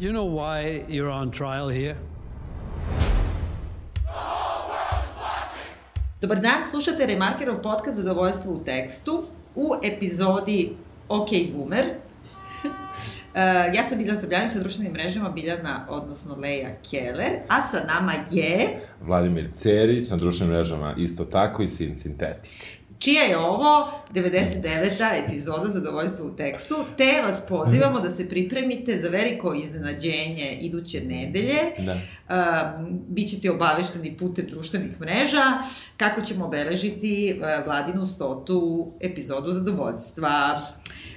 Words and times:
You 0.00 0.12
know 0.12 0.24
why 0.24 0.84
you're 0.88 1.10
on 1.10 1.30
trial 1.30 1.68
here? 1.68 1.96
Dobar 6.20 6.40
dan, 6.40 6.64
slušate 6.70 7.06
Remarkerov 7.06 7.62
podcast 7.62 7.96
Zadovoljstvo 7.96 8.52
u 8.52 8.64
tekstu 8.64 9.24
u 9.54 9.72
epizodi 9.84 10.72
OK 11.08 11.28
Boomer. 11.54 11.84
Uh, 12.64 12.70
ja 13.76 13.84
sam 13.84 13.98
Biljana 13.98 14.20
Srbljanić 14.20 14.54
na 14.54 14.60
društvenim 14.60 14.92
mrežama, 14.92 15.30
Biljana, 15.30 15.86
odnosno 15.88 16.36
Leja 16.36 16.70
Keller, 16.90 17.38
a 17.48 17.62
sa 17.62 17.84
nama 17.86 18.12
je... 18.30 18.80
Vladimir 19.00 19.48
Cerić, 19.52 20.10
na 20.10 20.16
društvenim 20.16 20.54
mrežama 20.54 20.94
isto 20.98 21.24
tako 21.24 21.62
i 21.62 21.68
Sin 21.68 21.98
Sintetik. 21.98 22.79
Čija 23.00 23.22
je 23.22 23.38
ovo 23.38 23.90
99. 24.12 25.24
epizoda 25.24 25.68
Zadovoljstva 25.68 26.26
u 26.26 26.36
tekstu, 26.36 26.74
te 26.96 27.22
vas 27.26 27.42
pozivamo 27.48 28.00
da 28.00 28.10
se 28.10 28.28
pripremite 28.28 28.98
za 28.98 29.08
veliko 29.08 29.54
iznenađenje 29.54 30.58
iduće 30.60 31.00
nedelje. 31.00 31.58
Da. 31.78 31.92
Uh, 31.94 32.86
Bićete 33.08 33.50
obavešteni 33.50 34.16
putem 34.16 34.46
društvenih 34.46 35.00
mreža 35.00 35.44
kako 35.96 36.20
ćemo 36.20 36.44
obeležiti 36.44 37.34
uh, 37.36 37.66
Vladinu 37.66 38.06
stotu 38.06 38.92
epizodu 39.00 39.50
Zadovoljstva. 39.50 40.66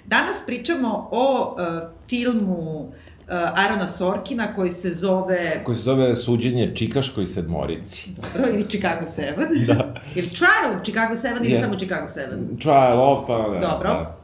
Danas 0.06 0.38
pričamo 0.46 1.10
o 1.12 1.56
uh, 1.58 1.90
filmu 2.10 2.80
uh, 2.80 2.94
Arona 3.28 3.88
Sorkina 3.88 4.54
koji 4.54 4.72
se 4.72 4.92
zove... 4.92 5.62
Koji 5.64 5.78
se 5.78 5.84
zove 5.84 6.16
Suđenje 6.16 6.72
Čikaškoj 6.76 7.28
sedmorici. 7.28 8.10
Dobro, 8.16 8.50
ili 8.50 8.64
Chicago 8.70 9.06
7. 9.06 9.66
Da. 9.68 9.94
ili 10.16 10.30
Trial 10.30 10.76
of 10.76 10.84
Chicago 10.84 11.14
7 11.14 11.46
ili 11.46 11.60
samo 11.60 11.76
Chicago 11.76 12.08
7. 12.08 12.62
Trial 12.62 13.00
of, 13.00 13.28
pa 13.28 13.38
da. 13.38 13.68
Dobro. 13.68 13.90
Da. 13.90 14.24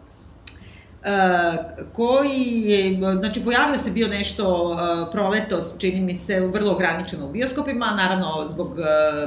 Uh, 1.00 1.86
koji 1.94 2.62
je, 2.66 3.00
znači 3.20 3.44
pojavio 3.44 3.78
se 3.78 3.92
bio 3.92 4.08
nešto 4.08 4.70
uh, 4.70 4.78
proletos, 5.12 5.76
čini 5.78 6.02
mi 6.02 6.16
se, 6.16 6.40
vrlo 6.40 6.72
ograničeno 6.72 7.26
u 7.26 7.32
bioskopima, 7.32 7.86
naravno 7.86 8.48
zbog 8.48 8.68
uh, 8.68 8.78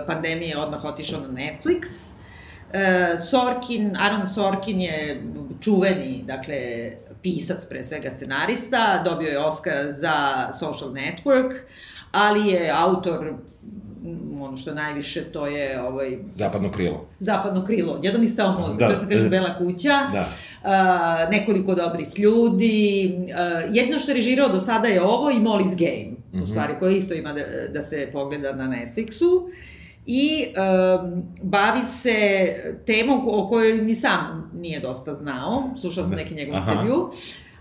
pandemije 0.06 0.58
odmah 0.58 0.84
otišao 0.84 1.20
na 1.20 1.28
Netflix. 1.28 2.12
Uh, 2.72 3.20
Sorkin, 3.30 3.96
Aaron 3.96 4.26
Sorkin 4.26 4.80
je 4.80 5.22
čuveni, 5.60 6.22
dakle, 6.26 6.56
pisac, 7.22 7.66
pre 7.66 7.82
svega 7.82 8.10
scenarista, 8.10 9.02
dobio 9.04 9.28
je 9.28 9.38
Oscar 9.38 9.76
za 9.88 10.48
Social 10.58 10.90
Network, 10.90 11.54
ali 12.12 12.48
je 12.48 12.72
autor 12.74 13.34
ono 14.40 14.56
što 14.56 14.74
najviše, 14.74 15.24
to 15.24 15.46
je 15.46 15.82
ovaj... 15.82 16.18
Zapadno 16.32 16.70
krilo. 16.70 17.06
Zapadno 17.18 17.64
krilo. 17.64 18.00
Jedno 18.02 18.20
mi 18.20 18.26
stao 18.26 18.58
mozak, 18.60 18.78
Da. 18.78 18.88
to 18.88 18.98
se 18.98 19.06
kaže 19.08 19.28
Bela 19.28 19.58
kuća. 19.58 19.98
Da. 20.12 20.28
Uh, 20.62 21.30
nekoliko 21.30 21.74
dobrih 21.74 22.18
ljudi. 22.18 23.14
Uh, 23.14 23.74
jedino 23.76 23.98
što 23.98 24.10
je 24.10 24.14
režirao 24.14 24.48
do 24.48 24.60
sada 24.60 24.88
je 24.88 25.02
ovo 25.02 25.30
i 25.30 25.34
Molly's 25.34 25.78
Game, 25.78 26.10
mm 26.10 26.16
-hmm. 26.16 26.34
Mhm. 26.34 26.42
u 26.42 26.46
stvari, 26.46 26.74
koje 26.78 26.96
isto 26.96 27.14
ima 27.14 27.32
da, 27.32 27.42
da 27.72 27.82
se 27.82 28.08
pogleda 28.12 28.52
na 28.52 28.64
Netflixu. 28.64 29.50
I 30.06 30.46
um, 30.46 31.22
bavi 31.42 31.86
se 31.86 32.16
temom 32.86 33.28
o 33.28 33.48
kojoj 33.48 33.78
ni 33.78 33.94
sam 33.94 34.50
nije 34.54 34.80
dosta 34.80 35.14
znao, 35.14 35.62
slušao 35.80 36.04
sam 36.04 36.14
neki 36.14 36.34
njegov 36.34 36.56
intervju, 36.56 37.10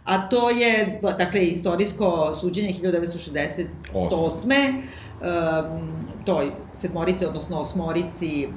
a 0.04 0.30
to 0.30 0.50
je, 0.50 1.00
dakle, 1.18 1.42
istorijsko 1.42 2.34
suđenje 2.36 2.74
1968. 2.84 3.68
Osme. 3.94 4.74
Um, 5.22 5.92
toj 6.26 6.52
sedmorici, 6.76 7.26
odnosno 7.26 7.60
osmorici 7.60 8.48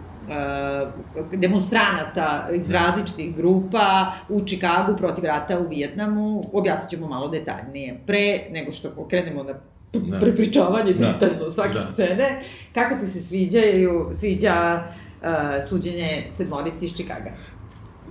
demonstranata 1.33 2.49
iz 2.55 2.69
Da. 2.69 2.79
različitih 2.79 3.37
grupa 3.37 4.12
u 4.29 4.45
Čikagu 4.45 4.97
protiv 4.97 5.25
rata 5.25 5.59
u 5.61 5.69
Vijetnamu. 5.69 6.43
Objasnit 6.53 6.91
ćemo 6.91 7.09
malo 7.09 7.29
detaljnije. 7.29 8.01
Pre 8.07 8.47
nego 8.51 8.73
što 8.73 9.07
krenemo 9.09 9.43
na 9.43 9.55
Da. 9.98 10.20
prepričavanje 10.20 10.92
Da. 10.92 11.12
detaljno 11.12 11.50
svake 11.50 11.75
Da. 11.75 11.89
scene, 11.92 12.42
kako 12.75 13.00
ti 13.00 13.06
se 13.06 13.20
sviđaju, 13.20 14.10
sviđa 14.19 14.82
uh, 15.22 15.28
suđenje 15.69 16.27
sedmorici 16.31 16.84
iz 16.84 16.97
Čikaga? 16.97 17.31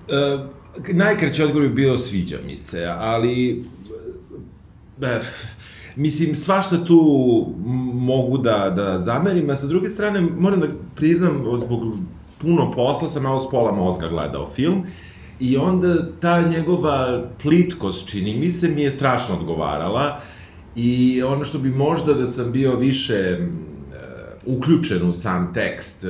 E, 0.09 0.38
najkraći 0.94 1.44
odgovor 1.44 1.67
bi 1.67 1.73
bio 1.73 1.97
sviđa 1.97 2.38
mi 2.45 2.57
se, 2.57 2.85
ali... 2.97 3.66
E, 5.01 5.19
mislim, 5.95 6.35
svašta 6.35 6.85
tu 6.85 6.99
mogu 7.94 8.38
da, 8.38 8.73
da 8.75 9.00
zamerim, 9.00 9.50
a 9.50 9.55
sa 9.55 9.67
druge 9.67 9.89
strane 9.89 10.21
moram 10.21 10.59
da 10.59 10.67
priznam, 10.95 11.44
zbog 11.57 11.81
puno 12.41 12.71
posla 12.71 13.09
sam 13.09 13.23
malo 13.23 13.39
s 13.39 13.50
pola 13.51 13.71
mozga 13.71 14.07
gledao 14.07 14.47
film, 14.47 14.83
I 15.39 15.57
onda 15.57 16.19
ta 16.19 16.41
njegova 16.41 17.23
plitkost, 17.41 18.09
čini 18.09 18.33
mi 18.33 18.51
se, 18.51 18.69
mi 18.69 18.81
je 18.81 18.91
strašno 18.91 19.35
odgovarala. 19.35 20.21
I 20.75 21.23
ono 21.23 21.44
što 21.44 21.59
bi 21.59 21.69
možda 21.69 22.13
da 22.13 22.28
sam 22.28 22.51
bio 22.51 22.75
više 22.75 23.13
e, 23.13 23.39
uključen 24.45 25.09
u 25.09 25.13
sam 25.13 25.53
tekst, 25.53 26.03
e, 26.03 26.07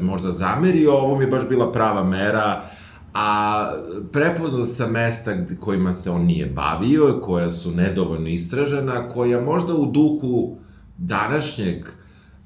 možda 0.00 0.32
zamerio, 0.32 0.92
ovo 0.92 1.18
mi 1.18 1.24
je 1.24 1.30
baš 1.30 1.48
bila 1.48 1.72
prava 1.72 2.04
mera, 2.04 2.64
a 3.14 3.70
prepoznao 4.12 4.64
sam 4.64 4.90
mesta 4.90 5.36
kojima 5.60 5.92
se 5.92 6.10
on 6.10 6.24
nije 6.24 6.46
bavio, 6.46 7.20
koja 7.22 7.50
su 7.50 7.70
nedovoljno 7.70 8.28
istražena, 8.28 9.08
koja 9.08 9.40
možda 9.40 9.74
u 9.74 9.86
duhu 9.86 10.58
današnjeg 10.98 11.86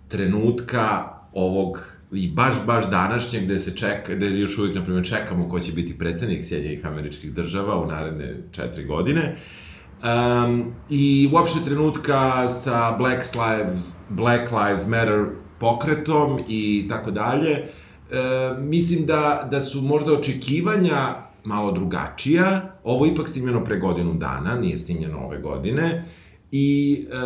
trenutka 0.09 1.05
ovog 1.33 1.99
i 2.12 2.31
baš, 2.31 2.55
baš 2.67 2.91
današnjeg, 2.91 3.45
gde 3.45 3.59
se 3.59 3.77
čeka, 3.77 4.15
gde 4.15 4.31
još 4.31 4.59
uvijek, 4.59 4.77
na 4.77 4.84
primjer, 4.84 5.07
čekamo 5.07 5.49
ko 5.49 5.61
će 5.61 5.73
biti 5.73 5.99
predsednik 5.99 6.45
Sjedinjenih 6.45 6.87
američkih 6.87 7.34
država 7.34 7.81
u 7.81 7.87
naredne 7.87 8.37
četiri 8.53 8.84
godine. 8.84 9.37
Um, 9.98 10.72
I 10.91 11.31
uopšte 11.32 11.64
trenutka 11.64 12.48
sa 12.48 12.92
Black 12.98 13.34
Lives, 13.34 13.94
Black 14.09 14.53
Lives 14.53 14.86
Matter 14.86 15.25
pokretom 15.59 16.38
i 16.48 16.86
tako 16.88 17.10
dalje, 17.10 17.69
mislim 18.59 19.06
da, 19.06 19.48
da 19.50 19.60
su 19.60 19.82
možda 19.82 20.12
očekivanja 20.12 21.14
malo 21.44 21.72
drugačija. 21.72 22.78
Ovo 22.84 23.04
je 23.04 23.12
ipak 23.12 23.28
snimljeno 23.28 23.64
pre 23.64 23.78
godinu 23.78 24.14
dana, 24.14 24.54
nije 24.54 24.78
snimljeno 24.78 25.19
ove 25.19 25.38
godine. 25.38 26.04
I 26.50 26.98
e, 27.10 27.16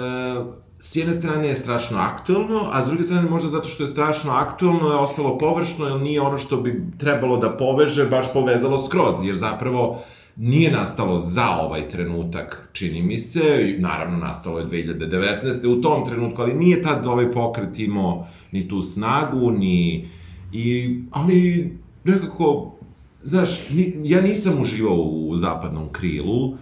s 0.78 0.96
jedne 0.96 1.12
strane 1.12 1.48
je 1.48 1.56
strašno 1.56 1.98
aktuelno, 1.98 2.68
a 2.72 2.82
s 2.84 2.86
druge 2.86 3.04
strane 3.04 3.30
možda 3.30 3.48
zato 3.48 3.68
što 3.68 3.82
je 3.82 3.88
strašno 3.88 4.32
aktuelno 4.32 4.88
je 4.88 4.96
ostalo 4.96 5.38
površno, 5.38 5.86
jer 5.86 6.00
nije 6.00 6.20
ono 6.20 6.38
što 6.38 6.56
bi 6.56 6.84
trebalo 6.98 7.36
da 7.36 7.56
poveže, 7.56 8.06
baš 8.06 8.32
povezalo 8.32 8.86
skroz, 8.86 9.14
jer 9.24 9.36
zapravo 9.36 10.02
nije 10.37 10.70
nastalo 10.70 11.20
za 11.20 11.50
ovaj 11.50 11.88
trenutak, 11.88 12.69
čini 12.72 13.03
mi 13.03 13.19
se, 13.19 13.76
naravno 13.78 14.19
nastalo 14.19 14.59
je 14.59 14.66
2019. 14.66 15.78
u 15.78 15.81
tom 15.81 16.06
trenutku, 16.06 16.43
ali 16.43 16.54
nije 16.54 16.82
tad 16.82 17.06
ovaj 17.06 17.32
pokret 17.32 17.78
imao 17.78 18.26
ni 18.53 18.69
tu 18.69 18.82
snagu, 18.82 19.50
ni... 19.50 20.09
I, 20.53 20.98
ali 21.10 21.70
nekako, 22.04 22.75
znaš, 23.22 23.70
ni, 23.70 23.94
ja 24.04 24.20
nisam 24.20 24.60
uživao 24.60 24.97
u 24.97 25.37
zapadnom 25.37 25.88
krilu, 25.93 26.56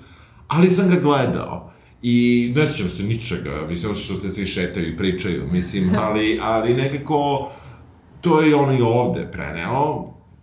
ali 0.49 0.71
sam 0.71 0.89
ga 0.89 0.97
gledao. 0.97 1.73
I 2.03 2.53
ne 2.57 2.69
sjećam 2.69 2.91
se 2.91 3.03
ničega, 3.03 3.67
mislim, 3.69 3.95
što 3.95 4.17
se 4.17 4.31
svi 4.31 4.47
šetaju 4.47 4.89
i 4.89 4.97
pričaju, 4.97 5.49
mislim, 5.53 5.91
ali, 6.05 6.39
ali 6.43 6.75
nekako 6.75 7.51
to 8.21 8.41
je 8.41 8.55
on 8.55 8.79
i 8.79 8.83
ovde 8.83 9.29
preneo 9.33 9.93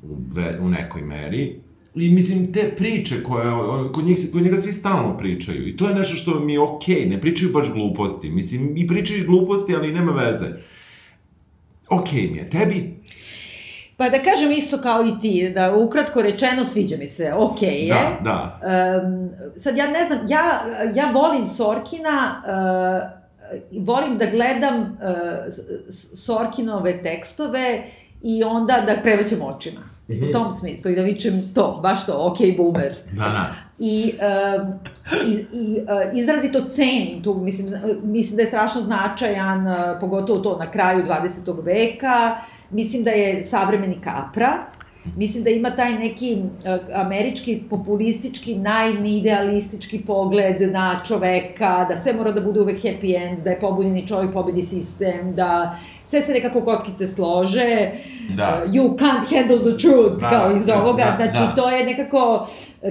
u, 0.01 0.17
ve, 0.33 0.59
u 0.61 0.69
nekoj 0.69 1.01
meri. 1.01 1.66
I 1.99 2.09
mislim, 2.09 2.53
te 2.53 2.75
priče 2.77 3.23
koje, 3.23 3.45
kod, 3.93 4.05
njih, 4.05 4.17
kod 4.33 4.41
njega 4.41 4.57
svi 4.57 4.73
stalno 4.73 5.17
pričaju. 5.17 5.67
I 5.67 5.77
to 5.77 5.89
je 5.89 5.95
nešto 5.95 6.15
što 6.15 6.39
mi 6.39 6.53
je 6.53 6.59
okej, 6.59 7.05
ne 7.05 7.21
pričaju 7.21 7.51
baš 7.53 7.71
gluposti. 7.73 8.29
Mislim, 8.29 8.77
i 8.77 8.87
pričaju 8.87 9.25
gluposti, 9.27 9.75
ali 9.75 9.93
nema 9.93 10.11
veze. 10.11 10.45
Okej 11.89 12.27
mi 12.31 12.37
je, 12.37 12.49
tebi? 12.49 12.97
Pa 13.97 14.09
da 14.09 14.23
kažem 14.23 14.51
isto 14.51 14.77
kao 14.77 15.05
i 15.05 15.19
ti, 15.21 15.51
da 15.55 15.75
ukratko 15.75 16.21
rečeno 16.21 16.65
sviđa 16.65 16.97
mi 16.97 17.07
se, 17.07 17.33
okej 17.33 17.87
je. 17.87 17.93
Da, 17.93 18.19
da. 18.23 18.59
Um, 19.03 19.29
sad 19.55 19.77
ja 19.77 19.87
ne 19.87 20.05
znam, 20.05 20.19
ja, 20.27 20.61
ja 20.95 21.11
volim 21.11 21.47
Sorkina, 21.47 22.43
uh, 23.71 23.85
volim 23.85 24.17
da 24.17 24.25
gledam 24.25 24.81
uh, 24.81 24.87
Sorkinove 26.25 27.03
tekstove 27.03 27.83
i 28.23 28.43
onda 28.43 28.83
da 28.87 29.01
prevećem 29.01 29.41
očima. 29.41 29.96
U 30.09 30.31
tom 30.31 30.51
smislu 30.51 30.91
i 30.91 30.95
da 30.95 31.01
vičem 31.01 31.41
to, 31.55 31.79
baš 31.83 32.05
to, 32.05 32.13
ok, 32.17 32.37
boomer. 32.57 32.95
Da, 33.11 33.23
da. 33.23 33.55
I, 33.79 34.13
um, 34.13 34.73
i, 35.27 35.33
i 35.33 35.79
uh, 35.81 36.19
izrazito 36.19 36.61
cenim 36.69 37.23
tu, 37.23 37.33
mislim, 37.33 37.73
mislim 38.03 38.35
da 38.35 38.41
je 38.41 38.47
strašno 38.47 38.81
značajan, 38.81 39.67
uh, 39.67 39.99
pogotovo 39.99 40.39
to 40.39 40.57
na 40.57 40.71
kraju 40.71 41.05
20. 41.05 41.63
veka, 41.63 42.37
mislim 42.69 43.03
da 43.03 43.11
je 43.11 43.43
savremeni 43.43 43.95
kapra, 44.03 44.65
Mislim 45.15 45.43
da 45.43 45.49
ima 45.49 45.75
taj 45.75 45.93
neki 45.93 46.35
uh, 46.35 46.79
američki, 46.93 47.61
populistički, 47.69 48.55
najnidealistički 48.55 50.01
pogled 50.05 50.71
na 50.71 50.99
čoveka, 51.07 51.85
da 51.89 51.97
sve 51.97 52.13
mora 52.13 52.31
da 52.31 52.41
bude 52.41 52.61
uvek 52.61 52.81
happy 52.83 53.15
end, 53.27 53.39
da 53.43 53.49
je 53.49 53.59
pobunjeni 53.59 54.07
čovjek 54.07 54.33
pobedi 54.33 54.63
sistem, 54.63 55.35
da 55.35 55.77
sve 56.03 56.21
se 56.21 56.33
nekako 56.33 56.61
kockice 56.61 57.07
slože, 57.07 57.91
Da. 58.35 58.63
uh, 58.65 58.71
you 58.73 58.97
can't 58.97 59.35
handle 59.35 59.59
the 59.71 59.77
truth, 59.87 60.21
Da, 60.21 60.29
kao 60.29 60.57
iz 60.57 60.65
da, 60.65 60.81
ovoga, 60.81 61.03
da, 61.03 61.15
znači 61.15 61.43
da. 61.47 61.55
to 61.55 61.69
je 61.69 61.85
nekako 61.85 62.47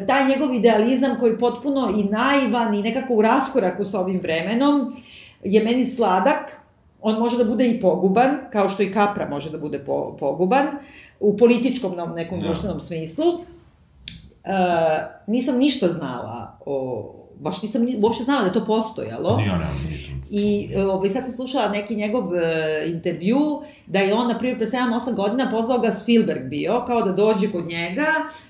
taj 0.06 0.28
njegov 0.28 0.54
idealizam 0.54 1.16
koji 1.20 1.30
je 1.30 1.38
potpuno 1.38 1.90
i 1.96 2.04
naivan 2.04 2.74
i 2.74 2.82
nekako 2.82 3.14
u 3.14 3.22
raskoraku 3.22 3.84
sa 3.84 4.00
ovim 4.00 4.20
vremenom, 4.20 4.96
je 5.44 5.64
meni 5.64 5.86
sladak, 5.86 6.60
on 7.02 7.18
može 7.18 7.38
da 7.38 7.44
bude 7.44 7.66
i 7.68 7.80
poguban, 7.80 8.36
kao 8.52 8.68
što 8.68 8.82
i 8.82 8.92
Kapra 8.92 9.28
može 9.28 9.50
da 9.50 9.58
bude 9.58 9.78
po, 9.78 10.16
poguban, 10.20 10.66
u 11.20 11.36
političkom 11.36 11.96
nekom 12.14 12.38
Da. 12.38 12.46
društvenom 12.46 12.80
smislu. 12.80 13.24
E, 14.44 14.50
nisam 15.26 15.58
ništa 15.58 15.88
znala 15.88 16.58
o 16.66 17.12
baš 17.40 17.62
nisam 17.62 17.82
ni, 17.82 17.96
uopšte 18.02 18.24
znala 18.24 18.40
da 18.40 18.46
je 18.46 18.52
to 18.52 18.64
postojalo. 18.64 19.40
Ja 19.46 19.58
ne, 19.58 19.66
nisam. 19.90 20.22
I 20.30 20.68
ovaj, 20.76 21.08
sad 21.08 21.24
sam 21.24 21.32
slušala 21.32 21.68
neki 21.68 21.94
njegov 21.94 22.36
e, 22.36 22.82
intervju, 22.86 23.38
da 23.86 23.98
je 23.98 24.14
on, 24.14 24.28
na 24.28 24.38
primjer, 24.38 24.58
pre 24.58 24.66
7-8 24.66 25.14
godina 25.14 25.50
pozvao 25.50 25.78
ga 25.78 25.92
Spielberg 25.92 26.48
bio, 26.48 26.84
kao 26.86 27.02
da 27.02 27.12
dođe 27.12 27.52
kod 27.52 27.66
njega 27.66 28.06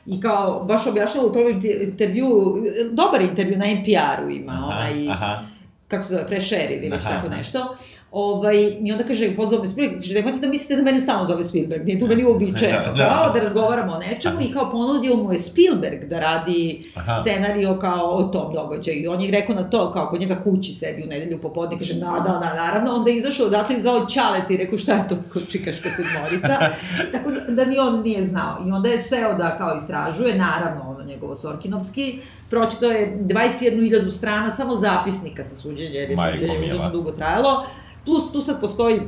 i 0.06 0.20
kao, 0.20 0.64
baš 0.64 0.86
objašnjava 0.86 1.26
u 1.26 1.32
tom 1.32 1.42
intervju, 1.82 2.56
e, 2.66 2.88
dobar 2.92 3.20
intervju 3.20 3.58
na 3.58 3.66
NPR-u 3.66 4.30
ima, 4.30 4.62
onaj, 4.66 5.10
aha. 5.10 5.55
Kako 5.88 6.04
se 6.04 6.14
zove, 6.14 6.26
Air 6.60 6.70
ili 6.70 6.88
već 6.88 7.04
Aha. 7.04 7.14
tako 7.14 7.28
nešto. 7.28 7.76
Ovaj, 8.12 8.56
I 8.84 8.92
onda 8.92 9.04
kaže, 9.04 9.36
pozvao 9.36 9.62
me 9.62 9.68
Spielberg, 9.68 10.00
kaže, 10.00 10.14
nemojte 10.14 10.38
da 10.38 10.48
mislite 10.48 10.76
da 10.76 10.82
mene 10.82 11.00
stalno 11.00 11.24
zove 11.24 11.44
Spielberg, 11.44 11.86
nije 11.86 11.98
to 11.98 12.06
meni 12.06 12.24
uobičajeno, 12.24 12.78
Da, 12.86 12.92
da. 12.98 13.08
kao 13.08 13.32
da 13.32 13.40
razgovaramo 13.40 13.92
o 13.92 13.98
nečemu 13.98 14.40
i 14.40 14.52
kao 14.52 14.70
ponudio 14.70 15.16
mu 15.16 15.32
je 15.32 15.38
Spielberg 15.38 16.04
da 16.04 16.20
radi 16.20 16.92
Aha. 16.94 17.16
scenario 17.20 17.78
kao 17.78 18.10
o 18.10 18.22
tom 18.22 18.52
događaju. 18.52 19.02
I 19.02 19.08
on 19.08 19.20
je 19.20 19.30
rekao 19.30 19.54
na 19.54 19.70
to, 19.70 19.92
kao 19.92 20.08
kod 20.08 20.20
njega 20.20 20.42
kući 20.44 20.74
sedi 20.74 21.02
u 21.04 21.06
nedelju 21.06 21.40
popodne, 21.40 21.78
kaže, 21.78 21.94
da, 21.94 22.22
da, 22.26 22.38
da, 22.38 22.54
naravno, 22.54 22.94
onda 22.94 23.10
je 23.10 23.16
izašao 23.16 23.46
odatle 23.46 23.76
i 23.76 23.80
zvao 23.80 24.06
Ćalet 24.06 24.50
i 24.50 24.56
rekao, 24.56 24.78
šta 24.78 24.94
je 24.94 25.08
to 25.08 25.16
kod 25.32 25.50
čikaška 25.50 25.88
sedmorica, 25.90 26.58
tako 27.12 27.30
da, 27.30 27.40
da 27.40 27.64
ni 27.64 27.78
on 27.78 28.02
nije 28.02 28.24
znao. 28.24 28.58
I 28.66 28.70
onda 28.70 28.88
je 28.88 28.98
seo 28.98 29.34
da 29.34 29.58
kao 29.58 29.76
istražuje, 29.76 30.34
naravno, 30.34 30.90
ono 30.90 31.04
njegovo 31.04 31.36
Sorkinovski, 31.36 32.20
pročito 32.50 32.86
je 32.86 33.18
21.000 33.20 34.10
strana 34.10 34.50
samo 34.50 34.76
zapisnika 34.76 35.44
sa 35.44 35.54
suđenja, 35.54 36.00
jer 36.00 36.10
je 36.10 36.16
suđenje 36.16 36.66
užasno 36.66 36.90
dugo 36.90 37.12
trajalo, 37.12 37.66
plus 38.04 38.32
tu 38.32 38.40
sad 38.40 38.60
postoji 38.60 39.00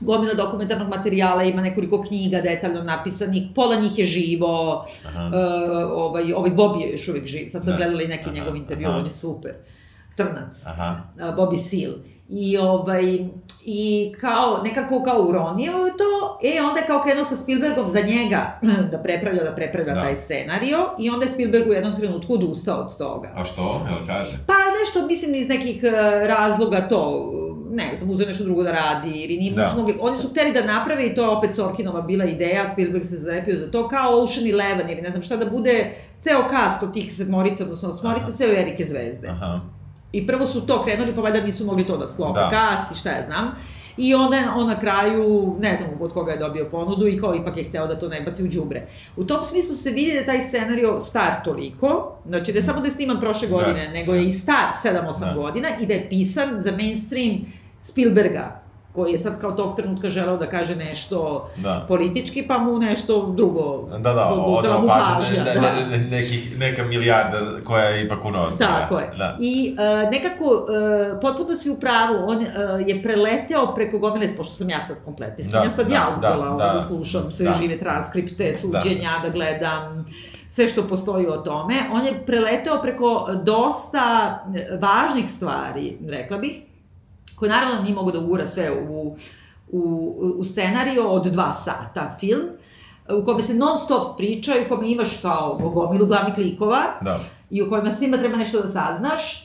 gomila 0.00 0.34
dokumentarnog 0.34 0.88
materijala, 0.88 1.42
ima 1.42 1.62
nekoliko 1.62 2.02
knjiga 2.02 2.40
detaljno 2.40 2.82
napisanih, 2.82 3.42
pola 3.54 3.76
njih 3.76 3.98
je 3.98 4.06
živo, 4.06 4.86
Aha. 5.06 5.26
uh, 5.26 5.32
ovaj, 5.92 6.32
ovaj 6.32 6.50
Bobby 6.50 6.80
je 6.80 6.90
još 6.90 7.08
uvek 7.08 7.26
živ, 7.26 7.48
sad 7.48 7.64
sam 7.64 7.72
Da. 7.72 7.76
gledala 7.76 8.02
i 8.02 8.08
neki 8.08 8.30
njegov 8.30 8.56
intervju, 8.56 8.88
aha. 8.88 8.96
on 8.98 9.04
je 9.06 9.12
super, 9.12 9.52
crnac, 10.16 10.66
Aha. 10.66 11.02
uh, 11.16 11.22
Bobby 11.22 11.58
Seal. 11.58 11.92
I, 12.28 12.58
ovaj, 12.58 13.18
I 13.64 14.12
kao, 14.20 14.60
nekako 14.64 15.02
kao 15.02 15.22
uronio 15.22 15.72
je 15.72 15.92
to, 15.92 16.38
e, 16.44 16.62
onda 16.62 16.80
je 16.80 16.86
kao 16.86 17.02
krenuo 17.02 17.24
sa 17.24 17.36
Spielbergom 17.36 17.90
za 17.90 18.00
njega 18.00 18.58
da 18.92 18.98
prepravlja, 18.98 19.44
da 19.44 19.52
prepravlja 19.52 19.94
Da. 19.94 20.02
taj 20.02 20.16
scenario 20.16 20.78
i 20.98 21.10
onda 21.10 21.26
je 21.26 21.32
Spielberg 21.32 21.68
u 21.68 21.72
jednom 21.72 21.96
trenutku 21.96 22.34
odustao 22.34 22.80
od 22.80 22.98
toga. 22.98 23.32
A 23.36 23.44
što? 23.44 23.86
Jel 23.90 24.06
kaže? 24.06 24.38
Pa 24.46 24.52
nešto, 24.80 25.06
mislim, 25.06 25.34
iz 25.34 25.48
nekih 25.48 25.82
uh, 25.84 25.90
razloga 26.26 26.88
to, 26.88 27.30
ne 27.70 27.96
znam, 27.96 28.10
uzeo 28.10 28.26
nešto 28.26 28.44
drugo 28.44 28.62
da 28.62 28.72
radi, 28.72 29.10
ili 29.10 29.36
nije, 29.36 29.52
Da. 29.52 29.72
mogli, 29.76 29.96
oni 30.00 30.16
su 30.16 30.28
hteli 30.28 30.52
da 30.52 30.64
naprave 30.64 31.06
i 31.06 31.14
to 31.14 31.22
je 31.22 31.28
opet 31.28 31.54
Sorkinova 31.54 32.00
bila 32.00 32.24
ideja, 32.24 32.70
Spielberg 32.72 33.04
se 33.04 33.16
zarepio 33.16 33.58
za 33.58 33.70
to, 33.70 33.88
kao 33.88 34.22
Ocean 34.22 34.50
Eleven 34.50 34.90
ili 34.90 35.02
ne 35.02 35.10
znam 35.10 35.22
šta 35.22 35.36
da 35.36 35.46
bude 35.46 35.90
ceo 36.20 36.48
kast 36.50 36.82
od 36.82 36.94
tih 36.94 37.14
sedmorica, 37.14 37.62
odnosno 37.64 37.88
osmorica, 37.88 38.26
sve 38.26 38.46
velike 38.46 38.84
zvezde. 38.84 39.28
Aha. 39.28 39.60
I 40.14 40.26
prvo 40.26 40.46
su 40.46 40.60
to 40.60 40.82
krenuli, 40.82 41.14
pa 41.14 41.20
valjda 41.20 41.40
nisu 41.40 41.64
mogli 41.64 41.86
to 41.86 41.96
da 41.96 42.06
sklope, 42.06 42.40
Da. 42.40 42.50
kast 42.50 42.92
i 42.92 42.98
šta 42.98 43.10
ja 43.10 43.22
znam. 43.22 43.50
I 43.96 44.14
onda 44.14 44.36
on 44.56 44.66
na 44.66 44.78
kraju, 44.78 45.24
ne 45.60 45.76
znam 45.76 45.90
od 46.00 46.12
koga 46.12 46.32
je 46.32 46.38
dobio 46.38 46.64
ponudu 46.64 47.08
i 47.08 47.20
kao 47.20 47.34
ipak 47.34 47.56
je 47.56 47.64
hteo 47.64 47.86
da 47.86 47.98
to 47.98 48.08
ne 48.08 48.20
baci 48.20 48.44
u 48.44 48.48
đubre. 48.48 48.86
U 49.16 49.24
tom 49.24 49.42
smislu 49.42 49.76
se 49.76 49.90
vidi 49.90 50.14
da 50.14 50.24
taj 50.24 50.40
scenario 50.40 51.00
star 51.00 51.32
toliko, 51.44 51.88
znači 52.26 52.52
da 52.52 52.58
je 52.58 52.62
samo 52.62 52.80
da 52.80 52.86
je 52.86 52.90
sniman 52.90 53.20
prošle 53.20 53.48
Da. 53.48 53.56
godine, 53.56 53.88
nego 53.88 54.14
je 54.14 54.24
i 54.24 54.32
star 54.32 54.66
7-8 54.84 54.94
Da. 55.20 55.34
godina 55.34 55.68
i 55.80 55.86
da 55.86 55.94
je 55.94 56.08
pisan 56.08 56.60
za 56.60 56.72
mainstream 56.72 57.38
Spielberga, 57.80 58.60
koji 58.94 59.12
je 59.12 59.18
sad 59.18 59.40
kao 59.40 59.52
tog 59.52 59.76
trenutka 59.76 60.08
želeo 60.08 60.36
da 60.36 60.46
kaže 60.48 60.76
nešto 60.76 61.48
Da. 61.56 61.84
politički, 61.88 62.42
pa 62.48 62.58
mu 62.58 62.78
nešto 62.78 63.32
drugo 63.36 63.88
Da, 63.98 64.12
da, 64.12 64.28
odmah 64.34 64.80
mu 64.82 64.88
pažnja, 64.88 65.44
ne, 65.44 65.54
da. 65.54 65.60
ne, 65.60 65.86
ne, 65.86 65.98
nekih, 65.98 66.58
neka 66.58 66.84
milijarda 66.84 67.38
koja 67.64 67.84
je 67.84 68.04
ipak 68.06 68.24
unosila. 68.24 68.68
Tako 68.68 68.98
je. 68.98 69.10
Da. 69.18 69.36
I 69.40 69.76
uh, 70.04 70.10
nekako, 70.10 70.44
uh, 70.44 71.20
potpuno 71.20 71.56
si 71.56 71.70
u 71.70 71.76
pravu, 71.80 72.14
on 72.26 72.36
uh, 72.36 72.46
je 72.86 73.02
preleteo 73.02 73.74
preko 73.74 73.98
gomile, 73.98 74.28
pošto 74.36 74.54
sam 74.54 74.70
ja 74.70 74.80
sad 74.80 74.96
kompletistkinja, 75.04 75.64
Da, 75.64 75.70
sad 75.70 75.88
da, 75.88 75.94
ja 75.94 76.06
da, 76.10 76.16
uzela 76.18 76.50
da, 76.50 76.64
da. 76.66 76.72
da 76.72 76.80
slušam 76.80 77.32
sve 77.32 77.46
Da. 77.46 77.52
žive 77.54 77.78
transkripte, 77.78 78.54
suđenja, 78.54 79.10
da. 79.22 79.28
gledam 79.28 80.06
sve 80.48 80.68
što 80.68 80.88
postoji 80.88 81.26
o 81.26 81.36
tome. 81.36 81.74
On 81.92 82.06
je 82.06 82.22
preleteo 82.26 82.82
preko 82.82 83.28
dosta 83.42 84.38
važnih 84.80 85.30
stvari, 85.30 85.96
rekla 86.08 86.38
bih, 86.38 86.60
koje 87.36 87.48
naravno 87.48 87.82
nije 87.82 87.94
mogo 87.94 88.10
da 88.10 88.18
ugura 88.18 88.46
sve 88.46 88.70
u, 88.88 89.16
u, 89.68 89.80
u 90.38 90.44
scenario 90.44 91.08
od 91.08 91.26
dva 91.26 91.52
sata 91.52 92.16
film, 92.20 92.42
u 93.10 93.24
kome 93.24 93.42
se 93.42 93.54
non 93.54 93.78
stop 93.78 94.16
priča 94.16 94.52
i 94.52 94.64
u 94.64 94.68
kome 94.68 94.90
imaš 94.90 95.16
kao 95.22 95.58
gomilu 95.64 96.06
glavnih 96.06 96.38
likova, 96.38 96.84
Da. 97.00 97.18
i 97.50 97.62
u 97.62 97.68
kojima 97.68 97.90
svima 97.90 98.16
treba 98.16 98.36
nešto 98.36 98.60
da 98.62 98.68
saznaš, 98.68 99.36
e, 99.36 99.44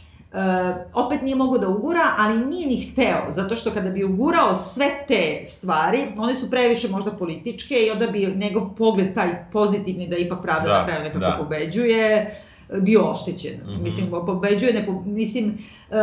opet 0.94 1.21
nije 1.21 1.36
mogo 1.36 1.57
da 1.57 1.68
ugura, 1.68 2.03
ali 2.18 2.39
nije 2.39 2.68
ni 2.68 2.81
hteo, 2.81 3.25
zato 3.30 3.56
što 3.56 3.71
kada 3.71 3.89
bi 3.89 4.03
ugurao 4.03 4.56
sve 4.56 4.86
te 5.07 5.41
stvari, 5.45 6.00
one 6.18 6.36
su 6.36 6.50
previše 6.50 6.89
možda 6.89 7.12
političke 7.12 7.75
i 7.75 7.91
onda 7.91 8.07
bi 8.07 8.33
njegov 8.36 8.75
pogled 8.77 9.15
taj 9.15 9.51
pozitivni 9.51 10.07
da 10.07 10.18
ipak 10.18 10.41
pravda 10.41 10.68
Da, 10.68 10.80
na 10.80 10.86
kraju 10.86 11.03
nekako 11.03 11.19
da. 11.19 11.36
pobeđuje, 11.39 12.36
bio 12.77 13.01
oštećen. 13.01 13.53
Mhm. 13.63 13.83
Mislim, 13.83 14.09
pobeđuje, 14.25 14.74
ne, 14.74 14.86
po, 14.86 15.01
mislim, 15.06 15.57
e, 15.91 15.95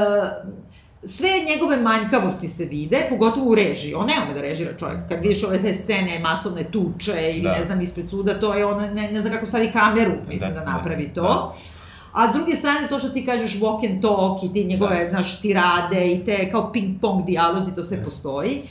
sve 1.04 1.28
njegove 1.48 1.76
manjkavosti 1.76 2.48
se 2.48 2.64
vide, 2.64 3.06
pogotovo 3.08 3.50
u 3.50 3.54
režiji. 3.54 3.94
On 3.94 4.06
ne 4.06 4.12
ume 4.24 4.34
da 4.34 4.40
režira 4.40 4.70
čovjek. 4.74 4.98
Kad 5.08 5.20
vidiš 5.22 5.44
ove 5.44 5.60
sve 5.60 5.74
scene, 5.74 6.18
masovne 6.18 6.64
tuče 6.64 7.30
ili 7.30 7.40
Da. 7.40 7.52
ne 7.52 7.64
znam, 7.64 7.80
ispred 7.80 8.08
suda, 8.08 8.40
to 8.40 8.54
je 8.54 8.66
on, 8.66 8.94
ne, 8.94 9.12
ne 9.12 9.20
znam 9.20 9.32
kako 9.32 9.46
stavi 9.46 9.72
kameru, 9.72 10.12
mislim, 10.28 10.50
da, 10.50 10.60
Da, 10.60 10.64
da, 10.64 10.72
napravi 10.72 11.10
to. 11.14 11.22
da. 11.22 11.52
A 12.12 12.28
s 12.28 12.34
druge 12.34 12.52
strane, 12.52 12.88
to 12.88 12.98
što 12.98 13.08
ti 13.08 13.26
kažeš 13.26 13.54
walk 13.54 13.90
and 13.90 14.02
talk 14.02 14.42
i 14.42 14.52
ti 14.52 14.64
njegove, 14.64 15.04
Da. 15.04 15.10
znaš, 15.10 15.40
tirade 15.40 16.06
i 16.06 16.24
te 16.24 16.50
kao 16.50 16.72
ping-pong 16.74 17.24
dijalozi, 17.24 17.74
to 17.74 17.84
sve 17.84 18.04
postoji. 18.04 18.62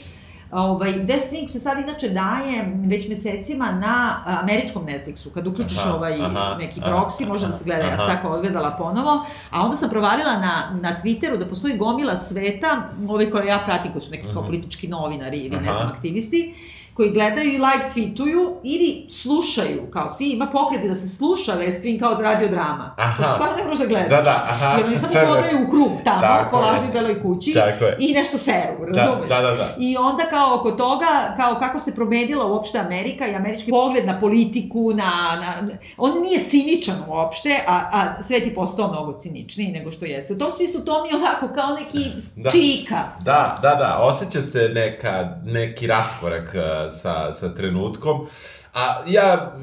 Ovaj, 0.52 0.92
Death 0.94 1.24
Wing 1.32 1.48
se 1.48 1.60
sad 1.60 1.78
inače 1.78 2.08
daje 2.08 2.64
već 2.84 3.08
mesecima 3.08 3.70
na 3.72 4.16
američkom 4.26 4.86
Netflixu. 4.86 5.30
Kad 5.30 5.46
uključiš 5.46 5.78
Aha, 5.78 5.94
ovaj 5.94 6.14
aha, 6.16 6.56
neki 6.58 6.80
aha, 6.82 6.90
proxy, 6.90 7.28
može 7.28 7.46
da 7.46 7.52
se 7.52 7.64
gleda, 7.64 7.82
ja 7.82 7.96
sam 7.96 8.06
aha. 8.06 8.14
tako 8.14 8.28
odgledala 8.28 8.70
ponovo. 8.70 9.24
A 9.50 9.62
onda 9.62 9.76
sam 9.76 9.90
provalila 9.90 10.32
na, 10.32 10.52
na 10.80 10.96
Twitteru 10.96 11.36
da 11.36 11.46
postoji 11.46 11.76
gomila 11.76 12.16
sveta, 12.16 12.82
ove 13.08 13.30
koje 13.30 13.46
ja 13.46 13.62
pratim, 13.66 13.92
koji 13.92 14.02
su 14.02 14.10
neki 14.10 14.24
kao 14.24 14.42
Mhm. 14.42 14.46
politički 14.46 14.88
novinari 14.88 15.38
ili 15.38 15.56
ne 15.56 15.68
Aha. 15.68 15.72
znam, 15.74 15.88
aktivisti, 15.88 16.54
koji 16.96 17.10
gledaju 17.10 17.48
i 17.48 17.58
live 17.58 17.84
tweetuju 17.94 18.54
ili 18.64 19.06
slušaju, 19.10 19.90
kao 19.90 20.08
svi, 20.08 20.26
ima 20.26 20.46
pokreti 20.46 20.88
da 20.88 20.94
se 20.94 21.08
sluša 21.08 21.52
West 21.52 22.00
kao 22.00 22.14
radiodrama. 22.14 22.94
Aha. 22.98 23.16
Pošto 23.16 23.32
stvarno 23.32 23.56
ne 23.56 23.64
možeš 23.64 23.78
da 23.78 23.86
gledaš. 23.86 24.10
Da, 24.10 24.22
da, 24.22 24.44
aha. 24.50 24.76
Jer 24.76 24.86
oni 24.86 24.96
samo 24.96 25.26
hodaju 25.26 25.66
u 25.66 25.70
krug 25.70 25.90
tamo, 26.04 26.20
Tako 26.20 26.50
po 26.50 26.56
je. 26.56 26.62
lažnoj 26.62 26.92
beloj 26.92 27.22
kući 27.22 27.52
Tako 27.54 27.84
je. 27.84 27.96
i 28.00 28.12
nešto 28.12 28.38
seru, 28.38 28.92
Da, 28.92 29.02
razumeš? 29.02 29.28
da, 29.28 29.40
da, 29.40 29.50
da. 29.50 29.74
I 29.78 29.96
onda 29.96 30.22
kao 30.24 30.54
oko 30.54 30.70
toga, 30.70 31.06
kao 31.36 31.54
kako 31.58 31.80
se 31.80 31.94
promenila 31.94 32.46
uopšte 32.46 32.78
Amerika 32.78 33.26
i 33.26 33.34
američki 33.34 33.70
pogled 33.70 34.06
na 34.06 34.20
politiku, 34.20 34.90
na, 34.90 35.10
na 35.36 35.68
on 35.96 36.22
nije 36.22 36.44
ciničan 36.44 36.96
uopšte, 37.08 37.60
a, 37.66 37.80
a 37.92 38.22
svet 38.22 38.46
je 38.46 38.54
postao 38.54 38.88
mnogo 38.88 39.12
ciničniji 39.12 39.68
nego 39.68 39.90
što 39.90 40.04
jeste. 40.04 40.34
U 40.34 40.38
tom 40.38 40.50
smislu 40.50 40.80
to 40.80 41.02
mi 41.02 41.08
je 41.08 41.16
onako 41.16 41.48
kao 41.54 41.74
neki 41.74 42.10
Da. 42.36 42.50
čika. 42.50 42.96
Da, 43.20 43.58
da, 43.62 43.74
da, 43.74 43.98
osjeća 44.00 44.42
se 44.42 44.68
neka, 44.68 45.10
neki 45.44 45.86
raskorak 45.86 46.54
sa, 46.90 47.32
sa 47.32 47.54
trenutkom. 47.54 48.26
A 48.74 49.02
ja, 49.06 49.56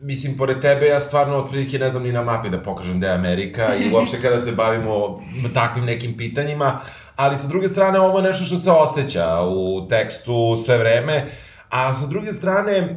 mislim, 0.00 0.36
pored 0.36 0.60
tebe, 0.60 0.86
ja 0.86 1.00
stvarno 1.00 1.36
otprilike 1.36 1.78
ne 1.78 1.90
znam 1.90 2.02
ni 2.02 2.12
na 2.12 2.22
mapi 2.22 2.50
da 2.50 2.58
pokažem 2.58 3.00
da 3.00 3.06
je 3.06 3.14
Amerika 3.14 3.76
i 3.76 3.90
uopšte 3.94 4.22
kada 4.22 4.40
se 4.40 4.52
bavimo 4.52 5.20
takvim 5.54 5.84
nekim 5.84 6.16
pitanjima, 6.16 6.80
ali 7.16 7.36
sa 7.36 7.46
druge 7.46 7.68
strane 7.68 8.00
ovo 8.00 8.18
je 8.18 8.24
nešto 8.24 8.44
što 8.44 8.58
se 8.58 8.70
osjeća 8.70 9.40
u 9.42 9.86
tekstu 9.88 10.56
sve 10.64 10.78
vreme, 10.78 11.30
A 11.70 11.94
sa 11.94 12.06
druge 12.06 12.32
strane, 12.32 12.72
e, 12.72 12.96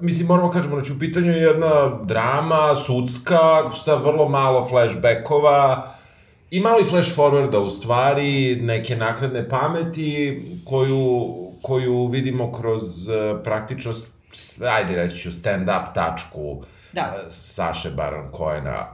mislim, 0.00 0.26
moramo 0.26 0.50
kažemo, 0.50 0.76
znači, 0.76 0.92
u 0.92 0.98
pitanju 0.98 1.32
je 1.32 1.42
jedna 1.42 2.00
drama, 2.04 2.76
sudska, 2.76 3.70
sa 3.84 3.94
vrlo 3.94 4.28
malo 4.28 4.68
flashbackova, 4.68 5.84
I 6.50 6.60
malo 6.60 6.80
i 6.80 6.84
flash 6.84 7.16
forwarda 7.16 7.58
u 7.58 7.70
stvari, 7.70 8.56
neke 8.62 8.96
naknadne 8.96 9.48
pameti 9.48 10.42
koju, 10.64 11.34
koju 11.62 12.06
vidimo 12.06 12.52
kroz 12.52 13.08
e, 13.08 13.12
praktičnost 13.44 14.18
s- 14.32 14.60
ajde 14.62 14.96
reći 14.96 15.18
ću, 15.18 15.30
stand-up 15.30 15.94
tačku 15.94 16.62
Da. 16.92 17.00
e, 17.00 17.30
Saše 17.30 17.90
Baron 17.90 18.28
Cohena, 18.32 18.86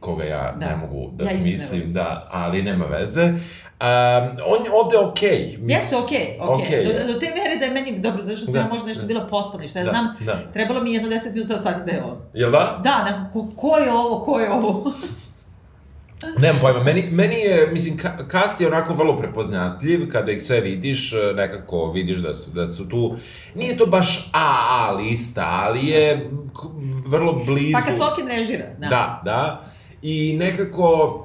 koga 0.00 0.24
ja 0.24 0.52
Da. 0.52 0.66
ne 0.66 0.76
mogu 0.76 1.10
da 1.12 1.24
Ja 1.24 1.30
smislim, 1.30 1.92
da, 1.92 2.28
ali 2.30 2.62
nema 2.62 2.84
veze. 2.86 3.22
Um, 3.22 3.36
on 4.46 4.64
je 4.64 4.70
ovde 4.74 4.98
okej. 5.00 5.28
Okay. 5.60 5.70
Jeste, 5.70 5.96
okej, 5.96 6.38
okej. 6.40 6.64
Okej. 6.66 6.84
Do, 6.84 7.12
do 7.12 7.18
te 7.20 7.26
mere 7.28 7.56
da 7.56 7.64
je 7.64 7.70
meni, 7.72 7.98
dobro, 7.98 8.22
zašto 8.22 8.44
sam 8.44 8.54
Da. 8.54 8.60
ja 8.60 8.66
možda 8.66 8.88
nešto 8.88 9.06
bila 9.06 9.26
pospani, 9.26 9.68
šta 9.68 9.78
ja 9.78 9.84
Da, 9.84 9.90
znam, 9.90 10.06
da. 10.20 10.52
trebalo 10.52 10.80
mi 10.80 10.92
jedno 10.92 11.08
deset 11.08 11.34
minuta 11.34 11.52
da 11.52 11.58
shvatim 11.58 11.84
da 11.86 11.92
je 11.92 12.02
on. 12.02 12.18
Jel 12.34 12.50
da? 12.50 12.80
Da, 12.84 13.04
na, 13.04 13.30
ko, 13.32 13.46
ko 13.56 13.76
je 13.76 13.92
ovo, 13.92 14.20
ko 14.20 14.40
je 14.40 14.50
ovo? 14.50 14.92
Nemam 16.38 16.60
pojma, 16.60 16.82
meni, 16.82 17.08
meni 17.10 17.34
je, 17.34 17.70
mislim, 17.72 17.98
cast 18.30 18.60
je 18.60 18.66
onako 18.66 18.94
vrlo 18.94 19.18
prepoznatljiv, 19.18 20.12
kada 20.12 20.32
ih 20.32 20.42
sve 20.42 20.60
vidiš, 20.60 21.12
e, 21.12 21.16
nekako 21.34 21.90
vidiš 21.90 22.18
da 22.18 22.34
su, 22.34 22.50
da 22.50 22.70
su 22.70 22.88
tu, 22.88 23.16
nije 23.54 23.76
to 23.76 23.86
baš 23.86 24.30
AA 24.32 24.92
lista, 24.92 25.44
ali 25.46 25.86
je 25.86 26.30
vrlo 27.06 27.32
blizu. 27.46 27.72
Pa 27.72 27.80
kad 27.80 27.96
Sokin 27.98 28.28
režira, 28.28 28.64
da. 28.78 28.88
Da, 28.88 29.22
da. 29.24 29.62
I 30.02 30.36
nekako, 30.38 31.22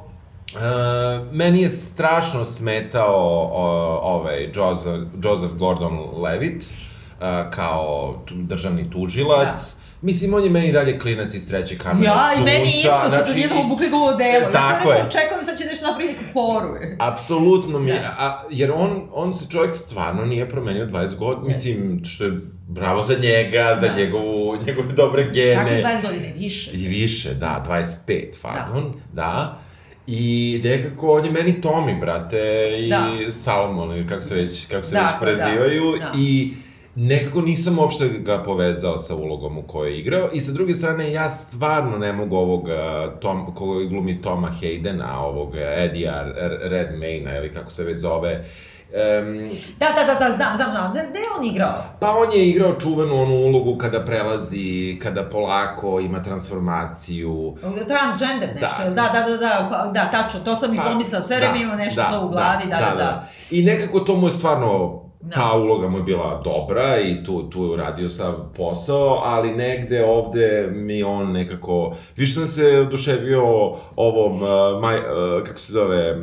Uh, 0.55 1.27
meni 1.31 1.62
je 1.62 1.69
strašno 1.69 2.45
smetao 2.45 3.43
uh, 3.43 4.15
ovaj 4.15 4.51
Joseph, 4.55 5.03
Joseph 5.24 5.53
Gordon-Levitt 5.53 6.63
uh, 6.63 7.51
kao 7.51 8.15
državni 8.31 8.89
tužilac. 8.89 9.80
Mislim, 10.01 10.34
on 10.34 10.43
je 10.43 10.50
meni 10.50 10.72
dalje 10.72 11.00
klinac 11.00 11.34
iz 11.34 11.48
treće 11.48 11.77
kamere 11.77 12.05
Ja, 12.05 12.29
i 12.38 12.43
meni 12.43 12.70
isto, 12.70 12.89
sad 12.91 13.10
znači, 13.10 13.31
odjednom 13.31 13.65
obukli 13.65 13.89
ga 13.89 13.96
u 13.96 14.03
odelo. 14.03 14.34
Ja 14.34 14.51
Tako 14.51 14.81
sam 14.81 14.89
je. 14.89 14.93
rekao, 14.93 15.08
očekujem 15.08 15.43
sad 15.43 15.58
će 15.58 15.65
nešto 15.65 15.88
napraviti 15.88 16.20
foru. 16.34 16.75
Apsolutno 17.12 17.79
mi 17.79 17.89
je, 17.89 18.00
Da. 18.00 18.15
a, 18.20 18.43
jer 18.51 18.72
on, 18.72 19.01
on 19.13 19.36
se 19.36 19.46
čovjek 19.50 19.75
stvarno 19.75 20.25
nije 20.25 20.50
promenio 20.50 20.86
20 20.86 21.15
godina, 21.15 21.48
mislim, 21.48 22.01
što 22.05 22.24
je 22.24 22.31
bravo 22.67 23.05
za 23.05 23.13
njega, 23.15 23.77
za 23.81 23.88
Da. 23.88 23.96
njegovu, 23.96 24.58
njegove 24.67 24.88
dobre 24.88 25.29
gene. 25.34 25.55
Kako 25.55 25.70
je 25.70 25.84
20 25.84 26.01
godine, 26.01 26.34
više. 26.38 26.72
I 26.72 26.88
više, 26.88 27.34
da, 27.34 27.63
25 28.08 28.39
fazon, 28.41 28.93
da. 29.13 29.22
da. 29.22 29.60
I 30.08 30.62
nekako, 30.63 31.12
on 31.12 31.25
je 31.25 31.31
meni 31.31 31.62
Tomi, 31.62 31.96
brate, 31.96 32.65
i 32.79 32.89
Da. 32.89 33.31
Salomon, 33.31 33.91
ili 33.91 34.08
kako 34.08 34.22
se 34.22 34.36
već, 34.36 34.65
kako 34.65 34.84
se 34.84 34.96
Da, 34.96 35.01
već 35.01 35.12
prezivaju, 35.22 35.91
da, 35.91 36.05
da. 36.05 36.12
i 36.17 36.53
nekako 36.95 37.41
nisam 37.41 37.79
uopšte 37.79 38.07
ga 38.07 38.43
povezao 38.43 39.00
sa 39.00 39.15
ulogom 39.15 39.57
u 39.57 39.62
kojoj 39.62 39.91
je 39.91 40.00
igrao, 40.00 40.29
i 40.33 40.41
sa 40.41 40.51
druge 40.51 40.74
strane, 40.74 41.12
ja 41.12 41.29
stvarno 41.29 41.98
ne 41.98 42.13
mogu 42.13 42.36
ovog, 42.36 42.63
uh, 42.63 43.19
Tom, 43.19 43.55
koga 43.55 43.86
glumi 43.86 44.21
Toma 44.21 44.51
Haydena, 44.62 45.19
ovog 45.19 45.55
Edija 45.55 46.25
Redmayna, 46.63 47.38
ili 47.38 47.53
kako 47.53 47.71
se 47.71 47.83
već 47.83 48.00
zove, 48.00 48.43
Um, 48.93 49.50
Da, 49.79 49.88
da, 49.95 50.13
da, 50.13 50.19
da, 50.19 50.33
znam, 50.36 50.55
znam, 50.55 50.71
znam. 50.71 50.91
Gde 50.91 51.19
je 51.19 51.25
on 51.39 51.45
igrao? 51.45 51.83
Pa 52.00 52.12
on 52.12 52.31
je 52.33 52.50
igrao 52.50 52.79
čuvenu 52.79 53.21
onu 53.21 53.36
ulogu 53.36 53.77
kada 53.77 54.05
prelazi, 54.05 55.00
kada 55.01 55.24
polako 55.24 56.00
ima 56.00 56.24
transformaciju. 56.24 57.57
Transgender 57.88 58.50
nešto, 58.53 58.83
Da. 58.83 58.89
da, 58.89 59.10
da, 59.13 59.29
da, 59.29 59.38
da, 59.38 59.38
da, 59.38 59.91
da 59.93 60.12
tačno, 60.12 60.39
to 60.39 60.57
sam 60.57 60.74
i 60.74 60.77
Pa, 60.77 60.83
pomislila, 60.83 61.21
sve 61.21 61.38
vreme 61.38 61.62
ima 61.62 61.75
nešto 61.75 62.03
to 62.12 62.25
u 62.25 62.29
glavi, 62.29 62.63
da, 62.69 62.75
da, 62.75 62.95
da. 62.95 63.27
I 63.51 63.63
nekako 63.63 64.00
to 64.00 64.15
mu 64.15 64.27
je 64.27 64.31
stvarno, 64.31 65.01
Da. 65.22 65.36
ta 65.36 65.58
uloga 65.58 65.88
mu 65.88 65.98
je 65.98 66.04
bila 66.04 66.42
dobra 66.44 67.00
i 67.00 67.24
tu, 67.24 67.50
tu 67.50 67.63
je 67.63 67.70
uradio 67.70 68.10
sav 68.10 68.36
posao, 68.58 69.22
ali 69.24 69.56
negde 69.56 70.06
ovde 70.06 70.70
mi 70.74 71.04
on 71.04 71.32
nekako, 71.32 71.96
više 72.18 72.34
sam 72.34 72.48
se 72.48 72.80
oduševio 72.80 73.44
ovom, 73.96 74.42
uh, 74.44 74.82
maj, 74.82 74.96
uh, 74.96 75.44
kako 75.44 75.60
se 75.60 75.74
zove, 75.74 76.18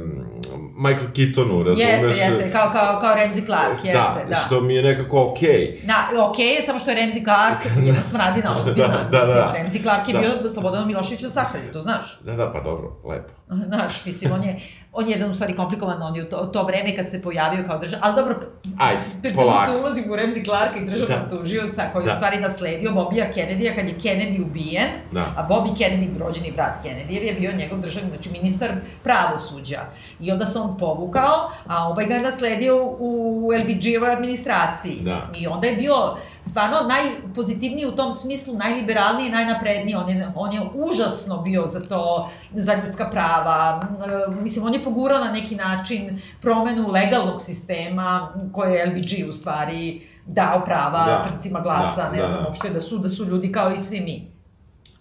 Michael 0.78 1.06
Keatonu, 1.14 1.62
razumeš? 1.62 1.88
Jeste, 1.88 2.08
jeste, 2.08 2.50
kao, 2.52 2.70
kao, 2.73 2.99
kao 3.00 3.14
Ramsey 3.14 3.47
Clark, 3.47 3.85
jeste, 3.85 3.92
da. 4.23 4.26
da, 4.30 4.37
što 4.37 4.61
mi 4.61 4.75
je 4.75 4.82
nekako 4.82 5.23
okej. 5.23 5.80
Da, 5.85 5.94
okej 6.23 6.47
je, 6.47 6.62
samo 6.62 6.78
što 6.78 6.90
je 6.90 6.97
Ramsey 6.97 7.25
Clark 7.25 7.58
jedna 7.87 8.02
smradina 8.02 8.56
ozbiljna. 8.56 8.88
Da, 9.11 9.18
da, 9.18 9.18
Mislim, 9.18 9.37
da. 9.37 9.54
Ramsey 9.54 9.82
Clark 9.82 10.08
je 10.08 10.14
Da. 10.14 10.20
bio 10.20 10.50
Slobodan 10.50 10.87
Milošević 10.87 11.23
na 11.23 11.28
sahrani, 11.30 11.73
to 11.73 11.80
znaš. 11.80 12.20
Da, 12.20 12.32
da, 12.35 12.52
pa 12.52 12.61
dobro, 12.61 12.97
lepo. 13.04 13.28
Znaš, 13.68 14.04
mislim, 14.04 14.32
on 14.32 14.44
je, 14.44 14.56
on 14.92 15.06
je 15.06 15.12
jedan 15.12 15.30
u 15.30 15.35
stvari 15.35 15.56
komplikovan, 15.56 16.02
on 16.02 16.16
je 16.16 16.23
u 16.23 16.28
to, 16.28 16.37
to 16.38 16.62
vreme 16.62 16.97
kad 16.97 17.11
se 17.11 17.23
pojavio 17.23 17.64
kao 17.66 17.78
držav... 17.78 18.00
Ali 18.02 18.16
dobro, 18.16 18.35
Ajde, 18.78 19.02
da- 19.23 19.30
polako. 19.32 19.73
Da 19.73 19.78
ulazim 19.78 20.04
u 20.04 20.14
Ramsey 20.14 20.44
Clarka 20.44 20.78
i 20.78 20.85
državnog 20.85 21.18
Da. 21.20 21.28
tužioca 21.30 21.90
koji 21.92 22.04
Da. 22.06 22.12
u 22.12 22.14
stvari 22.14 22.37
nasledio 22.37 22.92
Bobija 22.92 23.26
Kennedy-a 23.26 23.75
kad 23.76 23.88
je 23.88 23.94
Kennedy 23.97 24.42
ubijen, 24.42 24.88
Da. 25.12 25.20
a 25.37 25.47
Bobby 25.50 25.76
Kennedy, 25.76 26.18
rođeni 26.18 26.52
brat 26.52 26.85
Kennedy, 26.85 27.26
je 27.26 27.35
bio 27.35 27.52
njegov 27.52 27.78
državni, 27.78 28.08
znači 28.08 28.30
ministar 28.30 28.70
pravosuđa. 29.04 29.80
I 30.20 30.32
onda 30.32 30.47
se 30.47 30.58
on 30.58 30.67
povukao, 30.76 31.50
a 31.66 31.88
ovaj 31.88 32.06
ga 32.06 32.14
je 32.14 32.22
nasledio 32.22 32.84
u 32.98 33.50
LBG-ovoj 33.62 34.12
administraciji. 34.12 35.00
Da. 35.00 35.30
I 35.38 35.46
onda 35.46 35.68
je 35.68 35.76
bio 35.76 35.94
stvarno 36.42 36.76
najpozitivniji 36.88 37.87
u 37.87 37.92
tom 37.96 38.12
smislu, 38.12 38.54
najliberalniji 38.54 39.26
i 39.26 39.30
najnapredniji. 39.30 39.94
On 39.94 40.08
je, 40.08 40.32
on 40.37 40.52
je 40.52 40.60
užasno 40.75 41.38
bio 41.38 41.66
za 41.66 41.80
to, 41.80 42.30
za 42.54 42.75
ljudska 42.84 43.10
prava. 43.10 43.87
E, 44.28 44.40
Mislim, 44.42 44.64
on 44.64 44.75
je 44.75 44.84
pogurao 44.84 45.18
na 45.25 45.30
neki 45.32 45.56
način 45.56 46.22
promenu 46.40 46.88
legalnog 46.90 47.40
sistema 47.40 48.32
koje 48.52 48.75
je 48.75 48.87
LBG 48.87 49.28
u 49.28 49.32
stvari 49.32 50.00
dao 50.26 50.64
prava 50.64 51.04
Da. 51.06 51.25
crncima 51.28 51.60
glasa, 51.60 52.02
Da, 52.02 52.10
ne 52.10 52.18
da. 52.18 52.26
znam 52.26 52.44
uopšte 52.46 52.70
da 52.70 52.80
su, 52.80 52.98
da 52.98 53.08
su 53.08 53.25
ljudi 53.25 53.52
kao 53.52 53.72
i 53.72 53.76
svi 53.80 54.00
mi. 54.00 54.32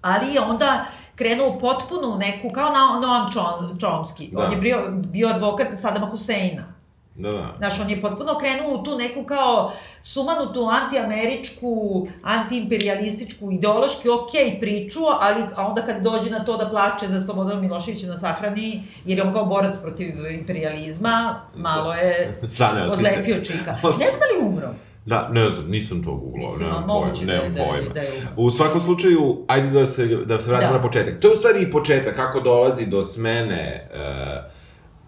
Ali 0.01 0.33
je 0.33 0.41
onda 0.41 0.85
krenuo 1.17 1.59
potpuno 1.59 2.09
u 2.09 2.17
neku, 2.17 2.49
kao 2.49 2.69
na, 2.69 2.99
Noam 3.07 3.29
Chom, 3.31 3.79
Chomsky. 3.79 4.31
Da. 4.31 4.43
On 4.43 4.51
je 4.51 4.57
bio, 4.57 4.77
bio 4.91 5.27
advokat 5.27 5.67
Sadama 5.75 6.05
Huseina. 6.05 6.77
Da, 7.15 7.31
da. 7.31 7.53
Znaš, 7.57 7.79
on 7.79 7.89
je 7.89 8.01
potpuno 8.01 8.37
krenuo 8.39 8.79
u 8.79 8.83
tu 8.83 8.97
neku 8.97 9.23
kao 9.23 9.71
sumanutu 10.01 10.69
antiameričku, 10.83 12.07
antiimperialističku, 12.23 13.51
ideološki 13.51 14.09
okej 14.09 14.59
priču, 14.59 14.99
ali 15.19 15.43
a 15.55 15.67
onda 15.67 15.81
kad 15.81 16.01
dođe 16.01 16.29
na 16.29 16.45
to 16.45 16.57
da 16.57 16.69
plače 16.69 17.09
za 17.09 17.21
Slobodan 17.21 17.61
Miloševića 17.61 18.07
na 18.07 18.17
sahrani, 18.17 18.83
jer 19.05 19.17
je 19.17 19.23
on 19.23 19.33
kao 19.33 19.45
borac 19.45 19.77
protiv 19.81 20.31
imperializma, 20.31 21.41
malo 21.55 21.93
je 21.93 22.41
odlepio 22.93 23.45
čika. 23.45 23.71
Ne 23.73 24.09
znam 24.09 24.19
da 24.19 24.25
li 24.33 24.47
umro. 24.49 24.73
Da, 25.07 25.29
ne 25.29 25.51
znam, 25.51 25.69
nisam 25.69 26.03
to 26.03 26.15
googlao, 26.15 26.43
Mislim, 26.43 26.69
nemam 26.69 26.87
pojma, 26.87 27.13
da 27.15 27.33
nemam 27.33 27.53
da 27.53 27.63
pojma. 27.63 27.93
da 27.93 27.99
je. 27.99 28.11
U 28.37 28.51
svakom 28.51 28.81
slučaju, 28.81 29.45
ajde 29.47 29.69
da 29.69 29.87
se, 29.87 30.05
da 30.05 30.39
se 30.39 30.49
vratimo 30.49 30.71
Da. 30.71 30.77
na 30.77 30.81
početak. 30.81 31.19
To 31.19 31.27
je 31.27 31.33
u 31.33 31.37
stvari 31.37 31.61
i 31.61 31.71
početak, 31.71 32.15
kako 32.15 32.39
dolazi 32.39 32.85
do 32.85 33.03
smene 33.03 33.89
uh, 33.91 34.51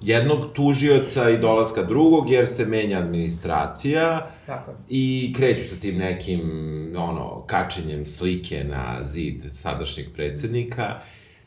jednog 0.01 0.53
tužioca 0.53 1.29
i 1.29 1.37
dolaska 1.37 1.83
drugog, 1.83 2.29
jer 2.29 2.47
se 2.47 2.65
menja 2.65 2.97
administracija 2.99 4.31
Tako 4.45 4.71
i 4.89 5.33
kreću 5.37 5.69
sa 5.69 5.75
tim 5.75 5.97
nekim, 5.97 6.41
ono, 6.97 7.43
kačenjem 7.47 8.05
slike 8.05 8.63
na 8.63 8.99
zid 9.03 9.43
sadašnjeg 9.51 10.07
predsednika. 10.15 10.99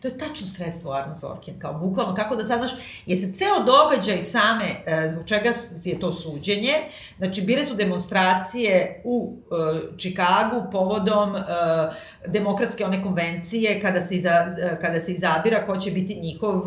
To 0.03 0.09
je 0.09 0.19
tačno 0.19 0.47
sredstvo 0.47 0.93
Arno 0.93 1.15
Sorkin, 1.15 1.59
kao 1.59 1.75
bukvalno 1.75 2.15
kako 2.15 2.37
da 2.37 2.45
saznaš, 2.45 2.71
je 3.07 3.17
se 3.17 3.33
ceo 3.33 3.65
događaj 3.67 4.23
same, 4.23 4.65
e, 4.87 5.09
zbog 5.11 5.25
čega 5.25 5.53
je 5.85 6.01
to 6.01 6.13
suđenje, 6.13 6.73
znači 7.19 7.43
bile 7.43 7.65
su 7.65 7.75
demonstracije 7.75 9.03
u 9.05 9.33
e, 9.33 9.97
Čikagu 9.97 10.71
povodom 10.73 11.37
e, 11.37 11.41
demokratske 12.27 12.85
one 12.85 13.03
konvencije 13.03 13.81
kada 13.81 14.01
se, 14.01 14.17
iza, 14.17 14.47
kada 14.81 15.01
se 15.01 15.13
izabira 15.13 15.67
ko 15.67 15.77
će 15.77 15.91
biti 15.91 16.21
njihov 16.21 16.63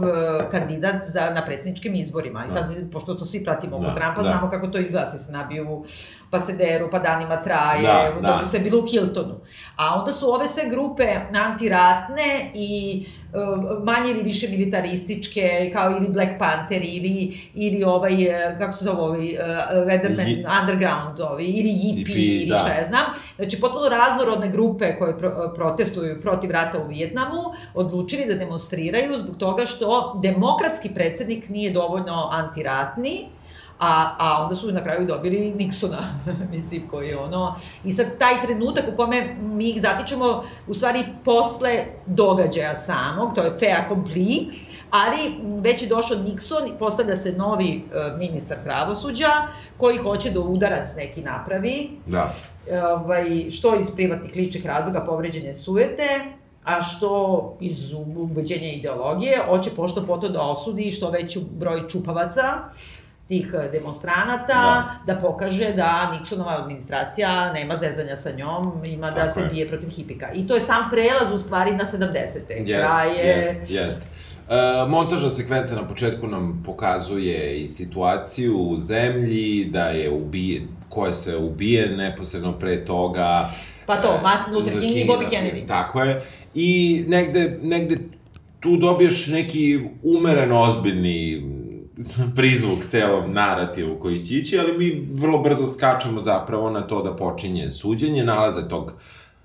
kandidat 0.51 1.03
za, 1.03 1.29
na 1.29 1.45
predsjedničkim 1.45 1.95
izborima. 1.95 2.45
I 2.45 2.49
sad, 2.49 2.91
pošto 2.91 3.15
to 3.15 3.25
svi 3.25 3.43
pratimo 3.43 3.77
oko 3.77 3.85
Da, 3.85 3.93
Trumpa, 3.93 4.21
da. 4.21 4.29
znamo 4.29 4.49
kako 4.49 4.67
to 4.67 4.79
izgleda, 4.79 5.05
svi 5.05 5.19
se 5.19 5.31
nabiju 5.31 5.85
pa 6.29 6.39
se 6.39 6.53
deru, 6.53 6.87
pa 6.91 6.99
danima 6.99 7.43
traje, 7.43 7.81
Da, 7.81 8.21
da. 8.21 8.27
dobro, 8.27 8.47
je 8.53 8.59
bilo 8.59 8.79
u 8.79 8.87
Hiltonu. 8.87 9.35
A 9.77 9.99
onda 9.99 10.13
su 10.13 10.29
ove 10.29 10.47
sve 10.47 10.63
grupe 10.69 11.03
antiratne 11.45 12.51
i 12.53 13.03
e, 13.33 13.37
manje 13.83 14.11
ili 14.11 14.23
više 14.23 14.47
militarističke, 14.47 15.69
kao 15.73 15.91
ili 15.91 16.07
Black 16.09 16.31
Panther, 16.39 16.81
ili, 16.83 17.15
ili 17.53 17.83
ovaj, 17.83 18.13
e, 18.23 18.55
kako 18.59 18.71
se 18.73 18.83
zove 18.83 19.01
ovaj, 19.01 19.25
e, 19.25 19.37
Weatherman, 19.71 20.25
Yi- 20.25 20.61
Underground, 20.61 21.19
ovi, 21.21 21.45
ili 21.45 21.69
Yipi, 21.69 22.41
ili 22.41 22.49
da. 22.49 22.57
šta 22.57 22.69
ja 22.69 22.87
znam. 22.87 23.05
Znači, 23.35 23.61
potpuno 23.61 23.89
raznorodne 23.89 24.49
grupe 24.49 24.95
koje 24.99 25.17
pro, 25.17 25.51
protestuju 25.55 26.21
protiv 26.21 26.51
rata 26.51 26.79
u 26.79 26.87
Vijetnamu, 26.87 27.41
odlučili 27.73 28.25
da 28.25 28.33
demonstriraju 28.35 29.17
zbog 29.17 29.37
toga 29.37 29.65
što 29.65 30.19
demokratski 30.23 30.89
predsednik 30.89 31.49
nije 31.49 31.71
dovoljno 31.71 32.29
antiratni, 32.31 33.25
A, 33.79 34.15
a 34.19 34.43
onda 34.43 34.55
su 34.55 34.71
na 34.71 34.83
kraju 34.83 35.07
dobili 35.07 35.53
Nixona, 35.57 36.03
mislim, 36.51 36.87
koji 36.87 37.07
je 37.07 37.17
ono... 37.17 37.55
I 37.83 37.93
sad 37.93 38.17
taj 38.19 38.41
trenutak 38.45 38.85
u 38.93 38.95
kome 38.95 39.35
mi 39.41 39.69
ih 39.69 39.81
zatičemo, 39.81 40.43
u 40.67 40.73
stvari, 40.73 41.03
posle 41.25 41.85
događaja 42.05 42.75
samog, 42.75 43.35
to 43.35 43.41
je 43.41 43.57
fait 43.59 43.73
accompli, 43.79 44.47
ali 44.91 45.17
već 45.61 45.81
je 45.81 45.87
došao 45.87 46.17
Nixon 46.17 46.75
i 46.75 46.79
postavlja 46.79 47.15
se 47.15 47.31
novi 47.31 47.83
e, 47.93 48.17
ministar 48.17 48.57
pravosuđa, 48.63 49.31
koji 49.77 49.97
hoće 49.97 50.31
da 50.31 50.39
udarac 50.39 50.95
neki 50.95 51.21
napravi, 51.21 51.89
Da. 52.05 52.33
e, 52.69 52.83
ovaj, 52.83 53.49
što 53.49 53.79
iz 53.79 53.91
privatnih 53.95 54.35
ličnih 54.35 54.65
razloga 54.65 55.03
povređene 55.05 55.53
sujete, 55.53 56.03
a 56.63 56.81
što 56.81 57.57
iz 57.59 57.93
ubeđenja 58.15 58.69
ideologije, 58.71 59.37
hoće 59.49 59.69
pošto 59.75 60.05
poto 60.05 60.29
da 60.29 60.41
osudi 60.41 60.91
što 60.91 61.09
veći 61.09 61.39
broj 61.51 61.87
čupavaca, 61.89 62.43
tih 63.27 63.47
demonstranata, 63.71 64.47
da. 64.47 65.13
da 65.13 65.19
pokaže 65.19 65.73
da 65.73 66.13
Nixonova 66.13 66.61
administracija 66.61 67.53
nema 67.53 67.77
zezanja 67.77 68.15
sa 68.15 68.31
njom, 68.31 68.81
ima 68.85 69.11
da 69.11 69.15
Tako 69.15 69.33
se 69.33 69.39
je. 69.39 69.49
bije 69.49 69.67
protiv 69.67 69.89
hipika. 69.89 70.31
I 70.33 70.47
to 70.47 70.55
je 70.55 70.61
sam 70.61 70.89
prelaz 70.89 71.31
u 71.33 71.37
stvari 71.37 71.71
na 71.71 71.85
70. 71.85 72.15
Jest, 72.65 72.87
Kraj 72.87 73.09
je... 73.09 73.37
jest, 73.37 73.61
jest. 73.69 74.03
E, 74.49 74.87
montažna 74.87 75.29
sekvenca 75.29 75.75
na 75.75 75.87
početku 75.87 76.27
nam 76.27 76.63
pokazuje 76.65 77.63
i 77.63 77.67
situaciju 77.67 78.57
u 78.57 78.77
zemlji, 78.77 79.65
da 79.65 79.85
je 79.85 80.11
ubije, 80.11 80.67
ko 80.89 81.07
je 81.07 81.13
se 81.13 81.37
ubije 81.37 81.89
neposredno 81.89 82.59
pre 82.59 82.85
toga. 82.85 83.49
Pa 83.85 83.95
to, 83.95 84.19
Martin 84.23 84.53
Luther 84.53 84.79
King 84.79 84.97
i 84.97 85.05
Bobby 85.05 85.29
Kennedy. 85.29 85.67
Tako 85.67 86.01
je. 86.01 86.23
I 86.53 87.03
negde, 87.07 87.59
negde 87.61 87.95
tu 88.59 88.77
dobiješ 88.77 89.27
neki 89.27 89.79
umeren, 90.03 90.51
ozbiljni 90.51 91.43
prizvuk 92.35 92.79
celom 92.89 93.33
narativu 93.33 93.99
koji 93.99 94.23
će 94.23 94.33
ići, 94.33 94.59
ali 94.59 94.77
mi 94.77 95.07
vrlo 95.21 95.37
brzo 95.37 95.67
skačemo 95.67 96.21
zapravo 96.21 96.69
na 96.69 96.81
to 96.81 97.01
da 97.01 97.15
počinje 97.15 97.71
suđenje, 97.71 98.23
nalaze 98.23 98.69
tog 98.69 98.93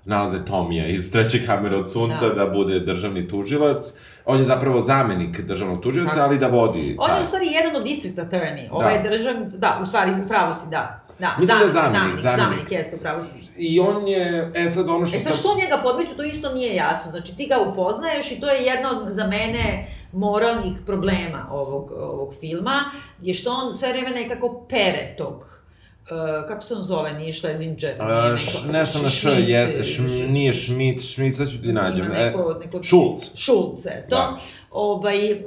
nalaze 0.05 0.45
Tomija 0.45 0.87
iz 0.87 1.11
treće 1.11 1.45
kamere 1.45 1.75
od 1.75 1.91
sunca 1.91 2.27
da. 2.27 2.33
da 2.33 2.53
bude 2.53 2.79
državni 2.79 3.27
tužilac. 3.27 3.93
On 4.25 4.37
je 4.37 4.43
zapravo 4.43 4.81
zamenik 4.81 5.41
državnog 5.41 5.81
tužioca, 5.81 6.23
ali 6.23 6.37
da 6.37 6.47
vodi... 6.47 6.95
On 6.99 7.15
je 7.15 7.21
u 7.23 7.25
stvari 7.25 7.45
jedan 7.45 7.75
od 7.75 7.83
district 7.83 8.17
attorney. 8.17 8.67
Ovaj 8.71 9.03
da. 9.03 9.09
držav... 9.09 9.35
Da, 9.57 9.79
u 9.83 9.85
stvari, 9.85 10.11
u 10.25 10.27
pravu 10.27 10.55
si, 10.55 10.69
da. 10.69 11.03
Da, 11.21 11.35
Mislim 11.39 11.57
zamenik, 11.57 11.73
da 11.73 11.79
je 11.79 11.89
zamenik, 11.89 11.93
zamenik, 11.93 12.19
zamenik, 12.21 12.41
zamenik 12.41 12.71
jeste, 12.71 12.95
upravo 12.95 13.23
si. 13.23 13.39
I 13.57 13.79
on 13.79 14.07
je, 14.07 14.51
e 14.55 14.69
sad 14.69 14.89
ono 14.89 15.05
što... 15.05 15.17
E 15.17 15.19
sad, 15.19 15.37
što 15.37 15.55
njega 15.55 15.77
podmeću, 15.83 16.15
to 16.17 16.23
isto 16.23 16.53
nije 16.53 16.75
jasno. 16.75 17.11
Znači, 17.11 17.35
ti 17.37 17.47
ga 17.47 17.59
upoznaješ 17.71 18.31
i 18.31 18.39
to 18.39 18.49
je 18.49 18.63
jedno 18.63 18.89
od, 18.89 19.13
za 19.13 19.27
mene, 19.27 19.87
moralnih 20.11 20.73
problema 20.85 21.47
ovog, 21.51 21.91
ovog 21.91 22.35
filma, 22.39 22.83
je 23.21 23.33
što 23.33 23.51
on 23.51 23.73
sve 23.73 23.91
vreme 23.91 24.09
nekako 24.09 24.65
pere 24.69 25.15
tog 25.17 25.61
Uh, 26.01 26.47
kako 26.47 26.61
se 26.61 26.73
on 26.73 26.81
zove, 26.81 27.13
nije 27.13 27.33
Šlezinđer, 27.33 27.95
nije 28.03 28.21
neko... 28.21 28.71
nešto 28.71 29.01
na 29.01 29.09
š, 29.09 29.29
jeste, 29.29 29.83
š, 29.83 30.01
nije 30.29 30.53
Šmit, 30.53 31.13
Šmit, 31.13 31.35
sad 31.35 31.49
ću 31.51 31.61
ti 31.61 31.73
nađem. 31.73 32.05
Ima 32.05 32.15
neko, 32.15 32.55
e, 32.55 32.65
neko... 32.65 32.83
Šulc. 32.83 33.35
Šulc, 33.35 33.85
eto. 33.85 34.15
Da. 34.15 34.35
Ovaj, 34.71 35.33
uh, 35.33 35.39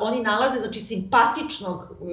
oni 0.00 0.22
nalaze, 0.22 0.58
znači, 0.58 0.80
simpatičnog, 0.80 1.96
uh, 2.00 2.08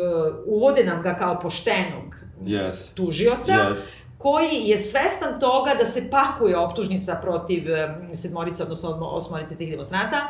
uvode 0.46 0.84
nam 0.84 1.02
ga 1.02 1.16
kao 1.16 1.40
poštenog 1.40 2.27
yes. 2.44 2.94
tužioca, 2.94 3.51
yes. 3.51 3.86
koji 4.17 4.56
je 4.63 4.79
svestan 4.79 5.39
toga 5.39 5.72
da 5.79 5.86
se 5.86 6.10
pakuje 6.10 6.58
optužnica 6.58 7.15
protiv 7.22 7.63
sedmorice, 8.13 8.63
odnosno 8.63 8.89
osmorice 8.89 9.56
tih 9.56 9.70
demonstrata, 9.72 10.27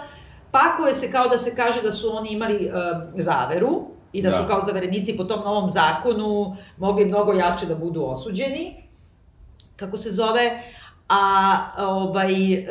pakuje 0.52 0.94
se 0.94 1.12
kao 1.12 1.28
da 1.28 1.38
se 1.38 1.56
kaže 1.56 1.82
da 1.82 1.92
su 1.92 2.18
oni 2.18 2.30
imali 2.30 2.56
uh, 2.56 2.74
zaveru 3.16 3.98
i 4.14 4.22
da, 4.22 4.30
da. 4.30 4.38
su 4.38 4.48
kao 4.48 4.62
zaverenici 4.62 5.18
po 5.18 5.24
tom 5.24 5.40
novom 5.40 5.70
zakonu 5.70 6.56
mogli 6.78 7.06
mnogo 7.06 7.34
jače 7.34 7.66
da 7.66 7.76
budu 7.76 8.04
osuđeni, 8.04 8.84
kako 9.76 9.98
se 9.98 10.12
zove, 10.12 10.64
a 11.10 11.58
ovaj, 11.78 12.54
e, 12.54 12.68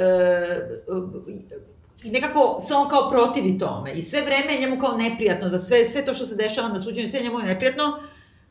nekako 2.04 2.60
se 2.60 2.74
on 2.74 2.88
kao 2.88 3.10
protivi 3.10 3.58
tome 3.58 3.92
i 3.92 4.02
sve 4.02 4.22
vreme 4.22 4.52
je 4.52 4.60
njemu 4.60 4.80
kao 4.80 4.96
neprijatno 4.96 5.48
za 5.48 5.58
sve, 5.58 5.84
sve 5.84 6.04
to 6.04 6.14
što 6.14 6.26
se 6.26 6.36
dešava 6.36 6.68
na 6.68 6.80
suđenju, 6.80 7.08
sve 7.08 7.20
njemu 7.20 7.38
je 7.38 7.46
neprijatno, 7.46 7.98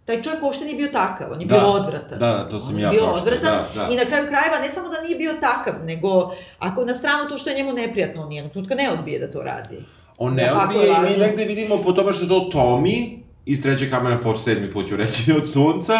taj 0.06 0.22
čovjek 0.22 0.44
uopšte 0.44 0.66
nije 0.66 0.78
bio 0.78 0.88
takav, 0.88 1.32
on 1.32 1.42
je 1.42 1.48
bio 1.48 1.60
da, 1.60 1.68
odvratan. 1.68 2.20
Da, 2.20 2.48
to 2.48 2.60
sam 2.60 2.76
on 2.76 2.82
ja 2.82 2.90
bio 2.90 3.06
odvratan 3.06 3.58
da, 3.76 3.82
da. 3.82 3.90
i 3.92 3.96
na 3.96 4.06
kraju 4.06 4.28
krajeva 4.28 4.60
ne 4.62 4.70
samo 4.70 4.90
da 4.90 5.02
nije 5.02 5.18
bio 5.18 5.34
takav, 5.42 5.74
nego 5.86 6.36
ako 6.60 6.86
na 6.86 6.94
stranu 6.94 7.30
to 7.30 7.38
što 7.38 7.50
je 7.50 7.56
njemu 7.56 7.74
neprijatno, 7.74 8.22
on 8.22 8.30
nijednog 8.30 8.52
trenutka 8.52 8.76
ne 8.76 8.90
odbije 8.92 9.20
da 9.20 9.32
to 9.32 9.44
radi. 9.44 9.78
On 10.18 10.34
ne 10.34 10.46
da, 10.46 10.62
odbije 10.62 10.88
i 10.88 11.12
mi 11.12 11.18
negde 11.26 11.46
vidimo 11.46 11.78
po 11.84 11.92
tome 11.92 12.14
što 12.14 12.24
je 12.24 12.30
to 12.30 12.50
Tommy, 12.54 13.18
iz 13.46 13.62
treće 13.64 13.90
kamere 13.90 14.22
po 14.22 14.36
sedmi 14.36 14.72
put 14.72 14.88
ću 14.88 14.96
reći 14.96 15.32
od 15.40 15.52
sunca, 15.52 15.94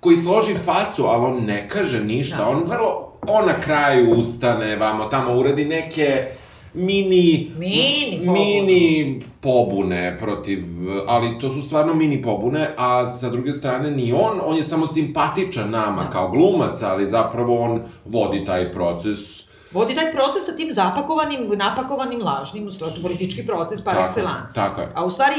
koji 0.00 0.16
složi 0.16 0.54
facu, 0.64 1.04
ali 1.06 1.24
on 1.24 1.44
ne 1.44 1.68
kaže 1.68 2.00
ništa, 2.00 2.36
da. 2.36 2.48
on 2.48 2.64
vrlo, 2.64 3.12
on 3.28 3.46
na 3.46 3.60
kraju 3.60 4.10
ustane, 4.10 4.76
vamo 4.76 5.04
tamo 5.04 5.34
uradi 5.34 5.64
neke 5.64 6.26
mini, 6.74 7.52
mini, 7.58 8.22
pobune. 8.26 8.40
mini 8.40 9.22
pobune 9.40 10.16
protiv, 10.18 10.64
ali 11.06 11.38
to 11.38 11.50
su 11.50 11.62
stvarno 11.62 11.94
mini 11.94 12.22
pobune, 12.22 12.74
a 12.76 13.06
sa 13.06 13.28
druge 13.28 13.52
strane 13.52 13.90
ni 13.90 14.12
on, 14.12 14.40
on 14.44 14.56
je 14.56 14.62
samo 14.62 14.86
simpatičan 14.86 15.70
nama 15.70 16.02
da. 16.02 16.10
kao 16.10 16.30
glumac, 16.30 16.82
ali 16.82 17.06
zapravo 17.06 17.58
on 17.58 17.80
vodi 18.04 18.44
taj 18.44 18.72
proces 18.72 19.52
vodi 19.72 19.94
taj 19.94 20.12
proces 20.12 20.44
sa 20.46 20.56
tim 20.56 20.74
zapakovanim, 20.74 21.48
napakovanim 21.56 22.20
lažnim, 22.22 22.68
politički 23.02 23.46
proces 23.46 23.84
par 23.84 23.94
tako, 23.94 24.12
excellence. 24.12 24.54
Tako 24.54 24.80
je. 24.80 24.88
A 24.94 25.04
u 25.04 25.10
stvari, 25.10 25.36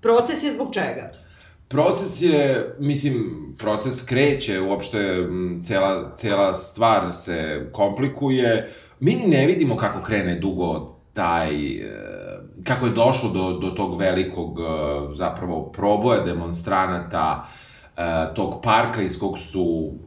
proces 0.00 0.42
je 0.42 0.52
zbog 0.52 0.74
čega? 0.74 1.12
Proces 1.68 2.22
je, 2.22 2.74
mislim, 2.78 3.14
proces 3.58 4.04
kreće, 4.04 4.60
uopšte 4.60 4.98
cela, 5.62 6.14
cela 6.16 6.54
stvar 6.54 7.12
se 7.12 7.68
komplikuje, 7.72 8.72
mi 9.00 9.14
ni 9.14 9.26
ne 9.26 9.46
vidimo 9.46 9.76
kako 9.76 10.02
krene 10.02 10.34
dugo 10.34 10.96
taj, 11.12 11.74
e, 11.74 11.90
kako 12.64 12.86
je 12.86 12.92
došlo 12.92 13.30
do, 13.30 13.52
do 13.52 13.70
tog 13.70 14.00
velikog, 14.00 14.60
e, 14.60 14.62
zapravo, 15.14 15.72
proboja 15.72 16.20
demonstranata, 16.20 17.46
e, 17.96 18.00
tog 18.34 18.62
parka 18.62 19.02
iz 19.02 19.18
kog 19.18 19.38
su, 19.38 19.62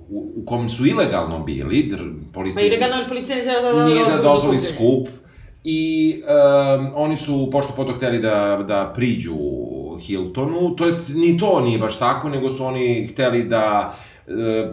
u, 0.09 0.33
u 0.35 0.45
kom 0.45 0.69
su 0.69 0.85
ilegalno 0.85 1.39
bili, 1.39 1.83
dr, 1.83 2.03
policija... 2.33 2.61
Pa 2.61 2.67
ilegalno, 2.67 3.07
policija 3.07 3.35
nije 3.35 3.61
da, 3.61 3.71
da, 3.71 3.85
nije 3.85 4.05
da 4.05 4.23
dozvoli 4.23 4.59
skup, 4.59 5.07
i 5.63 6.21
um, 6.77 6.91
oni 6.95 7.17
su 7.17 7.49
pošto 7.51 7.73
poto 7.73 7.93
hteli 7.93 8.19
da, 8.19 8.63
da 8.67 8.91
priđu 8.95 9.35
Hiltonu, 9.99 10.75
to 10.75 10.85
jest 10.85 11.09
ni 11.15 11.37
to 11.37 11.61
nije 11.61 11.79
baš 11.79 11.99
tako, 11.99 12.29
nego 12.29 12.49
su 12.49 12.65
oni 12.65 13.07
hteli 13.07 13.43
da 13.43 13.93
E, 13.93 14.08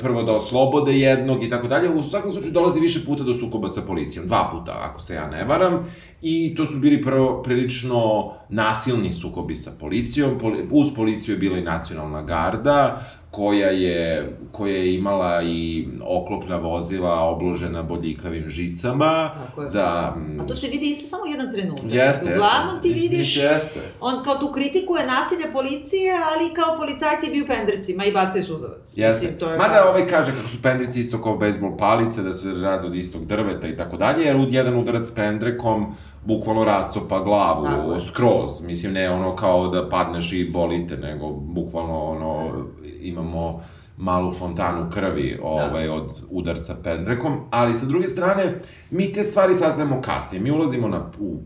prvo 0.01 0.23
da 0.23 0.33
oslobode 0.33 0.93
jednog 0.93 1.45
i 1.45 1.51
tako 1.51 1.69
dalje. 1.69 1.91
U 1.91 2.03
svakom 2.03 2.33
slučaju 2.33 2.53
dolazi 2.53 2.81
više 2.81 3.05
puta 3.07 3.25
do 3.25 3.35
sukoba 3.35 3.69
sa 3.69 3.83
policijom. 3.83 4.27
Dva 4.27 4.49
puta, 4.53 4.73
ako 4.91 5.01
se 5.01 5.15
ja 5.15 5.27
ne 5.31 5.45
varam. 5.45 5.87
I 6.23 6.55
to 6.55 6.67
su 6.67 6.79
bili 6.79 7.03
prvo 7.03 7.43
prilično 7.43 8.33
nasilni 8.49 9.13
sukobi 9.13 9.57
sa 9.57 9.71
policijom. 9.81 10.39
Poli, 10.39 10.69
uz 10.71 10.89
policiju 10.97 11.35
je 11.35 11.39
bila 11.39 11.59
i 11.59 11.63
nacionalna 11.63 12.23
garda, 12.23 13.01
koja 13.31 13.69
je, 13.69 14.37
koja 14.53 14.75
je 14.77 14.95
imala 14.95 15.43
i 15.43 15.89
oklopna 16.05 16.57
vozila 16.57 17.21
obložena 17.21 17.83
bodljikavim 17.83 18.49
žicama. 18.49 19.31
Tako 19.47 19.63
je. 19.63 19.69
Za, 19.69 20.15
A 20.41 20.47
to 20.49 20.55
se 20.55 20.69
vidi 20.69 20.91
isto 20.91 21.07
samo 21.07 21.27
jedan 21.27 21.53
trenutak. 21.53 21.85
Jeste, 21.89 22.35
Uglavnom 22.35 22.83
ti 22.83 22.93
vidiš, 22.93 23.37
jeste. 23.37 23.81
on 24.01 24.25
kao 24.25 24.35
tu 24.35 24.53
kritikuje 24.53 25.07
nasilje 25.07 25.53
policije, 25.53 26.13
ali 26.33 26.55
kao 26.55 26.77
policajci 26.77 27.31
biju 27.31 27.47
pendrecima 27.47 28.05
i 28.05 28.13
bacaju 28.13 28.45
suzavac. 28.45 28.95
Jeste. 28.97 29.27
Mislim, 29.27 29.39
to 29.39 29.51
je 29.51 29.59
Mada 29.59 29.75
kao... 29.75 29.91
ovaj 29.91 30.07
kaže 30.07 30.31
kako 30.31 30.49
su 30.49 30.63
pendrici 30.63 31.01
isto 31.01 31.23
kao 31.23 31.37
bejsbol 31.37 31.77
palice, 31.77 32.23
da 32.23 32.33
se 32.33 32.53
rade 32.53 32.87
od 32.87 32.95
istog 32.95 33.27
drveta 33.27 33.69
i 33.69 33.77
tako 33.77 33.97
dalje, 33.97 34.25
jer 34.25 34.37
jedan 34.51 34.79
udarac 34.79 35.11
pendrekom 35.11 35.95
bukvalno 36.27 36.65
rastopa 36.65 37.21
glavu 37.21 37.65
Tako 37.65 38.01
skroz. 38.01 38.63
Mislim, 38.67 38.93
ne 38.93 39.11
ono 39.11 39.37
kao 39.37 39.69
da 39.69 39.89
padneš 39.89 40.33
i 40.33 40.51
bolite, 40.51 40.97
nego 40.97 41.31
bukvalno 41.31 42.05
ono, 42.05 42.53
imamo 43.01 43.61
malu 43.97 44.33
fontanu 44.33 44.91
krvi 44.91 45.39
ovaj, 45.43 45.87
da. 45.87 45.93
od 45.93 46.23
udarca 46.31 46.77
pendrekom, 46.83 47.41
ali 47.51 47.75
sa 47.75 47.87
druge 47.87 48.09
strane, 48.09 48.61
mi 48.91 49.13
te 49.13 49.25
stvari 49.25 49.55
saznamo 49.55 50.01
kasnije. 50.01 50.43
Mi 50.43 50.51
ulazimo 50.51 50.89
na, 50.89 51.11
u, 51.21 51.39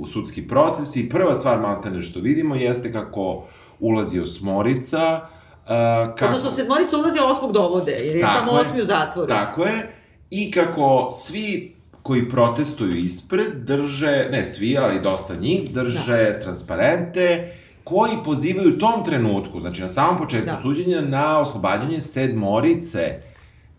u 0.00 0.06
sudski 0.06 0.48
proces 0.48 0.96
i 0.96 1.08
prva 1.08 1.34
stvar 1.34 1.60
maltene 1.60 2.02
što 2.02 2.20
vidimo 2.20 2.54
jeste 2.54 2.92
kako 2.92 3.44
ulazi 3.80 4.20
osmorica, 4.20 5.20
Uh, 5.66 5.72
kako... 6.14 6.26
Odnosno, 6.26 6.50
sedmorica 6.50 6.98
ulazi, 6.98 7.18
a 7.18 7.26
osmog 7.26 7.52
dovode, 7.52 7.92
jer 7.92 8.16
je 8.16 8.22
tako 8.22 8.38
samo 8.38 8.52
osmi 8.52 8.80
u 8.80 8.84
zatvoru. 8.84 9.28
Tako 9.28 9.64
je. 9.64 9.94
I 10.30 10.50
kako 10.50 11.08
svi 11.10 11.75
koji 12.06 12.28
protestuju 12.28 12.96
ispred 12.96 13.54
drže, 13.54 14.28
ne 14.32 14.44
svi, 14.44 14.78
ali 14.78 15.02
dosta 15.02 15.34
njih, 15.36 15.74
drže 15.74 16.32
da. 16.32 16.40
transparente 16.40 17.52
koji 17.84 18.12
pozivaju 18.24 18.74
u 18.74 18.78
tom 18.78 19.04
trenutku, 19.04 19.60
znači 19.60 19.80
na 19.80 19.88
samom 19.88 20.18
početku 20.18 20.50
da. 20.50 20.58
suđenja, 20.62 21.00
na 21.00 21.40
oslobađanje 21.40 22.00
sedmorice 22.00 23.20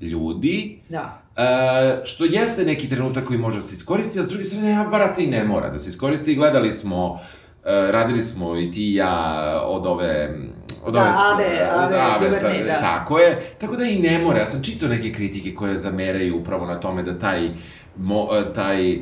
ljudi, 0.02 0.80
da. 0.90 1.22
E, 1.38 2.06
što 2.06 2.26
jeste 2.26 2.66
neki 2.66 2.90
trenutak 2.90 3.26
koji 3.26 3.40
može 3.40 3.58
da 3.58 3.64
se 3.64 3.76
iskoristi, 3.76 4.20
a 4.20 4.24
s 4.24 4.30
druge 4.30 4.44
strane, 4.44 4.72
ja, 4.72 4.88
barate 4.92 5.24
i 5.24 5.28
ne 5.28 5.44
mora 5.44 5.70
da 5.70 5.80
se 5.80 5.90
iskoristi. 5.90 6.36
Gledali 6.36 6.72
smo, 6.72 7.20
e, 7.20 7.47
radili 7.92 8.22
smo 8.22 8.58
i 8.60 8.72
ti 8.72 8.92
i 8.92 8.96
ja 8.96 9.62
od 9.66 9.86
ove 9.86 10.38
od 10.84 10.94
da, 10.94 11.00
ove, 11.00 11.10
ave, 11.10 11.46
ave, 11.72 11.98
ave, 11.98 12.28
ave, 12.28 12.64
da. 12.64 12.80
Tako 12.80 13.20
je. 13.20 13.42
Tako 13.58 13.76
da 13.76 13.86
i 13.86 14.00
ne 14.00 14.20
mora. 14.20 14.40
Ja 14.40 14.46
sam 14.46 14.64
čitao 14.64 14.90
neke 14.90 15.14
kritike 15.14 15.56
koje 15.56 15.78
zameraju 15.78 16.38
upravo 16.38 16.66
na 16.66 16.80
tome 16.80 17.04
da 17.04 17.20
taj 17.20 17.50
mo, 17.98 18.30
e, 18.34 18.54
taj, 18.54 18.96
uh, 18.96 19.02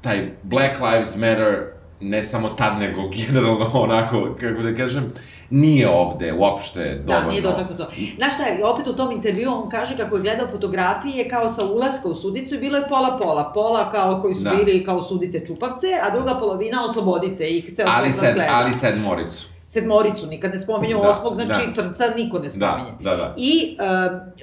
taj 0.00 0.28
Black 0.42 0.80
Lives 0.80 1.16
Matter 1.16 1.75
ne 2.00 2.24
samo 2.24 2.48
tad, 2.48 2.78
nego 2.78 3.02
generalno 3.08 3.70
onako, 3.84 4.36
kako 4.40 4.62
da 4.62 4.74
kažem, 4.76 5.12
nije 5.50 5.88
ovde 5.88 6.32
uopšte 6.32 6.80
dovoljno. 7.06 7.20
Da, 7.20 7.30
nije 7.30 7.42
dotaknuto 7.42 7.84
to. 7.84 7.90
Znaš 8.16 8.34
šta, 8.34 8.44
opet 8.64 8.86
u 8.86 8.96
tom 8.96 9.10
intervju 9.12 9.50
on 9.52 9.68
kaže 9.70 9.96
kako 9.96 10.16
je 10.16 10.22
gledao 10.22 10.48
fotografije 10.48 11.28
kao 11.28 11.48
sa 11.48 11.64
ulaska 11.64 12.08
u 12.08 12.14
sudicu 12.14 12.54
i 12.54 12.58
bilo 12.58 12.78
je 12.78 12.88
pola-pola. 12.88 13.50
Pola 13.54 13.90
kao 13.90 14.20
koji 14.20 14.34
su 14.34 14.42
da. 14.42 14.50
bili 14.50 14.84
kao 14.84 15.02
sudite 15.02 15.46
čupavce, 15.46 15.86
a 16.02 16.10
druga 16.10 16.34
polovina 16.34 16.84
oslobodite 16.84 17.44
ih, 17.46 17.72
ceo 17.76 17.86
ali 17.88 18.12
sed, 18.12 18.36
Ali 18.50 18.72
sedmoricu. 18.72 19.46
sedmoricu, 19.66 20.26
nikad 20.26 20.50
ne 20.50 20.58
spominju 20.58 20.98
Da, 21.02 21.08
osmog, 21.10 21.34
znači 21.34 21.66
da. 21.66 21.72
crnca 21.72 22.04
niko 22.16 22.38
ne 22.38 22.50
spominje. 22.50 22.90
Da, 23.00 23.10
da, 23.10 23.16
da. 23.16 23.34
I 23.36 23.76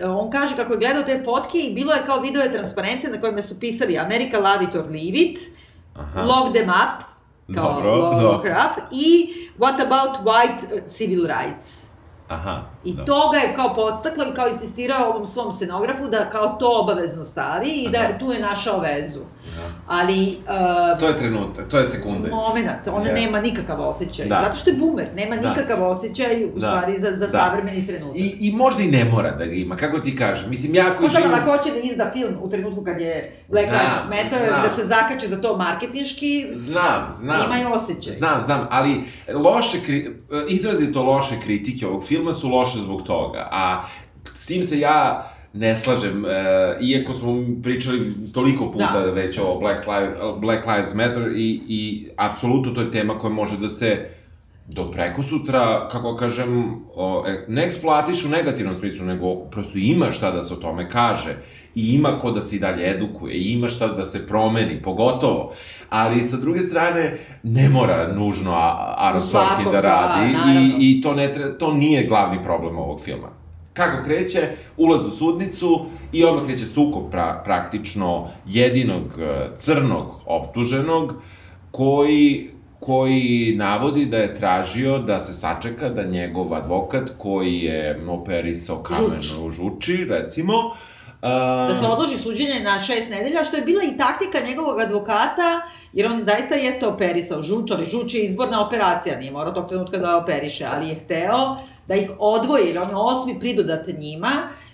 uh, 0.03 0.17
on 0.17 0.29
kaže 0.31 0.55
kako 0.55 0.73
je 0.73 0.79
gledao 0.79 1.03
te 1.03 1.21
fotke 1.25 1.57
i 1.57 1.73
bilo 1.73 1.93
je 1.93 2.01
kao 2.05 2.19
video 2.19 2.41
je 2.41 2.53
transparente 2.53 3.09
na 3.09 3.21
kojima 3.21 3.41
su 3.41 3.59
pisali 3.59 3.97
America 3.97 4.37
love 4.39 4.63
it 4.63 4.75
or 4.75 4.85
leave 4.85 5.17
it, 5.19 5.39
Aha. 5.95 6.21
lock 6.21 6.53
them 6.55 6.69
up, 6.69 7.03
kao 7.55 7.81
Dobro, 7.81 7.95
lock, 7.95 8.43
da. 8.43 8.49
up, 8.49 8.83
i 8.91 9.33
what 9.57 9.81
about 9.81 10.17
white 10.25 10.75
uh, 10.75 10.87
civil 10.87 11.27
rights. 11.27 11.92
Aha. 12.27 12.61
I 12.83 12.93
da. 12.93 13.05
to 13.05 13.29
ga 13.29 13.37
je 13.39 13.55
kao 13.55 13.73
podstaklo 13.73 14.23
i 14.23 14.35
kao 14.35 14.47
insistirao 14.47 15.09
ovom 15.09 15.25
svom 15.25 15.51
scenografu 15.51 16.07
da 16.07 16.29
kao 16.29 16.47
to 16.49 16.79
obavezno 16.81 17.23
stavi 17.23 17.69
i 17.69 17.89
da 17.89 17.99
Aha. 17.99 18.17
tu 18.19 18.31
je 18.31 18.39
našao 18.39 18.79
vezu. 18.79 19.19
Da. 19.45 19.71
Ali, 19.87 20.37
uh, 20.39 20.99
To 20.99 21.07
je 21.07 21.17
trenutak, 21.17 21.67
to 21.67 21.79
je 21.79 21.87
sekunda. 21.87 22.29
moment, 22.29 22.87
ona 22.87 23.05
Yes. 23.05 23.13
nema 23.15 23.41
nikakav 23.41 23.81
osjećaj. 23.81 24.25
Da. 24.25 24.41
Zato 24.41 24.57
što 24.57 24.69
je 24.69 24.75
boomer, 24.75 25.07
nema 25.15 25.35
Da. 25.35 25.49
nikakav 25.49 25.83
osjećaj 25.83 26.45
u 26.45 26.59
Da. 26.59 26.67
stvari 26.67 26.99
za, 26.99 27.07
za 27.09 27.17
Da. 27.17 27.27
savremeni 27.29 27.87
trenutak. 27.87 28.17
I, 28.17 28.37
I 28.39 28.51
možda 28.51 28.83
i 28.83 28.87
ne 28.87 29.05
mora 29.05 29.31
da 29.31 29.45
ga 29.45 29.53
ima, 29.53 29.75
kako 29.75 29.99
ti 29.99 30.15
kažem. 30.15 30.49
Mislim, 30.49 30.75
ja 30.75 30.85
koji 30.89 31.09
živim... 31.11 31.33
ako 31.33 31.51
hoće 31.51 31.71
da 31.71 31.77
izda 31.79 32.11
film 32.13 32.35
u 32.41 32.49
trenutku 32.49 32.83
kad 32.83 33.01
je 33.01 33.31
Black 33.47 33.67
Lives 33.67 34.03
Matter, 34.23 34.49
da 34.63 34.69
se 34.69 34.83
zakače 34.83 35.27
za 35.27 35.37
to 35.37 35.57
marketinški, 35.57 36.47
Znam, 36.55 37.15
znam. 37.17 37.41
Imaju 37.45 37.73
osjećaj. 37.73 38.13
Znam, 38.13 38.43
znam, 38.43 38.67
ali 38.71 39.01
loše, 39.29 39.77
kri- 39.79 40.11
izrazito 40.49 41.03
loše 41.03 41.35
kritike 41.43 41.87
ovog 41.87 42.03
filma 42.03 42.12
su 42.33 42.49
loše 42.49 42.77
zbog 42.77 43.01
toga, 43.01 43.47
a 43.51 43.81
s 44.35 44.45
tim 44.45 44.63
se 44.63 44.79
ja 44.79 45.29
ne 45.53 45.77
slažem, 45.77 46.25
e, 46.25 46.29
iako 46.81 47.13
smo 47.13 47.43
pričali 47.63 48.13
toliko 48.33 48.71
puta 48.71 49.01
Da. 49.05 49.11
već 49.11 49.37
o 49.37 49.59
Black, 49.59 49.87
Lives, 49.87 50.17
Black 50.39 50.65
Lives 50.67 50.93
Matter 50.93 51.31
i, 51.35 51.61
i 51.67 52.07
apsolutno 52.17 52.73
to 52.73 52.81
je 52.81 52.91
tema 52.91 53.19
koja 53.19 53.33
može 53.33 53.57
da 53.57 53.69
se 53.69 54.09
do 54.67 54.91
preko 54.91 55.23
sutra, 55.23 55.87
kako 55.91 56.15
kažem, 56.15 56.71
e, 57.27 57.45
ne 57.47 57.63
eksploatiš 57.65 58.25
u 58.25 58.29
negativnom 58.29 58.75
smislu, 58.75 59.05
nego 59.05 59.35
prosto 59.35 59.77
ima 59.77 60.11
šta 60.11 60.31
da 60.31 60.43
se 60.43 60.53
o 60.53 60.57
tome 60.57 60.89
kaže 60.89 61.35
i 61.75 61.93
ima 61.93 62.19
ko 62.19 62.31
da 62.31 62.41
se 62.41 62.55
i 62.55 62.59
dalje 62.59 62.89
edukuje 62.91 63.35
i 63.35 63.51
ima 63.51 63.67
šta 63.67 63.87
da 63.87 64.05
se 64.05 64.27
promeni, 64.27 64.81
pogotovo. 64.81 65.53
Ali 65.89 66.19
sa 66.19 66.37
druge 66.37 66.59
strane, 66.59 67.17
ne 67.43 67.69
mora 67.69 68.13
nužno 68.13 68.51
A- 68.51 68.95
Aaron 68.97 69.21
Svakog, 69.21 69.49
Sorkin 69.49 69.71
da 69.71 69.81
da, 69.81 69.81
radi 69.81 70.33
naravno. 70.33 70.61
i, 70.79 70.91
i 70.91 71.01
to, 71.01 71.13
ne 71.13 71.33
tre, 71.33 71.57
to 71.57 71.73
nije 71.73 72.07
glavni 72.07 72.43
problem 72.43 72.77
ovog 72.77 73.01
filma. 73.01 73.27
Kako 73.73 74.03
kreće, 74.03 74.39
ulaz 74.77 75.05
u 75.05 75.11
sudnicu 75.11 75.85
i 76.11 76.25
odmah 76.25 76.43
kreće 76.45 76.65
sukob 76.65 77.11
pra, 77.11 77.41
praktično 77.45 78.27
jedinog 78.47 79.03
e, 79.19 79.47
crnog 79.57 80.21
optuženog 80.25 81.13
koji 81.71 82.49
koji 82.85 83.53
navodi 83.57 84.05
da 84.05 84.17
je 84.17 84.35
tražio 84.35 84.99
da 84.99 85.19
se 85.19 85.33
sačeka 85.33 85.89
da 85.89 86.03
njegov 86.03 86.53
advokat 86.53 87.11
koji 87.17 87.59
je 87.59 88.05
operisao 88.09 88.83
kameno 88.83 89.45
u 89.45 89.49
žuči, 89.49 90.05
recimo, 90.09 90.53
a, 91.21 91.67
da 91.67 91.79
se 91.79 91.87
odloži 91.87 92.17
suđenje 92.17 92.59
na 92.59 92.79
šest 92.79 93.09
nedelja, 93.09 93.43
što 93.43 93.55
je 93.55 93.63
bila 93.63 93.83
i 93.83 93.97
taktika 93.97 94.47
njegovog 94.47 94.79
advokata, 94.79 95.61
jer 95.93 96.07
on 96.11 96.21
zaista 96.21 96.55
jeste 96.55 96.87
operisao 96.87 97.41
žuč, 97.41 97.71
ali 97.71 97.85
žuč 97.85 98.13
je 98.13 98.23
izborna 98.23 98.67
operacija, 98.67 99.19
nije 99.19 99.31
morao 99.31 99.53
tog 99.53 99.67
trenutka 99.67 99.97
da 99.97 100.17
operiše, 100.17 100.65
ali 100.73 100.87
je 100.87 100.95
hteo 100.95 101.57
da 101.87 101.95
ih 101.95 102.11
odvoji, 102.19 102.67
jer 102.67 102.79
on 102.79 102.89
je 102.89 102.95
osmi 102.95 103.39
pridodat 103.39 103.87
njima, 103.99 104.31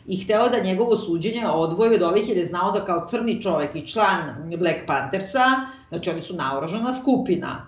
i 0.07 0.17
hteo 0.17 0.49
da 0.49 0.59
njegovo 0.59 0.97
suđenje 0.97 1.47
odvoji 1.47 1.95
od 1.95 2.01
ovih, 2.01 2.29
jer 2.29 2.37
je 2.37 2.45
znao 2.45 2.71
da 2.71 2.85
kao 2.85 3.05
crni 3.07 3.41
čovek 3.41 3.75
i 3.75 3.87
član 3.87 4.53
Black 4.57 4.79
Panthersa, 4.87 5.45
znači 5.89 6.09
oni 6.09 6.21
su 6.21 6.35
naoružana 6.35 6.93
skupina, 6.93 7.67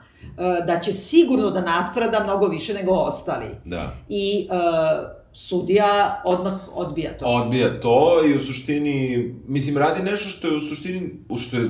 da 0.67 0.79
će 0.79 0.93
sigurno 0.93 1.51
da 1.51 1.61
nastrada 1.61 2.23
mnogo 2.23 2.47
više 2.47 2.73
nego 2.73 2.91
ostali. 2.91 3.45
Da. 3.65 3.95
I 4.09 4.47
e, 4.51 4.55
sudija 5.33 6.21
odmah 6.25 6.53
odbija 6.73 7.17
to. 7.17 7.25
Odbija 7.25 7.79
to 7.79 8.21
i 8.27 8.35
u 8.35 8.39
suštini, 8.39 9.29
mislim, 9.47 9.77
radi 9.77 10.03
nešto 10.03 10.29
što 10.29 10.47
je 10.47 10.57
u 10.57 10.61
suštini, 10.61 11.09
što 11.41 11.57
je 11.57 11.69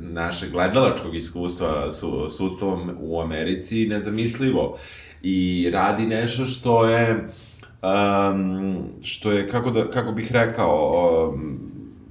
naše 0.00 0.48
gledalačkog 0.48 1.16
iskustva 1.16 1.92
su 1.92 2.28
sudstvom 2.30 2.96
u 3.00 3.20
Americi 3.20 3.86
nezamislivo. 3.86 4.76
I 5.22 5.70
radi 5.72 6.06
nešto 6.06 6.46
što 6.46 6.88
je, 6.88 7.28
um, 7.82 8.88
što 9.02 9.32
je, 9.32 9.48
kako, 9.48 9.70
da, 9.70 9.90
kako 9.90 10.12
bih 10.12 10.32
rekao, 10.32 11.30
um, 11.34 11.60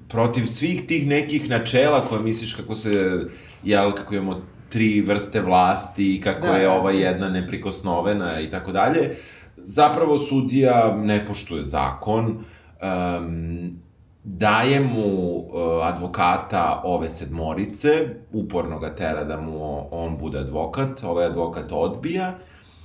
protiv 0.09 0.45
svih 0.45 0.85
tih 0.85 1.07
nekih 1.07 1.49
načela 1.49 2.05
koje 2.05 2.21
misliš 2.21 2.53
kako 2.53 2.75
se, 2.75 3.21
jel, 3.63 3.93
kako 3.93 4.15
imamo 4.15 4.41
tri 4.73 5.01
vrste 5.01 5.41
vlasti, 5.41 6.21
kako 6.23 6.47
Da, 6.47 6.53
je 6.53 6.65
da. 6.65 6.73
ova 6.73 6.91
jedna 6.91 7.29
neprikosnovena 7.29 8.39
i 8.39 8.49
tako 8.49 8.71
dalje, 8.71 9.15
zapravo 9.57 10.17
sudija 10.17 10.95
ne 10.97 11.25
poštuje 11.27 11.63
zakon, 11.63 12.25
um, 12.27 13.79
daje 14.23 14.79
mu 14.79 15.07
uh, 15.37 15.45
advokata 15.87 16.81
ove 16.83 17.09
sedmorice, 17.09 17.89
uporno 18.31 18.79
ga 18.79 18.95
tera 18.95 19.23
da 19.23 19.37
mu 19.41 19.87
on 19.91 20.17
bude 20.17 20.39
advokat, 20.39 21.03
ovaj 21.03 21.25
advokat 21.25 21.71
odbija, 21.71 22.33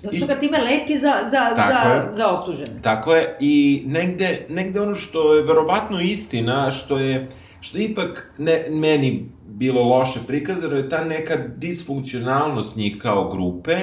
Zato 0.01 0.17
što 0.17 0.27
ga 0.27 0.35
time 0.35 0.59
lepi 0.59 0.99
za, 0.99 1.13
za, 1.25 1.55
za, 1.57 1.91
je. 1.91 2.15
za 2.15 2.29
optužene. 2.29 2.83
Tako 2.83 3.15
je, 3.15 3.37
i 3.41 3.83
negde, 3.87 4.47
negde 4.49 4.81
ono 4.81 4.95
što 4.95 5.35
je 5.35 5.43
verovatno 5.43 6.01
istina, 6.01 6.71
što 6.71 6.99
je, 6.99 7.29
što 7.61 7.79
je 7.79 7.85
ipak 7.85 8.33
ne, 8.39 8.67
meni 8.71 9.29
bilo 9.59 9.83
loše 9.83 10.21
prikazano, 10.27 10.77
je 10.77 10.89
ta 10.89 11.05
neka 11.05 11.37
disfunkcionalnost 11.57 12.77
njih 12.77 12.99
kao 13.03 13.29
grupe 13.29 13.77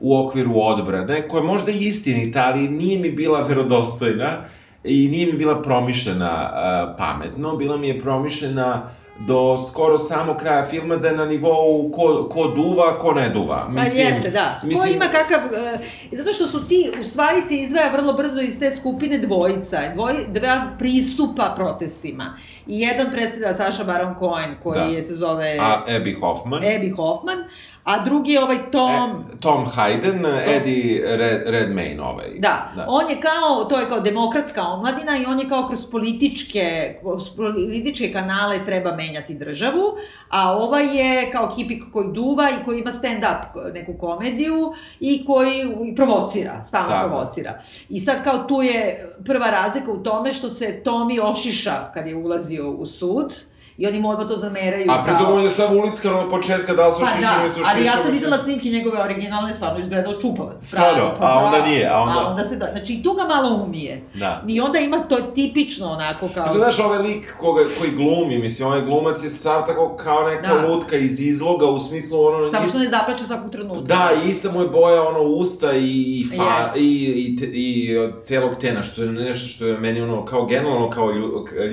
u 0.00 0.18
okviru 0.18 0.52
odbrane, 0.54 1.28
koja 1.28 1.40
je 1.40 1.46
možda 1.46 1.72
istinita, 1.72 2.44
ali 2.46 2.68
nije 2.68 2.98
mi 2.98 3.10
bila 3.10 3.40
verodostojna 3.40 4.44
i 4.84 5.08
nije 5.08 5.26
mi 5.26 5.32
bila 5.32 5.62
promišljena 5.62 6.50
uh, 6.52 6.96
pametno, 6.98 7.56
bila 7.56 7.76
mi 7.76 7.88
je 7.88 8.00
promišljena 8.00 8.90
do 9.18 9.58
skoro 9.68 9.98
samog 9.98 10.36
kraja 10.36 10.64
filma 10.64 10.96
da 10.96 11.08
je 11.08 11.16
na 11.16 11.24
nivou 11.24 11.90
ko, 11.90 12.28
ko 12.32 12.48
duva, 12.48 12.98
ko 12.98 13.12
ne 13.12 13.28
duva. 13.28 13.70
Pa 13.76 13.82
jeste, 13.82 14.30
da. 14.30 14.58
Ko 14.60 14.66
mislim- 14.66 14.94
ima 14.94 15.04
kakav... 15.04 15.40
e, 15.54 15.78
zato 16.12 16.32
što 16.32 16.46
su 16.46 16.66
ti, 16.68 16.90
u 17.00 17.04
stvari 17.04 17.40
se 17.42 17.54
izdvaja 17.54 17.90
vrlo 17.92 18.12
brzo 18.12 18.40
iz 18.40 18.58
te 18.58 18.70
skupine 18.70 19.18
dvojica, 19.18 19.80
dvoj, 19.94 20.12
dva 20.28 20.66
pristupa 20.78 21.52
protestima. 21.56 22.36
I 22.66 22.80
jedan 22.80 23.10
predstavlja 23.10 23.54
Saša 23.54 23.84
Baron 23.84 24.14
Cohen, 24.18 24.54
koji 24.62 24.78
Da. 24.78 24.84
je, 24.84 25.04
se 25.04 25.14
zove 25.14 25.58
A 25.60 25.84
Abby 25.88 26.20
Hoffman. 26.20 26.62
Abby 26.62 26.96
Hoffman, 26.96 27.38
a 27.86 28.04
drugi 28.04 28.32
je 28.32 28.42
ovaj 28.42 28.70
Tom... 28.70 29.10
E, 29.10 29.40
Tom 29.40 29.66
Hayden, 29.76 30.26
Eddie 30.56 31.16
Red, 31.16 31.42
Redmayne 31.46 32.02
ovaj. 32.02 32.26
Da, 32.38 32.72
da, 32.76 32.86
on 32.88 33.10
je 33.10 33.20
kao, 33.20 33.64
to 33.64 33.80
je 33.80 33.88
kao 33.88 34.00
demokratska 34.00 34.62
omladina 34.62 35.16
i 35.16 35.26
on 35.26 35.40
je 35.40 35.48
kao 35.48 35.66
kroz 35.66 35.86
političke, 35.90 36.98
kroz 37.00 37.30
političke 37.36 38.12
kanale 38.12 38.66
treba 38.66 38.96
menjati 38.96 39.34
državu, 39.34 39.82
a 40.28 40.52
ova 40.52 40.80
je 40.80 41.30
kao 41.30 41.52
kipik 41.56 41.82
koji 41.92 42.12
duva 42.12 42.50
i 42.50 42.64
koji 42.64 42.80
ima 42.80 42.92
stand-up 42.92 43.72
neku 43.74 43.94
komediju 44.00 44.72
i 45.00 45.24
koji 45.26 45.66
i 45.84 45.94
provocira, 45.94 46.64
stalno 46.64 46.88
Tako. 46.88 47.08
provocira. 47.08 47.60
I 47.88 48.00
sad 48.00 48.24
kao 48.24 48.38
tu 48.38 48.62
je 48.62 49.08
prva 49.26 49.50
razlika 49.50 49.92
u 49.92 50.02
tome 50.02 50.32
što 50.32 50.48
se 50.48 50.80
Tomi 50.84 51.20
ošiša 51.20 51.90
kad 51.94 52.06
je 52.06 52.16
ulazio 52.16 52.70
u 52.70 52.86
sud 52.86 53.34
i 53.78 53.86
oni 53.86 54.00
mu 54.00 54.10
odmah 54.10 54.28
to 54.28 54.36
zameraju 54.36 54.86
A 54.88 55.04
pritom 55.04 55.26
on 55.28 55.42
je 55.42 55.50
samo 55.50 55.76
ulickano 55.76 56.20
od 56.20 56.30
početka 56.30 56.74
da 56.74 56.92
su 56.92 57.00
Pa 57.00 57.06
da, 57.06 57.52
su 57.54 57.60
ali 57.66 57.84
ja 57.84 57.92
sam 57.94 58.12
videla 58.12 58.38
snimke 58.38 58.68
njegove 58.68 59.02
originalne, 59.02 59.54
stvarno 59.54 59.78
izgledao 59.78 60.12
čupavac. 60.14 60.62
Stvarno? 60.62 61.10
Pa 61.20 61.26
A 61.26 61.38
onda 61.38 61.66
nije, 61.66 61.88
a 61.88 62.00
onda- 62.00 62.20
A 62.20 62.26
onda 62.26 62.44
se 62.44 62.56
da, 62.56 62.68
znači 62.72 62.92
i 62.92 63.02
tu 63.02 63.12
ga 63.12 63.24
malo 63.24 63.54
umije. 63.56 64.02
Da. 64.14 64.42
I 64.48 64.60
onda 64.60 64.78
ima 64.78 64.98
to 64.98 65.16
tipično 65.16 65.86
onako 65.86 66.28
kao... 66.28 66.44
A 66.44 66.52
to 66.52 66.58
znaš, 66.58 66.78
ovaj 66.78 66.98
lik 66.98 67.34
koga, 67.38 67.60
koji 67.78 67.90
glumi, 67.92 68.38
mislim, 68.38 68.68
ovaj 68.68 68.82
glumac 68.82 69.22
je 69.22 69.30
sav 69.30 69.66
tako 69.66 69.96
kao 69.96 70.22
neka 70.24 70.54
Da. 70.54 70.66
lutka 70.66 70.96
iz 70.96 71.20
izloga, 71.20 71.66
u 71.66 71.80
smislu 71.80 72.20
ono... 72.20 72.48
Samo 72.48 72.66
što 72.66 72.78
ne 72.78 72.88
zaplače 72.88 73.24
svakog 73.24 73.50
trenutka. 73.50 73.82
Da, 73.86 74.10
i 74.16 74.28
ista 74.28 74.52
mu 74.52 74.60
je 74.60 74.68
boja, 74.68 75.02
ono, 75.02 75.20
usta 75.22 75.72
i, 75.72 75.80
i, 76.12 76.26
fa, 76.28 76.42
Yes. 76.42 76.76
i, 76.76 76.94
i, 77.18 77.36
te- 77.36 77.46
i 77.46 77.66
od 77.98 78.12
celog 78.22 78.56
tena, 78.56 78.82
što 78.82 79.02
je 79.02 79.08
nešto 79.08 79.48
što 79.48 79.66
je 79.66 79.78
meni, 79.78 80.00
ono, 80.00 80.24
kao 80.24 80.44
generalno, 80.46 80.90
kao 80.90 81.10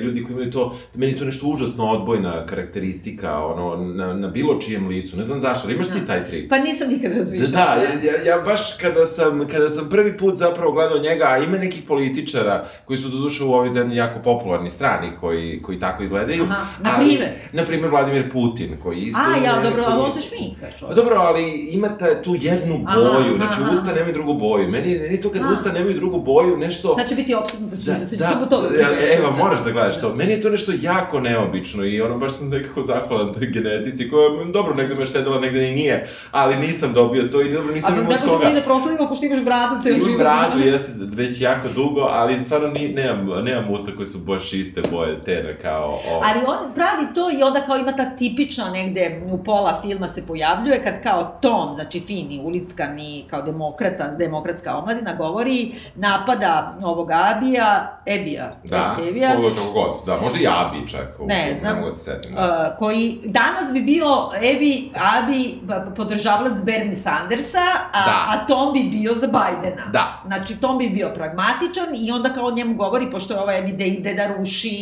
ljudi 0.04 0.24
koji 0.24 0.34
imaju 0.34 0.52
to, 0.52 0.74
meni 0.94 1.16
to 1.16 1.26
nešto 1.26 1.48
užasno 1.48 1.93
odbojna 1.94 2.46
karakteristika, 2.46 3.38
ono, 3.38 3.66
na, 3.86 4.14
na 4.14 4.28
bilo 4.28 4.56
čijem 4.56 4.88
licu, 4.88 5.18
ne 5.18 5.24
znam 5.24 5.40
zašto, 5.40 5.70
imaš 5.70 5.88
ti 5.88 6.08
taj 6.08 6.26
trik? 6.26 6.50
Pa 6.50 6.58
nisam 6.58 6.88
nikad 6.90 7.12
Da, 7.12 7.18
razmišljala. 7.18 7.52
da, 7.56 7.82
ja, 7.82 8.14
ja, 8.16 8.36
ja 8.36 8.42
baš 8.42 8.74
kada 8.74 9.08
sam, 9.08 9.48
kada 9.48 9.70
sam 9.70 9.90
prvi 9.90 10.18
put 10.18 10.36
zapravo 10.36 10.72
gledao 10.72 10.98
njega, 11.00 11.26
a 11.26 11.38
ima 11.38 11.58
nekih 11.58 11.82
političara 11.84 12.66
koji 12.86 13.00
su 13.00 13.10
doduše 13.10 13.44
u 13.44 13.54
ovoj 13.54 13.70
zemlji 13.70 13.96
jako 13.96 14.20
popularni 14.22 14.70
strani, 14.70 15.08
koji, 15.20 15.62
koji 15.62 15.80
tako 15.80 16.04
izgledaju. 16.04 16.44
Aha, 16.44 16.66
na 16.82 16.98
primer? 16.98 17.28
Na 17.54 17.66
primer 17.66 17.90
Vladimir 17.90 18.32
Putin, 18.32 18.78
koji 18.84 18.98
isto... 19.00 19.20
A, 19.22 19.46
ja, 19.46 19.62
dobro, 19.62 19.84
ali 19.88 20.02
on 20.02 20.12
se 20.12 20.22
šminka, 20.22 20.66
Pa 20.66 20.78
čovjek. 20.78 20.96
dobro, 20.96 21.16
ali 21.16 21.44
ima 21.52 21.90
ta, 21.90 22.22
tu 22.22 22.36
jednu 22.36 22.80
Aha, 22.86 23.00
boju, 23.00 23.36
znači 23.36 23.58
aha. 23.62 23.72
usta 23.74 23.94
nemaju 23.94 24.14
drugu 24.14 24.34
boju. 24.34 24.70
Meni, 24.70 25.00
meni 25.00 25.22
to 25.22 25.30
kad 25.30 25.42
A. 25.42 25.50
usta 25.54 25.72
nemaju 25.72 25.96
drugu 25.96 26.20
boju, 26.20 26.58
nešto... 26.58 26.96
Sad 26.96 27.10
će 27.10 27.16
biti 27.16 27.36
opsedno, 27.36 27.68
Da, 27.68 27.94
da, 27.94 28.00
sad 28.00 28.10
ću 28.10 28.16
da, 28.16 28.26
samo 28.26 28.46
to 28.46 28.62
da 28.62 28.68
e, 28.68 28.70
primećujem. 28.70 29.20
evo, 29.20 29.32
moraš 29.34 29.60
da 29.60 29.72
gledaš 29.72 30.02
to. 30.02 30.16
Meni 30.16 30.32
je 30.32 30.42
to 30.42 30.50
nešto 30.50 30.72
jako 30.82 31.20
neobično 31.20 31.83
strašno 31.84 31.86
i 31.86 32.02
ono, 32.02 32.18
baš 32.18 32.32
sam 32.38 32.50
nekako 32.50 32.82
zahvalan 32.84 33.34
toj 33.34 33.48
genetici 33.48 34.10
koja, 34.10 34.46
dobro, 34.54 34.74
negde 34.74 34.96
me 34.96 35.06
štedila, 35.06 35.40
negde 35.40 35.70
i 35.70 35.76
nije, 35.76 36.08
ali 36.32 36.56
nisam 36.56 36.94
dobio 36.94 37.24
to 37.24 37.42
i 37.42 37.54
dobro, 37.54 37.74
nisam 37.74 37.94
imao 37.94 38.06
Ali 38.06 38.16
od 38.16 38.22
koga. 38.22 38.34
možemo 38.34 38.52
i 38.52 38.60
da 38.60 38.66
proslavimo, 38.66 39.10
pošto 39.10 39.26
imaš 39.26 39.44
bradu 39.44 39.76
Imam 39.90 40.00
život. 40.02 40.20
bradu, 40.20 40.60
jeste, 40.60 40.92
već 40.96 41.42
jako 41.42 41.68
dugo, 41.76 42.02
ali 42.02 42.44
stvarno 42.44 42.68
ni, 42.68 42.88
nemam, 42.90 43.44
nemam 43.44 43.74
usta 43.74 43.92
koje 43.96 44.08
su 44.08 44.20
baš 44.20 44.54
iste 44.54 44.82
boje, 44.92 45.22
te 45.26 45.44
na 45.44 45.54
kao... 45.62 45.90
O... 45.94 46.22
Ali 46.24 46.40
on 46.48 46.74
pravi 46.76 47.14
to 47.16 47.32
i 47.40 47.44
onda 47.44 47.60
kao 47.66 47.78
ima 47.78 47.92
ta 47.92 48.16
tipična 48.18 48.70
negde 48.70 49.22
u 49.32 49.44
pola 49.44 49.80
filma 49.82 50.08
se 50.08 50.28
pojavljuje 50.28 50.84
kad 50.84 51.04
kao 51.04 51.38
Tom, 51.42 51.76
znači 51.76 52.00
fini, 52.00 52.42
ulickani, 52.44 53.26
kao 53.30 53.42
demokrata, 53.42 54.08
demokratska 54.08 54.78
omladina, 54.78 55.14
govori, 55.14 55.72
napada 55.96 56.78
ovog 56.84 57.10
Abija, 57.12 58.02
Ebija, 58.06 58.56
Da, 58.64 58.98
Ebija, 59.10 59.36
koga 59.36 59.50
kako 59.50 59.72
god, 59.74 60.06
da, 60.06 60.22
možda 60.22 60.40
i 60.40 60.48
Abi 60.48 60.88
čak. 60.88 61.20
Ne 61.26 61.56
znam. 61.60 61.73
Ne 61.74 61.80
mogu 61.80 61.90
da 61.90 61.96
se 61.96 62.04
setim, 62.04 62.36
da. 62.36 62.42
Uh, 62.72 62.80
koji 62.80 63.20
danas 63.26 63.74
bi 63.74 63.82
bio 63.82 64.06
Ebi, 64.46 64.92
Abi, 65.18 65.44
p- 65.68 65.96
podržavalac 65.96 66.62
Bernie 66.62 66.96
Sandersa, 66.96 67.60
a, 67.94 68.06
Da. 68.06 68.26
a 68.30 68.48
Tom 68.48 68.74
bi 68.74 68.84
bio 68.84 69.14
za 69.16 69.28
Bajdena. 69.28 69.86
Da. 69.92 70.22
Znači, 70.26 70.56
Tom 70.56 70.78
bi 70.78 70.90
bio 70.90 71.10
pragmatičan 71.10 71.64
i 71.98 72.12
onda 72.12 72.30
kao 72.30 72.52
njemu 72.52 72.76
govori, 72.76 73.12
pošto 73.12 73.34
je 73.34 73.40
ovaj 73.40 73.60
Ebi 73.60 73.72
da 73.74 73.84
ide 73.84 74.14
da 74.14 74.28
ruši, 74.28 74.74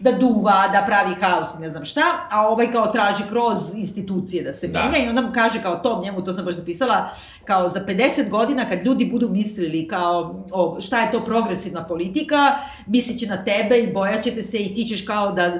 da 0.00 0.12
duva, 0.12 0.68
da 0.68 0.84
pravi 0.86 1.14
haos 1.20 1.54
i 1.54 1.60
ne 1.60 1.70
znam 1.70 1.84
šta, 1.84 2.00
a 2.30 2.48
ovaj 2.48 2.72
kao 2.72 2.86
traži 2.86 3.22
kroz 3.28 3.74
institucije 3.74 4.42
da 4.42 4.52
se 4.52 4.68
Da. 4.68 4.82
menja 4.82 4.98
i 4.98 5.08
onda 5.08 5.22
mu 5.22 5.32
kaže 5.34 5.62
kao 5.62 5.76
Tom, 5.76 6.02
njemu, 6.02 6.24
to 6.24 6.32
sam 6.32 6.44
baš 6.44 6.54
zapisala, 6.54 7.10
kao 7.44 7.68
za 7.68 7.80
50 7.80 8.02
godina 8.28 8.68
kad 8.68 8.82
ljudi 8.82 9.04
budu 9.06 9.28
mislili 9.28 9.88
kao 9.88 10.12
o, 10.50 10.80
šta 10.80 11.00
je 11.00 11.12
to 11.12 11.24
progresivna 11.24 11.84
politika, 11.84 12.52
misliće 12.86 13.26
na 13.26 13.36
tebe 13.36 13.78
i 13.78 13.92
bojaćete 13.92 14.42
se 14.42 14.58
i 14.58 14.74
ti 14.74 14.84
ćeš 14.84 15.02
kao 15.02 15.32
da 15.32 15.52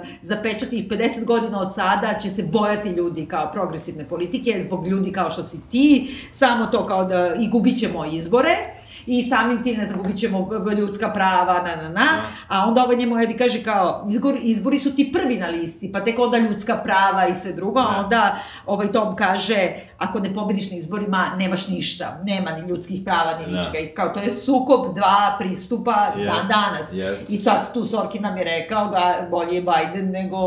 zapečati 0.73 0.89
50 0.89 1.25
godina 1.25 1.61
od 1.61 1.75
sada 1.75 2.19
će 2.23 2.31
se 2.31 2.43
bojati 2.43 2.89
ljudi 2.89 3.27
kao 3.27 3.53
progresivne 3.53 4.09
politike 4.09 4.61
zbog 4.61 4.87
ljudi 4.87 5.13
kao 5.13 5.31
što 5.31 5.43
si 5.43 5.61
ti, 5.71 6.15
samo 6.33 6.67
to 6.67 6.87
kao 6.87 7.05
da 7.05 7.35
i 7.41 7.49
gubit 7.49 7.79
ćemo 7.79 8.05
izbore 8.05 8.82
i 9.07 9.25
samim 9.25 9.63
tim, 9.63 9.77
ne 9.77 9.87
znam, 9.87 9.99
gubit 9.99 10.17
ćemo 10.17 10.43
b- 10.43 10.59
b- 10.61 10.73
ljudska 10.73 11.09
prava, 11.09 11.55
na, 11.57 11.77
na, 11.79 11.89
na, 11.91 12.07
a 12.49 12.61
onda 12.61 12.83
ovaj 12.83 12.97
njemu 12.97 13.19
Ebi 13.19 13.37
kaže 13.37 13.65
kao, 13.65 14.07
izgor, 14.09 14.35
izbori 14.43 14.79
su 14.79 14.95
ti 14.95 15.13
prvi 15.13 15.37
na 15.37 15.47
listi, 15.49 15.93
pa 15.93 16.01
tek 16.01 16.19
onda 16.19 16.39
ljudska 16.39 16.77
prava 16.77 17.27
i 17.27 17.35
sve 17.35 17.53
drugo, 17.53 17.81
a 17.81 17.93
Da. 17.93 17.99
onda 17.99 18.37
ovaj 18.67 18.87
Tom 18.89 19.17
kaže, 19.17 19.69
ako 19.99 20.19
ne 20.21 20.35
pobediš 20.35 20.71
na 20.71 20.77
izborima, 20.77 21.03
nemaš 21.37 21.69
ništa, 21.69 22.21
nema 22.25 22.51
ni 22.51 22.69
ljudskih 22.69 23.01
prava, 23.05 23.39
ni 23.39 23.47
Da. 23.47 23.59
ničega, 23.59 23.79
i 23.81 23.89
kao 23.89 24.09
to 24.09 24.21
je 24.21 24.33
sukob 24.33 24.95
dva 24.95 25.37
pristupa 25.39 25.93
Jest, 26.09 26.27
dan 26.29 26.49
danas. 26.51 26.95
jest. 26.95 27.31
I 27.31 27.39
sad 27.39 27.73
tu 27.75 27.85
Sorkin 27.85 28.23
nam 28.23 28.37
je 28.37 28.45
rekao 28.47 28.89
da 28.89 29.03
bolje 29.31 29.55
je 29.55 29.63
Biden 29.63 30.11
nego 30.11 30.39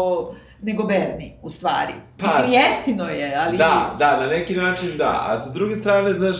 nego 0.61 0.83
Bernie, 0.83 1.33
u 1.41 1.49
stvari. 1.49 1.93
Pa- 2.17 2.25
Mislim, 2.27 2.51
jeftino 2.53 3.03
je, 3.05 3.35
ali... 3.37 3.57
Da, 3.57 3.95
da, 3.99 4.19
na 4.19 4.27
neki 4.27 4.55
način 4.55 4.89
da. 4.97 5.25
A 5.27 5.39
sa 5.39 5.49
druge 5.49 5.75
strane, 5.75 6.13
znaš, 6.13 6.35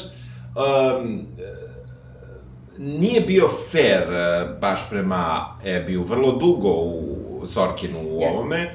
um, 0.56 1.26
nije 2.78 3.22
bio 3.22 3.50
fair 3.72 4.04
eh, 4.14 4.48
baš 4.62 4.90
prema 4.90 5.56
Ebiju, 5.66 6.04
vrlo 6.04 6.32
dugo 6.32 6.70
u 6.70 7.44
Sorkinu 7.48 8.00
u 8.00 8.22
Jeste. 8.22 8.38
ovome, 8.38 8.72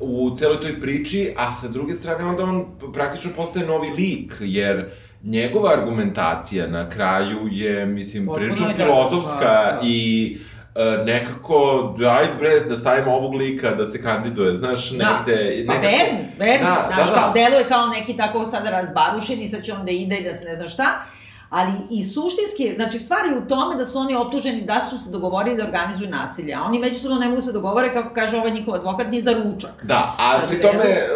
u 0.00 0.36
celoj 0.36 0.60
toj 0.60 0.80
priči, 0.80 1.34
a 1.36 1.52
sa 1.52 1.68
druge 1.68 1.94
strane 1.94 2.24
onda 2.24 2.42
on 2.42 2.66
praktično 2.94 3.30
postaje 3.36 3.66
novi 3.66 3.88
lik, 3.88 4.34
jer 4.40 4.90
njegova 5.22 5.72
argumentacija 5.72 6.66
na 6.66 6.88
kraju 6.88 7.38
je, 7.50 7.86
mislim, 7.86 8.28
prilično 8.34 8.68
filozofska 8.76 9.46
da. 9.46 9.80
i 9.84 10.38
e, 10.74 11.04
nekako, 11.04 11.94
daj 11.98 12.26
bre, 12.38 12.60
da 12.68 12.76
stavimo 12.76 13.12
ovog 13.12 13.34
lika 13.34 13.70
da 13.70 13.86
se 13.86 14.02
kandiduje, 14.02 14.56
znaš, 14.56 14.90
Da. 14.90 15.24
negde... 15.26 15.64
Pa 15.66 15.74
nekako... 15.74 15.96
Bernie, 15.96 16.28
Bernie, 16.38 16.58
Da, 16.58 16.90
znaš, 16.94 17.08
da, 17.08 17.14
kao 17.14 17.26
da. 17.26 17.32
deluje 17.34 17.64
kao 17.68 17.86
neki 17.88 18.16
tako 18.16 18.44
sada 18.44 18.70
razbarušen 18.70 19.42
i 19.42 19.48
sad 19.48 19.62
će 19.62 19.72
on 19.72 19.84
da 19.84 19.90
ide 19.90 20.16
i 20.16 20.24
da 20.24 20.34
se 20.34 20.44
ne 20.44 20.54
zna 20.56 20.68
šta, 20.68 21.04
ali 21.52 21.72
i 21.90 22.04
suštinski, 22.04 22.74
znači 22.76 22.98
stvar 22.98 23.26
je 23.26 23.38
u 23.38 23.48
tome 23.48 23.76
da 23.76 23.84
su 23.84 23.98
oni 23.98 24.14
optuženi 24.14 24.62
da 24.62 24.80
su 24.80 24.98
se 24.98 25.10
dogovorili 25.10 25.56
da 25.56 25.64
organizuju 25.64 26.10
nasilje, 26.10 26.54
a 26.54 26.62
oni 26.62 26.78
međusobno 26.78 27.18
ne 27.18 27.28
mogu 27.28 27.40
se 27.40 27.52
dogovore, 27.52 27.92
kako 27.92 28.14
kaže 28.14 28.36
ovaj 28.36 28.50
njihov 28.50 28.74
advokat, 28.74 29.06
ni 29.10 29.22
za 29.22 29.32
ručak. 29.32 29.84
Da, 29.84 30.16
a 30.18 30.38
Znači, 30.38 30.54
pri 30.54 30.62
tome 30.62 30.84
e, 30.84 31.08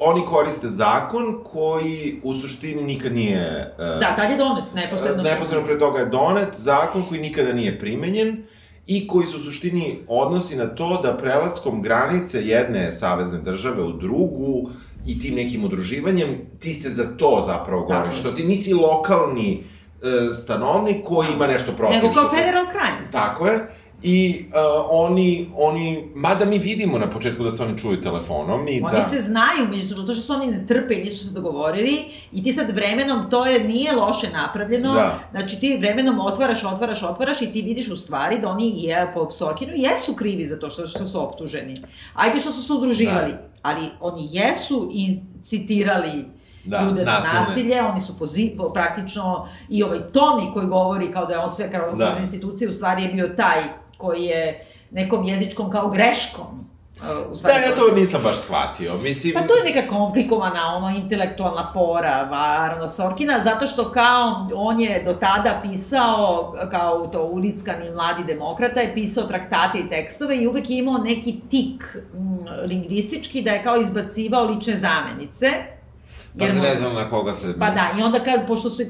oni 0.00 0.24
koriste 0.26 0.68
zakon 0.70 1.44
koji 1.52 2.20
u 2.22 2.34
suštini 2.34 2.82
nikad 2.82 3.14
nije... 3.14 3.74
e, 3.78 3.98
Da, 4.00 4.14
tad 4.16 4.30
je 4.30 4.36
donet, 4.36 4.64
neposredno. 4.74 5.22
Neposredno 5.22 5.66
pre 5.66 5.78
toga 5.78 5.98
je 5.98 6.06
donet 6.06 6.48
zakon 6.52 7.02
koji 7.08 7.20
nikada 7.20 7.52
nije 7.52 7.78
primenjen 7.78 8.44
i 8.86 9.08
koji 9.08 9.26
se 9.26 9.36
u 9.36 9.44
suštini 9.44 9.98
odnosi 10.08 10.56
na 10.56 10.66
to 10.66 11.00
da 11.02 11.16
prelaskom 11.16 11.82
granice 11.82 12.46
jedne 12.46 12.92
savezne 12.92 13.38
države 13.38 13.82
u 13.82 13.92
drugu 13.92 14.70
i 15.06 15.18
tim 15.20 15.34
nekim 15.34 15.64
udruživanjem, 15.64 16.28
ti 16.58 16.74
se 16.74 16.90
za 16.90 17.04
to 17.16 17.42
zapravo 17.46 17.82
goriš. 17.82 18.14
je. 18.14 18.20
Što 18.20 18.32
ti 18.32 18.44
nisi 18.44 18.74
lokalni 18.74 19.52
e, 19.52 19.71
stanovnik 20.34 21.04
koji 21.04 21.28
ima 21.32 21.46
nešto 21.46 21.72
protiv. 21.72 21.96
Nego 21.96 22.14
kao 22.14 22.28
federal 22.28 22.64
crime. 22.66 23.10
Tako 23.12 23.46
je. 23.46 23.68
I 24.02 24.44
uh, 24.46 24.86
oni, 24.90 25.50
oni, 25.56 26.10
mada 26.14 26.44
mi 26.44 26.58
vidimo 26.58 26.98
na 26.98 27.10
početku 27.10 27.44
da 27.44 27.50
se 27.50 27.62
oni 27.62 27.78
čuju 27.78 28.00
telefonom 28.00 28.68
i 28.68 28.82
Oni 28.84 28.92
da... 28.92 29.02
se 29.02 29.22
znaju 29.22 29.68
međusobno, 29.70 30.04
to 30.06 30.14
što 30.14 30.22
se 30.22 30.32
oni 30.32 30.46
ne 30.46 30.66
trpe 30.66 30.94
i 30.94 31.04
nisu 31.04 31.24
se 31.26 31.32
dogovorili 31.32 31.98
i 32.32 32.44
ti 32.44 32.52
sad 32.52 32.70
vremenom, 32.70 33.30
to 33.30 33.46
je, 33.46 33.64
nije 33.64 33.92
loše 33.92 34.30
napravljeno, 34.30 34.94
Da. 34.94 35.18
znači 35.30 35.60
ti 35.60 35.76
vremenom 35.80 36.20
otvaraš, 36.20 36.64
otvaraš, 36.64 37.02
otvaraš 37.02 37.42
i 37.42 37.52
ti 37.52 37.62
vidiš 37.62 37.90
u 37.90 37.96
stvari 37.96 38.38
da 38.38 38.48
oni 38.48 38.84
je, 38.84 39.10
po 39.14 39.32
Sorkinu 39.32 39.72
jesu 39.76 40.14
krivi 40.14 40.46
za 40.46 40.58
to 40.58 40.70
što, 40.70 40.86
što 40.86 41.06
su 41.06 41.22
optuženi. 41.22 41.74
Ajde 42.14 42.40
što 42.40 42.52
su 42.52 42.62
se 42.62 42.72
udruživali, 42.72 43.34
ali 43.62 43.82
oni 44.00 44.28
jesu 44.30 44.90
incitirali 44.92 46.24
Da, 46.64 46.82
ljude 46.82 47.04
na 47.04 47.20
nasilje, 47.20 47.82
oni 47.82 48.00
su 48.00 48.18
pozi, 48.18 48.54
po- 48.56 48.72
praktično, 48.72 49.48
i 49.68 49.82
ovaj 49.82 49.98
Tomi 50.12 50.50
koji 50.54 50.66
govori 50.66 51.12
kao 51.12 51.26
da 51.26 51.32
je 51.32 51.38
on 51.38 51.50
sve 51.50 51.72
kao 51.72 51.92
Da. 51.92 52.16
institucije, 52.20 52.68
u 52.68 52.72
stvari 52.72 53.02
je 53.02 53.08
bio 53.08 53.28
taj 53.28 53.62
koji 53.96 54.24
je 54.24 54.66
nekom 54.90 55.24
jezičkom 55.24 55.70
kao 55.70 55.88
greškom 55.88 56.68
uh, 57.00 57.42
Da, 57.42 57.52
ja 57.52 57.74
to 57.74 57.94
nisam 57.94 58.20
baš 58.22 58.36
shvatio. 58.36 58.98
Mislim... 58.98 59.34
Pa 59.34 59.40
to 59.40 59.54
je 59.54 59.74
neka 59.74 59.88
komplikovana, 59.88 60.76
ono, 60.76 60.90
intelektualna 60.90 61.70
fora 61.72 62.28
Arona 62.32 62.88
Sorkina, 62.88 63.40
zato 63.44 63.66
što 63.66 63.92
kao 63.92 64.48
on 64.54 64.80
je 64.80 65.02
do 65.04 65.14
tada 65.14 65.60
pisao, 65.62 66.54
kao 66.70 67.06
to 67.06 67.22
ulickani 67.24 67.90
mladi 67.90 68.24
demokrata, 68.24 68.80
je 68.80 68.94
pisao 68.94 69.24
traktate 69.24 69.78
i 69.78 69.90
tekstove 69.90 70.36
i 70.36 70.46
uvek 70.46 70.70
je 70.70 70.78
imao 70.78 70.98
neki 70.98 71.40
tik 71.50 71.96
mm, 72.14 72.38
lingvistički 72.64 73.42
da 73.42 73.50
je 73.50 73.62
kao 73.62 73.76
izbacivao 73.76 74.44
lične 74.44 74.76
zamenice. 74.76 75.46
Pa 76.38 76.46
se 76.46 76.60
ne 76.60 76.76
znam 76.76 76.94
na 76.94 77.10
koga 77.10 77.32
se... 77.32 77.58
Pa 77.58 77.70
da, 77.70 77.88
i 78.00 78.02
onda 78.02 78.18
kad, 78.18 78.46
pošto 78.46 78.70
su, 78.70 78.82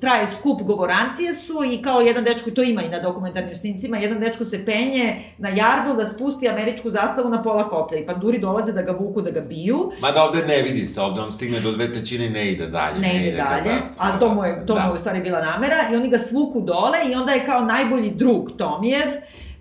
traje 0.00 0.26
skup 0.26 0.62
govorancije 0.62 1.34
su 1.34 1.54
i 1.72 1.82
kao 1.82 2.00
jedan 2.00 2.24
dečko, 2.24 2.50
to 2.50 2.62
ima 2.62 2.82
i 2.82 2.88
na 2.88 3.00
dokumentarnim 3.00 3.56
snimcima, 3.56 3.96
jedan 3.96 4.20
dečko 4.20 4.44
se 4.44 4.64
penje 4.64 5.16
na 5.38 5.48
jarbu 5.48 5.96
da 5.96 6.06
spusti 6.06 6.48
američku 6.48 6.90
zastavu 6.90 7.28
na 7.28 7.42
pola 7.42 7.68
koplja 7.68 7.98
i 7.98 8.06
panduri 8.06 8.38
dolaze 8.38 8.72
da 8.72 8.82
ga 8.82 8.92
vuku, 8.92 9.22
da 9.22 9.30
ga 9.30 9.40
biju, 9.40 9.92
Mada 10.00 10.22
ovde 10.24 10.46
ne 10.46 10.62
vidi 10.62 10.86
se, 10.86 11.00
ovde 11.00 11.20
on 11.20 11.32
stigne 11.32 11.60
do 11.60 11.72
dve 11.72 11.92
trećine 11.92 12.26
i 12.26 12.30
ne 12.30 12.52
ide 12.52 12.66
dalje. 12.66 12.98
ne 12.98 13.16
ide 13.16 13.36
ka 13.38 13.44
dalje, 13.44 13.80
a 13.98 14.18
to 14.18 14.34
mu 14.34 14.44
je, 14.44 14.66
to 14.66 14.74
da. 14.74 14.80
mu 14.80 14.88
je 14.88 14.94
u 14.94 14.98
stvari 14.98 15.20
bila 15.20 15.40
namera 15.40 15.76
i 15.92 15.96
oni 15.96 16.08
ga 16.08 16.18
svuku 16.18 16.60
dole 16.60 16.98
i 17.12 17.14
onda 17.14 17.32
je 17.32 17.46
kao 17.46 17.60
najbolji 17.60 18.10
drug 18.10 18.50
Tomijev, 18.56 19.08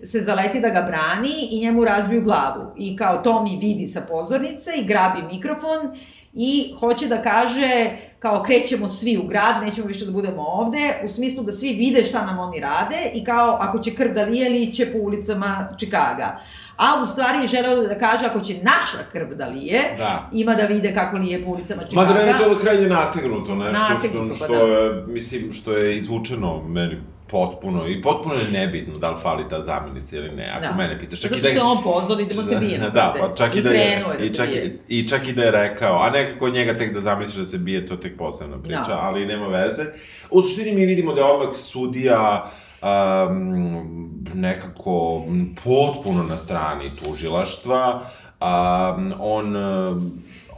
se 0.03 0.21
zaleti 0.21 0.59
da 0.59 0.69
ga 0.69 0.81
brani 0.81 1.33
i 1.51 1.59
njemu 1.59 1.85
razbiju 1.85 2.21
glavu. 2.21 2.71
I 2.77 2.97
kao 2.97 3.17
Tomi 3.17 3.57
vidi 3.61 3.87
sa 3.87 4.01
pozornice 4.01 4.71
i 4.81 4.85
grabi 4.85 5.21
mikrofon 5.31 5.97
i 6.33 6.73
hoće 6.79 7.07
da 7.07 7.21
kaže 7.21 7.91
kao 8.19 8.43
krećemo 8.43 8.89
svi 8.89 9.17
u 9.17 9.27
grad, 9.27 9.61
nećemo 9.61 9.87
više 9.87 10.05
da 10.05 10.11
budemo 10.11 10.41
ovde, 10.41 11.01
u 11.05 11.09
smislu 11.09 11.43
da 11.43 11.53
svi 11.53 11.73
vide 11.73 12.03
šta 12.03 12.25
nam 12.25 12.39
oni 12.39 12.59
rade 12.59 13.11
i 13.13 13.23
kao 13.25 13.57
ako 13.61 13.79
će 13.79 13.95
krv 13.95 14.13
da 14.13 14.23
lije, 14.23 14.49
liće 14.49 14.91
po 14.91 14.97
ulicama 14.97 15.69
Čikaga. 15.77 16.39
A 16.77 17.01
u 17.03 17.05
stvari 17.05 17.41
je 17.41 17.47
želeo 17.47 17.87
da 17.87 17.97
kaže 17.97 18.25
ako 18.25 18.39
će 18.39 18.53
naša 18.53 19.09
krv 19.11 19.35
da 19.35 19.47
lije, 19.47 19.81
Da. 19.97 20.29
ima 20.33 20.55
da 20.55 20.63
vide 20.63 20.93
kako 20.93 21.17
lije 21.17 21.43
po 21.45 21.51
ulicama 21.51 21.81
Čikaga. 21.83 22.01
Mada 22.01 22.13
meni 22.13 22.29
je 22.29 22.37
to 22.37 22.59
krajnje 22.59 22.87
nategnuto, 22.87 23.55
nešto 23.55 23.93
Nategnuto, 23.93 24.35
što, 24.35 24.47
pa 24.47 24.53
što 24.53 24.67
da. 24.67 24.73
je, 24.73 25.03
mislim, 25.07 25.53
što 25.53 25.71
je 25.77 25.97
izvučeno 25.97 26.63
meni 26.67 26.97
potpuno, 27.27 27.87
i 27.87 28.01
potpuno 28.01 28.35
je 28.35 28.51
nebitno 28.51 28.97
da 28.97 29.09
li 29.09 29.15
fali 29.21 29.43
ta 29.49 29.61
zamenica 29.61 30.17
ili 30.17 30.29
ne, 30.29 30.49
ako 30.53 30.61
Da. 30.61 30.73
mene 30.73 30.99
pitaš. 30.99 31.19
Čak 31.21 31.29
Zato 31.31 31.39
i 31.39 31.41
da 31.41 31.47
što 31.47 31.57
je 31.57 31.63
on 31.63 31.83
pozvao 31.83 32.15
da 32.15 32.21
idemo 32.21 32.43
se 32.43 32.55
bijemo. 32.55 32.89
Da, 32.89 33.15
pa 33.19 33.35
čak 33.35 33.55
i, 33.55 33.61
da 33.61 33.69
je, 33.69 34.03
da 34.19 34.25
i 34.25 34.33
čak, 34.35 34.49
bije. 34.49 34.79
i, 34.89 34.99
i 34.99 35.07
čak 35.07 35.27
i 35.27 35.33
da 35.33 35.43
je 35.43 35.51
rekao, 35.51 35.99
a 35.99 36.09
nekako 36.09 36.49
njega 36.49 36.77
tek 36.77 36.93
da 36.93 37.01
zamisliš 37.01 37.35
da 37.35 37.45
se 37.45 37.57
bije, 37.57 37.85
to 37.85 37.95
tek 37.95 38.17
posebna 38.17 38.57
priča, 38.57 38.83
Da. 38.87 38.99
ali 39.01 39.25
nema 39.25 39.47
veze. 39.47 39.83
U 40.31 40.41
suštini 40.41 40.71
mi 40.75 40.85
vidimo 40.85 41.13
da 41.13 41.21
je 41.21 41.27
odmah 41.27 41.55
sudija 41.57 42.51
um, 42.81 44.23
nekako 44.33 45.23
potpuno 45.63 46.23
na 46.23 46.37
strani 46.37 46.85
tužilaštva, 47.03 48.01
um, 48.41 49.13
on, 49.19 49.55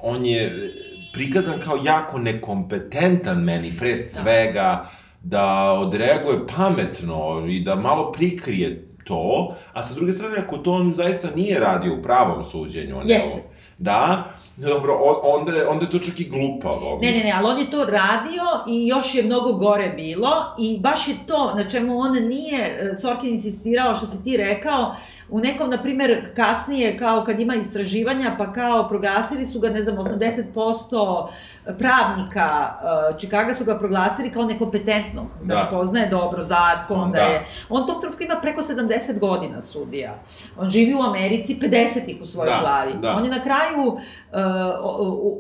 on 0.02 0.26
je 0.26 0.74
prikazan 1.14 1.60
kao 1.60 1.78
jako 1.84 2.18
nekompetentan 2.20 3.44
meni, 3.44 3.74
pre 3.80 3.98
svega, 3.98 4.52
da 4.54 4.90
odreaguje 5.74 6.40
pametno 6.50 7.18
i 7.48 7.60
da 7.60 7.76
malo 7.76 8.12
prikrije 8.12 8.88
to, 9.04 9.56
a 9.74 9.84
sa 9.84 9.94
druge 9.94 10.12
strane, 10.12 10.36
ako 10.38 10.58
to 10.58 10.72
on 10.72 10.94
zaista 10.94 11.28
nije 11.36 11.60
radio 11.60 11.94
u 11.94 12.04
pravom 12.04 12.44
suđenju, 12.44 12.98
on 12.98 13.10
Jeste. 13.10 13.30
je, 13.30 13.44
da, 13.78 14.24
dobro, 14.58 14.94
on, 14.96 15.16
onda, 15.34 15.52
je- 15.52 15.68
onda 15.68 15.86
je 15.86 15.92
to 15.92 16.00
čak 16.00 16.20
i 16.20 16.24
glupavo. 16.26 17.00
Ne, 17.02 17.12
ne, 17.12 17.18
ne, 17.18 17.34
ali 17.38 17.48
on 17.48 17.60
je 17.60 17.72
to 17.72 17.86
radio 17.86 18.44
i 18.70 18.88
još 18.88 19.16
je 19.16 19.24
mnogo 19.24 19.54
gore 19.54 19.90
bilo 19.90 20.30
i 20.60 20.80
baš 20.80 21.08
je 21.08 21.16
to 21.28 21.54
na 21.54 21.70
čemu 21.70 22.00
on 22.00 22.14
nije, 22.14 22.60
e, 22.82 22.96
Sorkin 22.96 23.30
insistirao, 23.30 23.96
što 23.96 24.08
si 24.08 24.24
ti 24.24 24.38
rekao, 24.38 24.96
u 25.30 25.40
nekom, 25.40 25.70
na 25.70 25.82
primer, 25.82 26.36
kasnije, 26.36 26.98
kao 26.98 27.24
kad 27.24 27.40
ima 27.40 27.56
istraživanja, 27.56 28.36
pa 28.38 28.54
kao 28.54 28.88
proglasili 28.88 29.46
su 29.46 29.60
ga, 29.60 29.70
ne 29.70 29.82
znam, 29.82 29.96
80% 29.98 31.28
pravnika 31.78 32.46
uh, 33.12 33.20
Čikaga 33.20 33.54
su 33.54 33.66
ga 33.66 33.80
proglasili 33.80 34.32
kao 34.32 34.46
nekompetentnog, 34.46 35.28
da, 35.44 35.56
Da. 35.56 35.64
ne 35.64 35.70
poznaje 35.70 36.10
dobro 36.10 36.44
zakon, 36.44 37.12
da, 37.12 37.18
Da. 37.18 37.24
je... 37.24 37.46
On 37.70 37.88
tog 37.88 38.02
trenutka 38.02 38.24
ima 38.24 38.36
preko 38.42 38.62
70 38.62 39.20
godina 39.20 39.62
sudija. 39.62 40.20
On 40.58 40.70
živi 40.70 40.94
u 40.94 41.02
Americi 41.02 41.60
50-ih 41.62 42.18
u 42.22 42.26
svojoj 42.26 42.52
Da, 42.52 42.60
glavi. 42.62 42.94
da. 43.02 43.16
On 43.16 43.24
je 43.26 43.32
na 43.32 43.40
kraju 43.44 43.88
uh, 43.88 44.00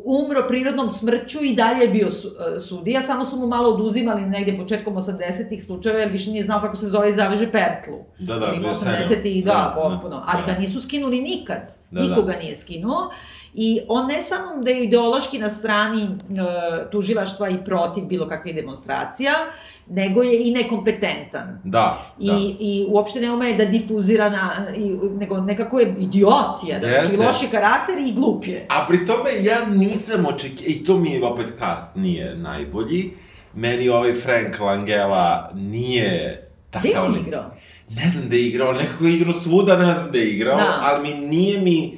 umro 0.05 0.47
prirodnom 0.47 0.89
smrću 0.89 1.43
i 1.43 1.55
dalje 1.55 1.81
je 1.81 1.87
bio 1.87 2.11
su, 2.11 2.27
uh, 2.27 2.61
sudija, 2.61 3.01
samo 3.01 3.25
su 3.25 3.35
mu 3.39 3.47
malo 3.47 3.73
oduzimali 3.73 4.21
negde 4.21 4.57
početkom 4.57 4.95
80-ih 4.95 5.63
slučajeva, 5.63 5.99
jer 5.99 6.11
više 6.11 6.31
nije 6.31 6.43
znao 6.43 6.61
kako 6.61 6.75
se 6.75 6.87
zove 6.87 7.09
i 7.09 7.13
zaveže 7.13 7.51
pertlu. 7.51 7.97
Da, 8.19 8.33
da, 8.33 8.47
bio 8.47 8.67
je 8.67 8.75
80 8.75 9.21
i 9.23 9.43
da, 9.43 9.51
Da, 9.53 9.74
potpuno. 9.75 10.15
da, 10.15 10.23
Ali 10.27 10.43
da. 10.47 10.53
ga 10.53 10.59
nisu 10.59 10.81
skinuli 10.81 11.21
nikad. 11.21 11.75
Da, 11.91 12.01
da. 12.01 12.21
ga 12.21 12.39
nije 12.39 12.55
skinuo. 12.55 13.09
I 13.53 13.79
on 13.88 14.07
ne 14.07 14.21
samo 14.21 14.63
da 14.63 14.71
je 14.71 14.83
ideološki 14.83 15.39
na 15.39 15.49
strani 15.49 16.03
e, 16.03 16.09
tužilaštva 16.91 17.49
i 17.49 17.63
protiv 17.65 18.03
bilo 18.05 18.27
kakvih 18.27 18.55
demonstracija, 18.55 19.31
nego 19.89 20.23
je 20.23 20.47
i 20.47 20.51
nekompetentan. 20.51 21.59
Da, 21.63 21.97
I, 22.19 22.27
da. 22.27 22.38
I 22.59 22.85
uopšte 22.89 23.21
ne 23.21 23.31
ume 23.31 23.53
da 23.53 23.65
difuzira, 23.65 24.29
na, 24.29 24.51
i, 24.75 24.89
nego 25.19 25.38
nekako 25.41 25.79
je 25.79 25.95
idiot 25.99 26.63
jedan, 26.67 26.89
znači 26.89 27.11
Jeste. 27.11 27.27
loš 27.27 27.41
je 27.41 27.49
karakter 27.49 27.95
i 28.07 28.13
glup 28.13 28.47
je. 28.47 28.65
A 28.69 28.85
pri 28.88 29.05
tome 29.05 29.29
ja 29.43 29.65
nisam 29.65 30.25
očekio, 30.25 30.65
i 30.67 30.83
to 30.83 30.97
mi 30.97 31.11
je 31.11 31.25
opet 31.25 31.47
cast 31.59 31.95
nije 31.95 32.35
najbolji, 32.35 33.13
meni 33.53 33.89
ovaj 33.89 34.13
Frank 34.13 34.59
Langella 34.59 35.51
nije 35.53 36.49
Gde 36.79 36.89
je 36.89 36.93
takav... 36.93 37.05
on 37.05 37.13
lik. 37.13 37.27
igrao? 37.27 37.51
Ne 37.89 38.09
znam 38.09 38.29
da 38.29 38.35
je 38.35 38.47
igrao, 38.47 38.73
nekako 38.73 39.05
je 39.05 39.15
igrao 39.15 39.33
svuda, 39.33 39.77
ne 39.77 39.93
znam 39.95 40.11
da 40.11 40.17
je 40.17 40.29
igrao, 40.33 40.57
Da. 40.57 40.79
ali 40.81 41.09
mi 41.09 41.27
nije 41.27 41.61
mi... 41.61 41.97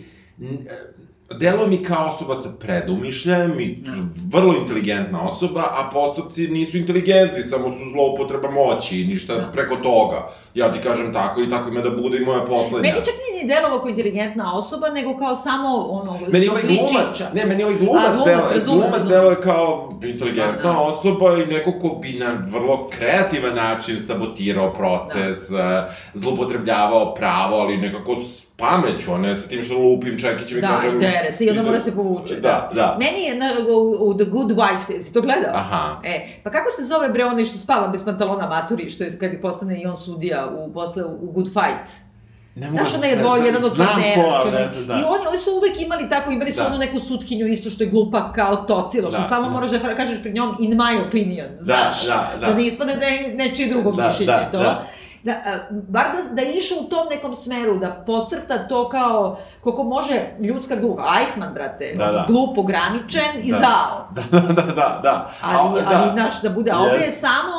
Delo 1.32 1.68
mi 1.68 1.84
kao 1.84 2.06
osoba 2.08 2.36
sa 2.36 2.50
predumišljajem 2.60 3.60
i 3.60 3.76
Da. 3.76 3.92
vrlo 4.32 4.54
inteligentna 4.56 5.22
osoba, 5.24 5.62
a 5.62 5.90
postupci 5.94 6.48
nisu 6.48 6.78
inteligentni, 6.78 7.42
samo 7.42 7.72
su 7.72 7.78
zloupotreba 7.92 8.52
moći, 8.52 9.06
ništa 9.06 9.36
Da. 9.36 9.52
preko 9.52 9.76
toga. 9.76 10.28
Ja 10.54 10.72
ti 10.72 10.80
kažem 10.80 11.14
tako 11.14 11.42
i 11.42 11.50
tako 11.50 11.70
ima 11.70 11.82
da 11.82 11.90
bude 11.92 12.18
i 12.18 12.22
moja 12.22 12.42
poslednja. 12.42 12.82
Meni 12.82 13.06
čak 13.06 13.14
nije 13.24 13.44
ni 13.44 13.50
delovao 13.50 13.80
kao 13.80 13.90
inteligentna 13.90 14.56
osoba, 14.56 14.90
nego 14.90 15.18
kao 15.18 15.36
samo 15.36 15.68
ono, 15.78 16.20
Meni 16.28 16.48
ovaj 16.48 16.62
glumac, 16.64 17.20
ne, 17.34 17.46
meni 17.46 17.64
ovaj 17.64 17.76
A, 17.76 17.78
glumac, 17.78 18.04
glumac, 18.06 18.26
delo, 18.28 18.42
razumem, 18.50 18.66
glumac 18.80 18.94
razumem. 18.94 19.10
delo 19.10 19.30
je 19.30 19.42
kao 19.42 19.90
inteligentna 20.04 20.56
Da, 20.64 20.70
da. 20.70 20.80
osoba 20.80 21.38
i 21.38 21.46
neko 21.46 21.72
ko 21.72 21.90
bi 21.92 22.14
na 22.14 22.38
vrlo 22.48 22.90
kreativan 22.90 23.56
način 23.56 24.00
sabotirao 24.00 24.74
proces, 24.74 25.50
da. 25.50 25.90
zlupotrebljavao 26.14 27.14
pravo, 27.14 27.56
ali 27.56 27.78
nekako 27.78 28.16
pameću, 28.58 29.14
a 29.14 29.18
ne 29.18 29.36
sa 29.36 29.48
tim 29.48 29.64
što 29.64 29.78
lupim 29.78 30.20
čekićem 30.20 30.58
i 30.58 30.62
Da, 30.62 30.68
kažem... 30.68 30.90
i 30.92 31.00
dere 31.00 31.32
se 31.32 31.46
i 31.46 31.50
onda 31.50 31.64
mora 31.64 31.82
se 31.82 31.96
povuče. 31.96 32.36
Da, 32.36 32.72
da. 32.74 32.98
Meni 33.00 33.24
je 33.24 33.36
na, 33.36 33.46
u, 33.70 33.98
u 34.02 34.14
The 34.14 34.26
Good 34.26 34.52
Wife, 34.52 35.02
si 35.02 35.14
to 35.14 35.22
gledao? 35.22 35.52
Aha. 35.54 36.02
E, 36.04 36.28
pa 36.44 36.50
kako 36.50 36.72
se 36.72 36.84
zove 36.84 37.10
bre 37.10 37.26
onaj 37.26 37.46
što 37.46 37.58
spava 37.58 37.88
bez 37.88 38.06
pantalona 38.06 38.48
maturi, 38.48 38.90
što 38.90 39.04
je 39.04 39.20
kad 39.20 39.34
je 39.34 39.42
postane 39.42 39.82
i 39.82 39.86
on 39.86 39.98
sudija 39.98 40.48
u, 40.50 40.74
posle 40.74 41.04
u 41.04 41.32
Good 41.32 41.48
Fight? 41.48 42.08
Ne 42.56 42.66
mogu 42.66 42.78
Znaš, 42.78 42.92
da 42.92 42.98
onaj 42.98 43.10
je 43.10 43.16
dvoj, 43.16 43.46
jedan 43.46 43.64
od 43.64 43.72
Znam 43.72 43.88
partnera. 43.88 44.40
ko, 44.44 44.52
ne 44.52 44.68
znam, 44.68 44.88
da. 44.88 44.94
I 44.94 45.04
oni, 45.06 45.24
oni 45.30 45.38
su 45.38 45.52
uvek 45.52 45.82
imali 45.82 46.10
tako, 46.10 46.32
imali 46.32 46.52
su 46.52 46.60
Da. 46.60 46.68
onu 46.68 46.78
neku 46.78 47.00
sutkinju 47.00 47.48
isto 47.48 47.70
što 47.70 47.84
je 47.84 47.90
glupa 47.90 48.32
kao 48.32 48.56
tocilo, 48.56 49.12
što 49.12 49.20
Da, 49.20 49.26
stalno 49.26 49.48
da. 49.48 49.54
moraš 49.54 49.72
da 49.72 49.96
kažeš 49.96 50.22
pred 50.22 50.36
njom 50.36 50.56
in 50.60 50.72
my 50.72 51.08
opinion, 51.08 51.48
znaš? 51.60 52.06
da, 52.06 52.34
da. 52.40 52.48
da 52.48 52.54
ne 52.54 52.66
ispadne 52.66 52.96
da 52.96 53.06
je 53.06 53.36
nečije 53.36 53.70
drugo 53.70 53.92
Da, 53.92 54.08
mišljenje 54.08 54.32
da, 54.32 54.46
i 54.50 54.52
to. 54.52 54.58
da. 54.58 54.88
Da, 55.28 55.68
bar 55.72 56.04
da, 56.04 56.36
da 56.36 56.42
je 56.42 56.58
išao 56.58 56.78
u 56.82 56.90
tom 56.90 57.08
nekom 57.12 57.36
smeru, 57.36 57.78
da 57.78 58.04
pocrta 58.06 58.68
to 58.68 58.90
kao, 58.90 59.38
koliko 59.62 59.84
može 59.84 60.22
ljudska 60.44 60.76
duha. 60.76 61.04
Eichmann, 61.20 61.54
brate, 61.54 61.94
Da, 61.98 62.12
da. 62.12 62.26
glup, 62.28 62.58
ograničen 62.58 63.32
i 63.44 63.52
Da. 63.52 63.58
zao. 63.58 64.08
Da, 64.12 64.24
da, 64.40 64.54
da, 64.54 64.62
da, 64.62 65.00
da. 65.04 65.32
Ali, 65.42 65.82
A, 65.82 65.84
ali, 65.86 66.12
znaš, 66.14 66.42
da 66.42 66.50
bude, 66.50 66.72
a 66.72 66.78
ovo 66.80 66.96
je 66.96 67.12
samo 67.12 67.54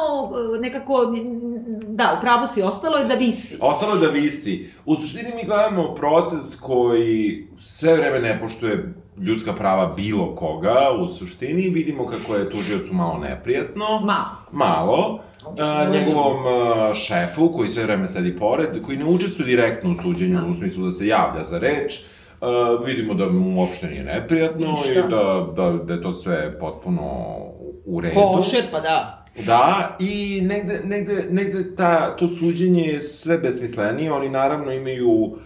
e, 0.57 0.61
nekako, 0.61 1.12
da, 1.87 2.14
u 2.18 2.20
pravu 2.20 2.46
si, 2.54 2.62
ostalo 2.62 2.96
je 2.96 3.04
da 3.04 3.14
visi. 3.14 3.59
Ostalo 3.61 3.94
je 3.94 4.00
da 4.00 4.09
visi. 4.09 4.70
U 4.85 4.96
suštini 4.96 5.33
mi 5.35 5.44
gledamo 5.44 5.94
proces 5.94 6.61
koji 6.61 7.48
sve 7.59 7.96
vreme 7.96 8.20
ne 8.20 8.40
poštuje 8.40 8.94
ljudska 9.20 9.52
prava 9.52 9.87
bilo 9.87 10.35
koga, 10.35 10.76
u 11.00 11.09
suštini 11.09 11.68
vidimo 11.68 12.07
kako 12.07 12.35
je 12.35 12.50
tužiocu 12.50 12.94
malo 12.94 13.18
neprijatno, 13.18 14.00
Ma, 14.04 14.24
malo, 14.52 14.98
Obično 14.98 15.27
a, 15.58 15.82
je. 15.82 16.00
njegovom 16.00 16.37
a, 16.46 16.94
šefu, 16.94 17.52
koji 17.56 17.68
sve 17.68 17.82
vreme 17.82 18.06
sedi 18.06 18.37
pored, 18.37 18.82
koji 18.87 18.98
ne 18.98 19.04
učestvuje 19.04 19.46
direktno 19.46 19.90
u 19.90 19.94
suđenju, 19.94 20.40
Da. 20.40 20.46
u 20.46 20.54
smislu 20.54 20.84
da 20.84 20.90
se 20.90 21.06
javlja 21.06 21.44
za 21.44 21.58
reč, 21.58 21.94
a, 22.40 22.46
vidimo 22.87 23.14
da 23.14 23.28
mu 23.28 23.61
uopšte 23.61 23.87
nije 23.87 24.04
neprijatno 24.04 24.70
Ništa. 24.72 24.92
i 24.92 25.11
da, 25.11 25.46
da, 25.56 25.78
da 25.84 25.94
je 25.94 26.02
to 26.02 26.12
sve 26.12 26.58
potpuno 26.58 27.02
u 27.84 28.00
redu. 28.00 28.20
košer, 28.37 28.64
pa 28.70 28.80
da. 28.80 29.14
Da, 29.46 29.96
i 30.00 30.40
negde, 30.42 30.80
negde, 30.84 31.24
negde 31.30 31.76
ta, 31.76 32.16
to 32.16 32.28
suđenje 32.28 32.82
je 32.82 33.02
sve 33.02 33.38
besmislenije, 33.38 34.12
oni 34.12 34.28
naravno 34.28 34.72
imaju 34.72 35.08
uh, 35.11 35.37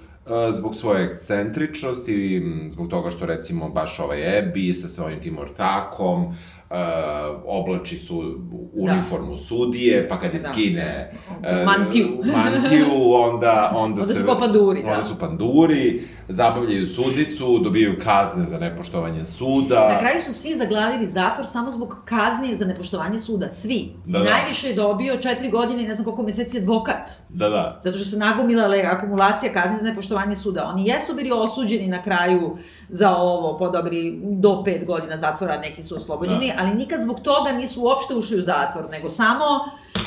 zbog 0.52 0.74
svoje 0.74 1.04
ekscentričnosti, 1.04 2.36
m, 2.36 2.70
zbog 2.70 2.88
toga 2.88 3.10
što 3.10 3.26
recimo 3.26 3.68
baš 3.68 3.98
ovaj 4.00 4.38
Ebi 4.38 4.74
sa 4.74 4.88
svojim 4.88 5.20
tim 5.20 5.38
ortakom, 5.38 6.34
uh, 6.72 7.42
oblači 7.46 7.96
su 7.96 8.38
uniformu 8.74 9.36
sudije, 9.36 10.08
pa 10.08 10.18
kad 10.18 10.34
je 10.34 10.40
Da. 10.40 10.48
skine 10.48 11.10
uh, 11.28 11.34
Mantiju. 11.66 12.08
mantiju, 12.34 13.12
onda, 13.12 13.72
onda, 13.74 14.00
Onda 14.00 14.04
se, 14.04 14.14
su 14.14 14.26
panduri, 14.40 14.82
da. 14.82 14.90
Onda 14.90 15.02
su 15.02 15.18
panduri, 15.18 16.02
zabavljaju 16.32 16.86
sudicu, 16.86 17.58
dobijaju 17.58 17.98
kazne 18.04 18.46
za 18.46 18.58
nepoštovanje 18.58 19.24
suda. 19.24 19.88
Na 19.88 19.98
kraju 19.98 20.22
su 20.24 20.32
svi 20.32 20.56
zaglavili 20.56 21.06
zatvor 21.10 21.46
samo 21.46 21.70
zbog 21.70 21.96
kazni 22.04 22.56
za 22.56 22.64
nepoštovanje 22.64 23.18
suda, 23.18 23.50
svi. 23.50 23.92
Da, 24.04 24.18
da. 24.18 24.30
najviše 24.30 24.68
je 24.68 24.74
dobio 24.74 25.16
četiri 25.16 25.50
godine 25.50 25.82
i 25.82 25.86
ne 25.86 25.94
znam 25.94 26.04
koliko 26.04 26.22
meseci 26.22 26.58
advokat. 26.58 27.10
Da, 27.28 27.48
da. 27.48 27.78
Zato 27.82 27.98
što 27.98 28.08
se 28.08 28.16
nagomilala 28.18 28.76
akumulacija 28.90 29.52
kazni 29.52 29.76
za 29.76 29.84
nepoštovanje 29.84 30.36
suda. 30.36 30.64
Oni 30.74 30.88
jesu 30.88 31.14
bili 31.14 31.30
osuđeni 31.32 31.88
na 31.88 32.02
kraju 32.02 32.56
za 32.88 33.16
ovo, 33.16 33.58
po 33.58 33.68
dobri 33.68 34.20
do 34.22 34.62
pet 34.64 34.86
godina 34.86 35.18
zatvora, 35.18 35.56
neki 35.56 35.82
su 35.82 35.96
oslobođeni, 35.96 36.46
Da. 36.46 36.62
ali 36.62 36.74
nikad 36.74 37.02
zbog 37.02 37.20
toga 37.20 37.52
nisu 37.52 37.82
uopšte 37.82 38.14
ušli 38.14 38.38
u 38.38 38.42
zatvor, 38.42 38.90
nego 38.90 39.10
samo 39.10 39.44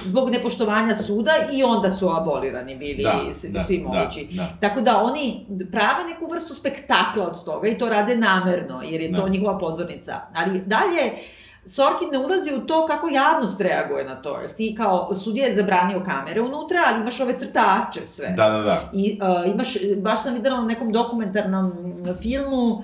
zbog 0.05 0.29
nepoštovanja 0.29 0.95
suda 0.95 1.31
i 1.53 1.63
onda 1.63 1.91
su 1.91 2.09
abolirani 2.09 2.75
bili 2.75 3.03
Da, 3.03 3.33
svi, 3.33 3.49
da, 3.49 3.63
svi 3.63 3.77
da, 3.77 3.99
mogući. 3.99 4.27
da. 4.31 4.47
Tako 4.61 4.81
da 4.81 4.97
oni 4.97 5.45
prave 5.71 6.03
neku 6.09 6.27
vrstu 6.31 6.53
spektakla 6.53 7.27
od 7.27 7.43
toga 7.43 7.67
i 7.67 7.77
to 7.77 7.89
rade 7.89 8.15
namerno, 8.15 8.81
jer 8.83 9.01
je 9.01 9.15
to 9.15 9.21
Da. 9.21 9.29
njihova 9.29 9.57
pozornica. 9.57 10.21
Ali 10.35 10.61
dalje, 10.65 11.11
Sorkin 11.67 12.09
ne 12.11 12.17
ulazi 12.17 12.53
u 12.53 12.59
to 12.59 12.85
kako 12.85 13.07
javnost 13.07 13.61
reaguje 13.61 14.03
na 14.05 14.15
to, 14.15 14.39
jer 14.41 14.51
ti 14.51 14.75
kao 14.77 15.15
sudija 15.15 15.47
je 15.47 15.53
zabranio 15.55 15.99
kamere 15.99 16.41
unutra, 16.41 16.77
ali 16.87 17.01
imaš 17.01 17.19
ove 17.19 17.37
crtače 17.37 18.05
sve. 18.05 18.27
Da, 18.37 18.49
da, 18.49 18.57
da. 18.57 18.89
I 18.93 19.19
uh, 19.21 19.51
imaš, 19.53 19.73
baš 19.97 20.23
sam 20.23 20.33
videla 20.33 20.57
na 20.57 20.65
nekom 20.65 20.91
dokumentarnom 20.91 21.73
filmu, 22.21 22.65
uh, 22.65 22.83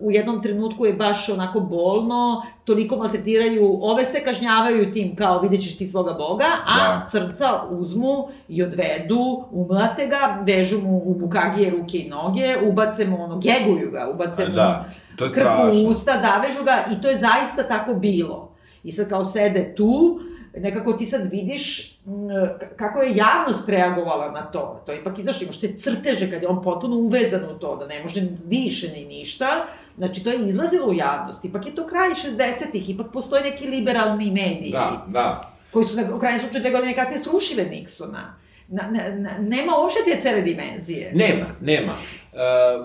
u 0.00 0.10
jednom 0.12 0.42
trenutku 0.42 0.86
je 0.86 0.92
baš 0.92 1.28
onako 1.28 1.60
bolno, 1.60 2.42
toliko 2.64 2.96
maltretiraju, 2.96 3.78
ove 3.82 4.04
se 4.04 4.24
kažnjavaju 4.24 4.92
tim 4.92 5.16
kao 5.16 5.40
vidjet 5.40 5.62
ćeš 5.62 5.78
ti 5.78 5.86
svoga 5.86 6.12
boga, 6.12 6.44
a 6.66 6.88
Da. 6.88 7.04
crnca 7.06 7.46
uzmu 7.70 8.28
i 8.48 8.62
odvedu, 8.62 9.44
umlate 9.50 10.06
ga, 10.06 10.42
vežu 10.46 10.80
mu 10.80 11.02
u 11.04 11.14
bukagije 11.14 11.70
ruke 11.70 11.98
i 11.98 12.08
noge, 12.08 12.56
ubace 12.66 13.06
mu 13.06 13.24
ono, 13.24 13.38
geguju 13.38 13.90
ga, 13.90 14.10
ubace 14.14 14.48
mu 14.48 14.54
Da, 14.54 14.84
to 15.16 15.24
je 15.24 15.30
krpu 15.30 15.48
strašno. 15.48 15.88
usta, 15.88 16.12
zavežu 16.20 16.64
ga 16.64 16.84
i 16.92 17.02
to 17.02 17.08
je 17.08 17.18
zaista 17.18 17.62
tako 17.68 17.94
bilo. 17.94 18.52
I 18.84 18.92
sad 18.92 19.08
kao 19.08 19.24
sede 19.24 19.74
tu, 19.74 20.20
nekako 20.56 20.92
ti 20.92 21.06
sad 21.06 21.30
vidiš 21.30 21.92
mm, 22.06 22.28
kako 22.76 23.02
je 23.02 23.16
javnost 23.16 23.68
reagovala 23.68 24.30
na 24.30 24.42
to. 24.42 24.82
To 24.86 24.92
je 24.92 25.00
ipak 25.00 25.18
izašlo, 25.18 25.44
imaš 25.44 25.60
te 25.60 25.76
crteže 25.76 26.30
kad 26.30 26.42
je 26.42 26.48
on 26.48 26.62
potpuno 26.62 26.96
uvezan 26.96 27.44
u 27.44 27.58
to, 27.58 27.76
da 27.76 27.86
ne 27.86 28.02
može 28.02 28.20
ni 28.20 28.36
diše 28.44 28.88
ni 28.88 29.04
ništa. 29.04 29.66
Znači, 29.96 30.24
to 30.24 30.30
je 30.30 30.48
izlazilo 30.48 30.86
u 30.86 30.94
javnost. 30.94 31.44
Ipak 31.44 31.66
je 31.66 31.74
to 31.74 31.86
kraj 31.86 32.08
60-ih, 32.08 32.90
ipak 32.90 33.06
postoje 33.12 33.42
neki 33.42 33.66
liberalni 33.66 34.30
mediji 34.30 34.72
Da, 34.72 35.06
da. 35.08 35.40
koji 35.70 35.86
su 35.86 35.96
na, 35.96 36.14
u 36.14 36.18
krajnjem 36.18 36.40
slučaju 36.40 36.62
dve 36.62 36.70
godine 36.70 36.94
kasnije 36.94 37.18
srušile 37.18 37.64
Nixona. 37.64 38.22
Na, 38.68 38.82
na, 38.90 39.14
na, 39.14 39.30
nema 39.38 39.72
uopšte 39.78 40.00
te 40.10 40.20
cele 40.20 40.42
dimenzije. 40.42 41.12
Nema, 41.14 41.46
nema. 41.60 41.92
Uh, 41.92 42.38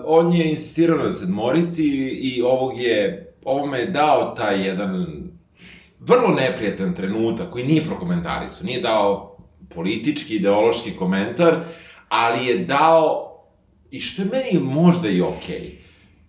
on 0.04 0.32
je 0.32 0.50
insistirao 0.50 0.98
na 0.98 1.12
sedmorici 1.12 1.86
i 2.08 2.42
ovog 2.42 2.80
je, 2.80 3.32
ovome 3.44 3.78
je 3.78 3.86
dao 3.86 4.34
taj 4.36 4.66
jedan 4.66 5.06
vrlo 6.06 6.28
neprijatan 6.28 6.94
trenutak 6.94 7.50
koji 7.50 7.64
nije 7.64 7.84
prokomentarisao, 7.84 8.64
nije 8.64 8.80
dao 8.80 9.36
politički, 9.74 10.36
ideološki 10.36 10.96
komentar, 10.96 11.64
ali 12.08 12.46
je 12.46 12.58
dao, 12.58 13.28
i 13.90 14.00
što 14.00 14.22
je 14.22 14.28
meni 14.32 14.64
možda 14.64 15.08
i 15.08 15.20
okej, 15.20 15.60
okay, 15.60 15.82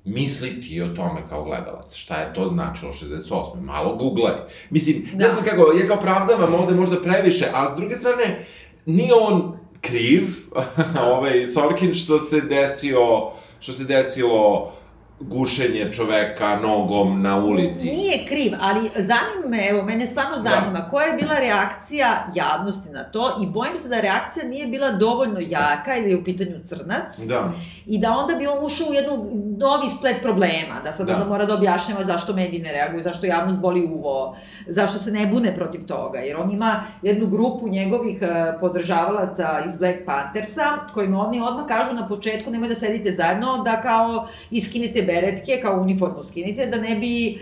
misliti 0.05 0.81
o 0.81 0.87
tome 0.87 1.21
kao 1.29 1.43
gledalac. 1.43 1.95
Šta 1.95 2.15
je 2.15 2.33
to 2.33 2.47
značilo 2.47 2.91
68. 2.91 3.61
Malo 3.61 3.95
googlaj. 3.95 4.33
Mislim, 4.69 5.07
da. 5.13 5.27
ne 5.27 5.33
znam 5.33 5.43
kako, 5.43 5.71
ja 5.81 5.87
kao 5.87 5.97
pravdavam 5.97 6.53
ovde 6.53 6.75
možda 6.75 7.01
previše, 7.01 7.45
ali 7.53 7.69
s 7.73 7.75
druge 7.75 7.95
strane, 7.95 8.45
nije 8.85 9.13
on 9.13 9.57
kriv, 9.81 10.23
ovaj 11.13 11.47
Sorkin, 11.47 11.93
što 11.93 12.19
se 12.19 12.41
desio, 12.41 13.31
što 13.59 13.73
se 13.73 13.83
desilo 13.83 14.73
gušenje 15.19 15.91
čoveka 15.93 16.55
nogom 16.55 17.21
na 17.21 17.37
ulici. 17.37 17.91
Nije 17.91 18.25
kriv, 18.27 18.53
ali 18.61 18.89
zanima 18.95 19.47
me, 19.47 19.67
evo, 19.69 19.83
mene 19.83 20.05
stvarno 20.05 20.37
zanima, 20.37 20.79
da. 20.79 20.87
koja 20.87 21.05
je 21.05 21.13
bila 21.13 21.39
reakcija 21.39 22.27
javnosti 22.35 22.89
na 22.89 23.03
to 23.03 23.39
i 23.43 23.47
bojim 23.47 23.77
se 23.77 23.89
da 23.89 24.01
reakcija 24.01 24.45
nije 24.45 24.67
bila 24.67 24.91
dovoljno 24.91 25.39
jaka 25.39 25.95
ili 25.95 26.09
je 26.09 26.17
u 26.17 26.23
pitanju 26.23 26.59
crnac. 26.63 27.19
Da. 27.27 27.51
I 27.85 27.99
da 27.99 28.11
onda 28.11 28.35
bi 28.35 28.47
on 28.47 28.65
ušao 28.65 28.87
u 28.89 28.93
jednu 28.93 29.29
novi 29.57 29.89
splet 29.97 30.21
problema, 30.21 30.81
da 30.83 30.91
sad 30.91 31.07
da. 31.07 31.13
onda 31.13 31.25
mora 31.25 31.45
da 31.45 31.53
objašnjava 31.53 32.03
zašto 32.03 32.33
mediji 32.33 32.61
ne 32.61 32.71
reaguju, 32.71 33.03
zašto 33.03 33.25
javnost 33.25 33.59
boli 33.59 33.85
uvo, 33.85 34.37
zašto 34.67 34.99
se 34.99 35.11
ne 35.11 35.27
bune 35.27 35.55
protiv 35.55 35.85
toga, 35.85 36.19
jer 36.19 36.37
on 36.37 36.51
ima 36.51 36.83
jednu 37.01 37.27
grupu 37.27 37.67
njegovih 37.67 38.21
uh, 38.21 38.29
podržavalaca 38.59 39.63
iz 39.67 39.75
Black 39.75 39.97
Panthersa, 40.05 40.63
kojima 40.93 41.19
oni 41.19 41.41
odmah 41.41 41.65
kažu 41.67 41.93
na 41.93 42.07
početku 42.07 42.51
nemoj 42.51 42.69
da 42.69 42.75
sedite 42.75 43.11
zajedno, 43.11 43.63
da 43.65 43.81
kao 43.81 44.27
iskinite 44.51 45.02
beretke, 45.03 45.59
kao 45.61 45.81
uniformu 45.81 46.23
skinite, 46.23 46.65
da 46.65 46.77
ne 46.77 46.95
bi 46.95 47.39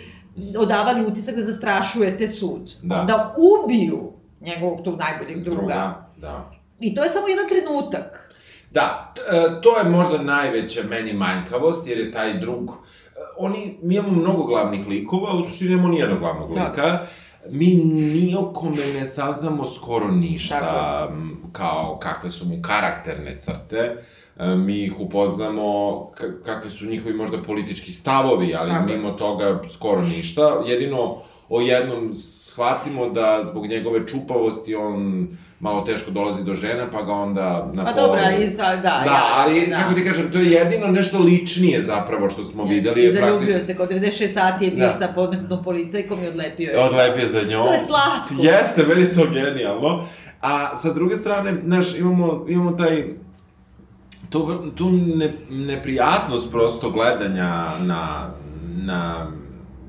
odavali 0.58 1.06
utisak 1.06 1.36
da 1.36 1.42
zastrašujete 1.42 2.28
sud. 2.28 2.76
Da. 2.82 3.00
Onda 3.00 3.36
ubiju 3.38 4.12
njegovog 4.42 4.82
tog 4.84 5.00
najboljeg 5.00 5.44
druga. 5.44 5.60
druga. 5.60 6.10
Da. 6.18 6.52
I 6.80 6.96
to 6.96 7.04
je 7.04 7.10
samo 7.10 7.28
jedan 7.28 7.46
trenutak. 7.48 8.36
Da, 8.72 9.14
e, 9.32 9.62
to 9.62 9.78
je 9.78 9.84
možda 9.84 10.24
najveća 10.24 10.84
meni 10.90 11.14
manjkavost, 11.14 11.88
jer 11.88 11.98
je 11.98 12.12
taj 12.12 12.40
drug... 12.40 12.70
E, 12.70 12.74
oni, 13.38 13.78
mi 13.82 13.96
imamo 13.96 14.14
mnogo 14.14 14.44
glavnih 14.44 14.88
likova, 14.88 15.34
u 15.34 15.46
suštini 15.46 15.74
imamo 15.74 15.88
nijednog 15.88 16.20
glavnog 16.20 16.50
lika. 16.50 17.06
Mi 17.50 17.76
nijokome 17.94 18.86
ne 18.94 19.08
saznamo 19.08 19.66
skoro 19.66 20.08
ništa, 20.12 20.60
Tako. 20.60 21.14
kao 21.52 22.00
kakve 22.02 22.30
su 22.30 22.46
mu 22.46 22.62
karakterne 22.62 23.40
crte. 23.40 23.96
Uh, 23.98 24.21
mi 24.42 24.84
ih 24.84 25.00
upoznamo 25.00 26.06
kakve 26.46 26.70
su 26.70 26.86
njihovi 26.86 27.14
možda 27.14 27.44
politički 27.44 27.92
stavovi, 27.92 28.56
ali 28.56 28.72
Tako. 28.72 28.86
mimo 28.86 29.12
toga 29.12 29.62
skoro 29.74 30.02
ništa. 30.02 30.64
Jedino 30.68 31.18
o 31.50 31.62
jednom 31.62 32.14
shvatimo 32.14 33.10
da 33.10 33.44
zbog 33.46 33.68
njegove 33.68 34.08
čupavosti 34.08 34.76
on 34.76 35.28
malo 35.60 35.82
teško 35.82 36.12
dolazi 36.12 36.44
do 36.44 36.54
žena, 36.54 36.90
pa 36.92 37.02
ga 37.02 37.12
onda 37.12 37.72
na 37.74 37.84
Pa 37.84 37.92
dobro, 37.92 38.22
ali 38.26 38.50
sa, 38.50 38.76
da, 38.76 38.82
da, 38.82 39.04
ja, 39.06 39.24
ali, 39.36 39.68
da. 39.68 39.78
kako 39.78 39.94
ti 39.94 40.06
kažem, 40.06 40.32
to 40.32 40.38
je 40.38 40.52
jedino 40.52 40.88
nešto 40.88 41.20
ličnije 41.20 41.82
zapravo 41.82 42.30
što 42.30 42.44
smo 42.44 42.64
ja, 42.64 42.70
videli. 42.70 43.06
I 43.06 43.12
zaljubio 43.12 43.38
praktik... 43.40 43.64
se, 43.64 43.78
kod 43.78 43.90
96 43.90 44.28
sati 44.28 44.66
je 44.66 44.72
bio 44.72 44.88
da. 44.88 44.94
sa 44.94 45.08
podmetnom 45.16 45.64
policajkom 45.64 46.24
i 46.24 46.28
odlepio 46.28 46.72
je. 46.72 46.80
Odlepio 46.80 47.28
za 47.28 47.42
njom. 47.50 47.64
To 47.64 47.74
je 47.74 47.80
slatko. 47.80 48.44
Jeste, 48.44 48.86
meni 48.88 49.14
to 49.14 49.28
genijalno. 49.34 50.06
A 50.42 50.76
sa 50.76 50.94
druge 50.94 51.18
strane, 51.18 51.54
znaš, 51.66 52.00
imamo, 52.00 52.46
imamo 52.50 52.72
taj 52.72 53.04
to, 54.32 54.72
tu 54.76 54.90
ne, 54.92 55.34
neprijatnost 55.50 56.52
prosto 56.52 56.92
gledanja 56.92 57.78
na, 57.80 58.34
na 58.84 59.32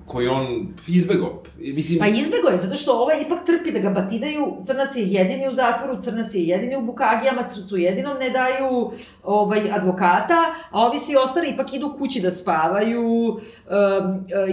koji 0.07 0.29
on 0.29 0.47
izbegao. 0.87 1.43
Mislim... 1.59 1.99
Pa 1.99 2.07
izbegao 2.07 2.51
je, 2.53 2.59
zato 2.59 2.75
što 2.75 2.93
ovaj 2.93 3.23
ipak 3.23 3.47
trpi 3.47 3.73
da 3.73 3.79
ga 3.79 3.91
batidaju, 3.91 4.57
Crnac 4.67 4.97
je 4.97 5.07
jedini 5.07 5.49
u 5.49 5.53
zatvoru, 5.53 6.03
Crnac 6.03 6.35
je 6.35 6.45
jedini 6.45 6.77
u 6.77 6.83
Bukagijama, 6.83 7.43
Crcu 7.43 7.77
jedinom 7.77 8.17
ne 8.21 8.31
daju 8.31 8.91
ovaj, 9.23 9.61
advokata, 9.73 10.55
a 10.71 10.87
ovi 10.87 10.99
svi 10.99 11.17
ostali 11.17 11.49
ipak 11.49 11.75
idu 11.75 11.95
kući 11.99 12.21
da 12.21 12.31
spavaju, 12.31 13.27
um, 13.27 13.39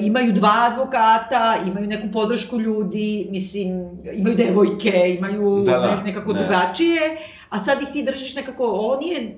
imaju 0.02 0.34
dva 0.34 0.70
advokata, 0.72 1.56
imaju 1.68 1.88
neku 1.88 2.08
podršku 2.14 2.60
ljudi, 2.60 3.28
mislim, 3.32 3.90
imaju 4.14 4.36
devojke, 4.36 5.16
imaju 5.18 5.64
da, 5.66 5.72
da, 5.72 6.02
nekako 6.06 6.34
ne. 6.34 6.40
drugačije, 6.40 7.18
a 7.50 7.60
sad 7.60 7.82
ih 7.82 7.88
ti 7.94 8.04
držiš 8.04 8.36
nekako, 8.36 8.66
ovo 8.66 9.00
nije 9.00 9.38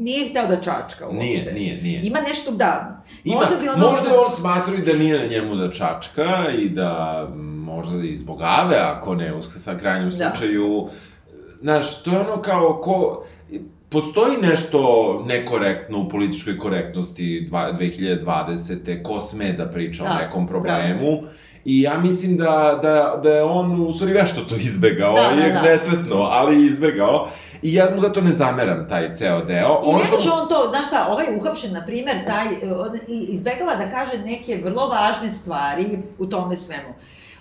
nije 0.00 0.30
hteo 0.30 0.46
da 0.46 0.56
čačka 0.56 1.06
uopšte. 1.06 1.24
Nije, 1.24 1.52
nije, 1.52 1.82
nije. 1.82 2.00
Ima 2.02 2.18
nešto, 2.28 2.50
da. 2.50 3.02
Ima, 3.24 3.40
možda, 3.40 3.56
bi 3.56 3.68
ono... 3.68 3.90
možda 3.90 4.10
on 4.26 4.32
smatra 4.32 4.74
i 4.74 4.82
da 4.82 4.92
nije 4.92 5.18
na 5.18 5.26
njemu 5.26 5.56
da 5.56 5.70
čačka 5.70 6.26
i 6.58 6.68
da 6.68 7.26
možda 7.64 8.04
i 8.04 8.16
zbog 8.16 8.40
Ave, 8.42 8.76
ako 8.76 9.14
ne 9.14 9.34
u 9.34 9.42
sa 9.42 9.76
krajnjem 9.78 10.10
da. 10.10 10.14
slučaju. 10.14 10.88
Znaš, 11.60 12.02
to 12.02 12.10
je 12.10 12.20
ono 12.20 12.42
kao 12.42 12.80
ko... 12.82 13.24
Postoji 13.88 14.36
nešto 14.42 15.22
nekorektno 15.26 16.00
u 16.00 16.08
političkoj 16.08 16.58
korektnosti 16.58 17.48
2020. 17.50 19.02
Ko 19.02 19.20
sme 19.20 19.52
da 19.52 19.66
priča 19.66 20.04
da, 20.04 20.10
o 20.10 20.14
nekom 20.14 20.46
problemu. 20.46 21.20
Pravi. 21.20 21.20
I 21.64 21.80
ja 21.80 21.98
mislim 21.98 22.36
da, 22.36 22.78
da, 22.82 23.20
da 23.22 23.30
je 23.30 23.42
on 23.42 23.86
u 23.86 23.92
stvari 23.92 24.12
vešto 24.12 24.40
to 24.40 24.56
izbegao, 24.56 25.14
da, 25.14 25.42
da, 25.42 25.52
da. 25.52 25.62
nesvesno, 25.62 26.16
ali 26.16 26.66
izbegao. 26.66 27.28
I 27.62 27.74
ja 27.74 27.90
mu 27.94 28.00
zato 28.00 28.20
ne 28.20 28.34
zameram 28.34 28.88
taj 28.88 29.14
ceo 29.14 29.44
deo. 29.44 29.82
I 29.86 29.88
ono 29.88 29.98
ne 29.98 30.10
može 30.10 30.20
što... 30.20 30.32
on 30.42 30.48
to, 30.48 30.66
znaš 30.70 30.86
šta, 30.86 31.06
ovaj 31.10 31.26
uhapšen, 31.36 31.72
na 31.72 31.84
primer, 31.86 32.16
taj, 32.26 32.46
on 32.72 32.98
izbegava 33.08 33.74
da 33.74 33.90
kaže 33.90 34.18
neke 34.18 34.60
vrlo 34.64 34.88
važne 34.88 35.30
stvari 35.30 35.98
u 36.18 36.26
tome 36.26 36.56
svemu. 36.56 36.94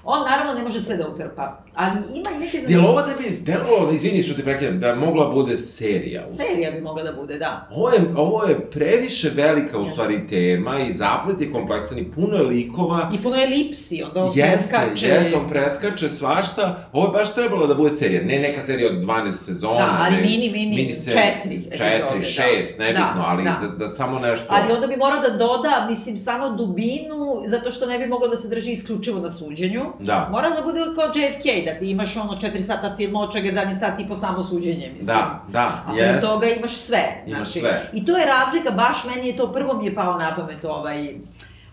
On 0.03 0.21
naravno 0.29 0.53
ne 0.53 0.63
može 0.63 0.81
sve 0.81 0.97
da 0.97 1.07
utrpa, 1.07 1.59
ali 1.75 1.97
ima 1.97 2.29
i 2.35 2.39
neke 2.39 2.59
zanimljive... 2.59 2.81
Jel 2.81 2.85
ovo 2.85 3.01
da 3.01 3.13
bi, 3.17 3.41
delo, 3.41 3.91
izvini 3.93 4.21
što 4.21 4.33
ti 4.33 4.43
prekidam, 4.43 4.79
da 4.79 4.95
mogla 4.95 5.29
bude 5.29 5.57
serija? 5.57 6.27
U 6.29 6.33
serija 6.33 6.71
bi 6.71 6.81
mogla 6.81 7.03
da 7.03 7.11
bude, 7.11 7.37
da. 7.37 7.67
Ovo 7.71 7.89
je, 7.89 8.01
ovo 8.15 8.43
je 8.43 8.69
previše 8.69 9.31
velika 9.35 9.79
u 9.79 9.89
stvari 9.91 10.27
tema 10.27 10.79
i 10.79 10.91
zaplet 10.91 11.41
je 11.41 11.51
kompleksan 11.51 11.97
i 11.97 12.11
puno 12.11 12.37
je 12.37 12.43
likova. 12.43 13.11
I 13.13 13.23
puno 13.23 13.35
je 13.35 13.47
lipsi, 13.47 14.03
onda 14.03 14.23
on 14.23 14.31
jeste, 14.35 14.51
preskače. 14.57 15.07
Jeste, 15.07 15.37
on 15.37 15.49
preskače 15.49 16.09
svašta. 16.09 16.89
Ovo 16.93 17.05
je 17.05 17.11
baš 17.11 17.33
trebalo 17.33 17.67
da 17.67 17.75
bude 17.75 17.91
serija, 17.91 18.23
ne 18.23 18.39
neka 18.39 18.61
serija 18.65 18.89
od 18.89 19.03
12 19.03 19.31
sezona. 19.31 19.77
Da, 19.77 19.97
ali 19.99 20.15
ne, 20.15 20.21
mini, 20.21 20.49
mini, 20.51 20.75
mini 20.75 20.93
se, 20.93 21.11
četiri. 21.11 21.63
Četiri, 21.63 22.19
da. 22.19 22.23
šest, 22.23 22.77
da. 22.77 22.83
nebitno, 22.83 23.13
da, 23.15 23.23
ali 23.27 23.43
da. 23.43 23.59
da. 23.61 23.67
da 23.67 23.89
samo 23.89 24.19
nešto... 24.19 24.45
Ali 24.49 24.73
onda 24.73 24.87
bi 24.87 24.97
morao 24.97 25.21
da 25.21 25.29
doda, 25.29 25.87
mislim, 25.89 26.17
samo 26.17 26.49
dubinu, 26.49 27.43
zato 27.45 27.71
što 27.71 27.85
ne 27.85 27.99
bi 27.99 28.07
moglo 28.07 28.27
da 28.27 28.37
se 28.37 28.47
drži 28.47 28.71
isključivo 28.71 29.19
na 29.19 29.29
suđenju. 29.29 29.88
Da. 29.99 30.27
Mora 30.31 30.49
da 30.49 30.61
bude 30.61 30.79
kao 30.95 31.05
JFK, 31.05 31.65
da 31.65 31.79
ti 31.79 31.91
imaš 31.91 32.17
ono 32.17 32.33
4 32.33 32.61
sata 32.61 32.95
filma, 32.95 33.19
od 33.19 33.33
čega 33.33 33.51
zadnji 33.51 33.75
sat 33.75 33.99
i 33.99 34.07
po 34.07 34.15
samo 34.15 34.43
suđenje, 34.43 34.91
mislim. 34.97 35.17
Da, 35.17 35.41
da, 35.47 35.83
A 35.87 35.93
yes. 35.93 36.21
toga 36.21 36.47
imaš 36.47 36.75
sve. 36.75 37.23
Imaš 37.25 37.37
znači, 37.37 37.59
sve. 37.59 37.89
I 37.93 38.05
to 38.05 38.17
je 38.17 38.25
razlika, 38.25 38.71
baš 38.71 39.03
meni 39.15 39.27
je 39.27 39.37
to, 39.37 39.51
prvo 39.53 39.73
mi 39.73 39.85
je 39.85 39.95
pao 39.95 40.17
na 40.17 40.35
pamet 40.35 40.65
ovaj, 40.65 41.15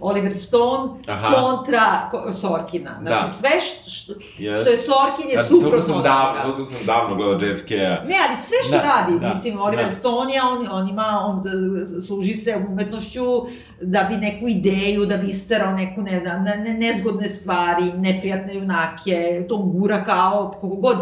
Oliver 0.00 0.34
Stone 0.34 0.92
Aha. 1.08 1.34
kontra 1.34 2.10
Sorkina. 2.40 2.98
Znači, 3.00 3.26
da. 3.26 3.32
sve 3.32 3.60
što, 3.60 3.90
što, 3.90 4.12
yes. 4.38 4.60
što 4.60 4.70
je 4.70 4.78
Sorkin 4.78 5.30
je 5.30 5.36
da, 5.36 5.44
suprotno 5.44 5.80
sam 5.80 6.02
davno, 6.02 6.42
toliko 6.42 6.64
sam 6.64 6.86
davno 6.86 7.16
gledao 7.16 7.48
JFK-a. 7.48 8.04
Ne, 8.08 8.16
ali 8.28 8.36
sve 8.42 8.56
što 8.68 8.72
da, 8.72 8.82
radi, 8.82 9.20
da, 9.20 9.28
mislim, 9.28 9.60
Oliver 9.60 9.84
da. 9.84 9.90
Stone 9.90 10.34
je, 10.34 10.42
on, 10.42 10.66
on 10.70 10.88
ima, 10.88 11.22
on 11.24 11.38
e, 11.38 12.00
služi 12.00 12.34
se 12.34 12.56
umetnošću 12.68 13.24
da 13.80 14.02
bi 14.02 14.16
neku 14.16 14.48
ideju, 14.48 15.06
da 15.06 15.16
bi 15.16 15.26
isterao 15.26 15.72
neku 15.72 16.02
ne, 16.02 16.20
ne, 16.20 16.56
ne, 16.56 16.74
nezgodne 16.74 17.28
stvari, 17.28 17.92
neprijatne 17.96 18.54
junake, 18.54 19.46
to 19.48 19.56
gura 19.56 20.04
kao, 20.04 20.54
kogo 20.60 20.74
god. 20.74 20.96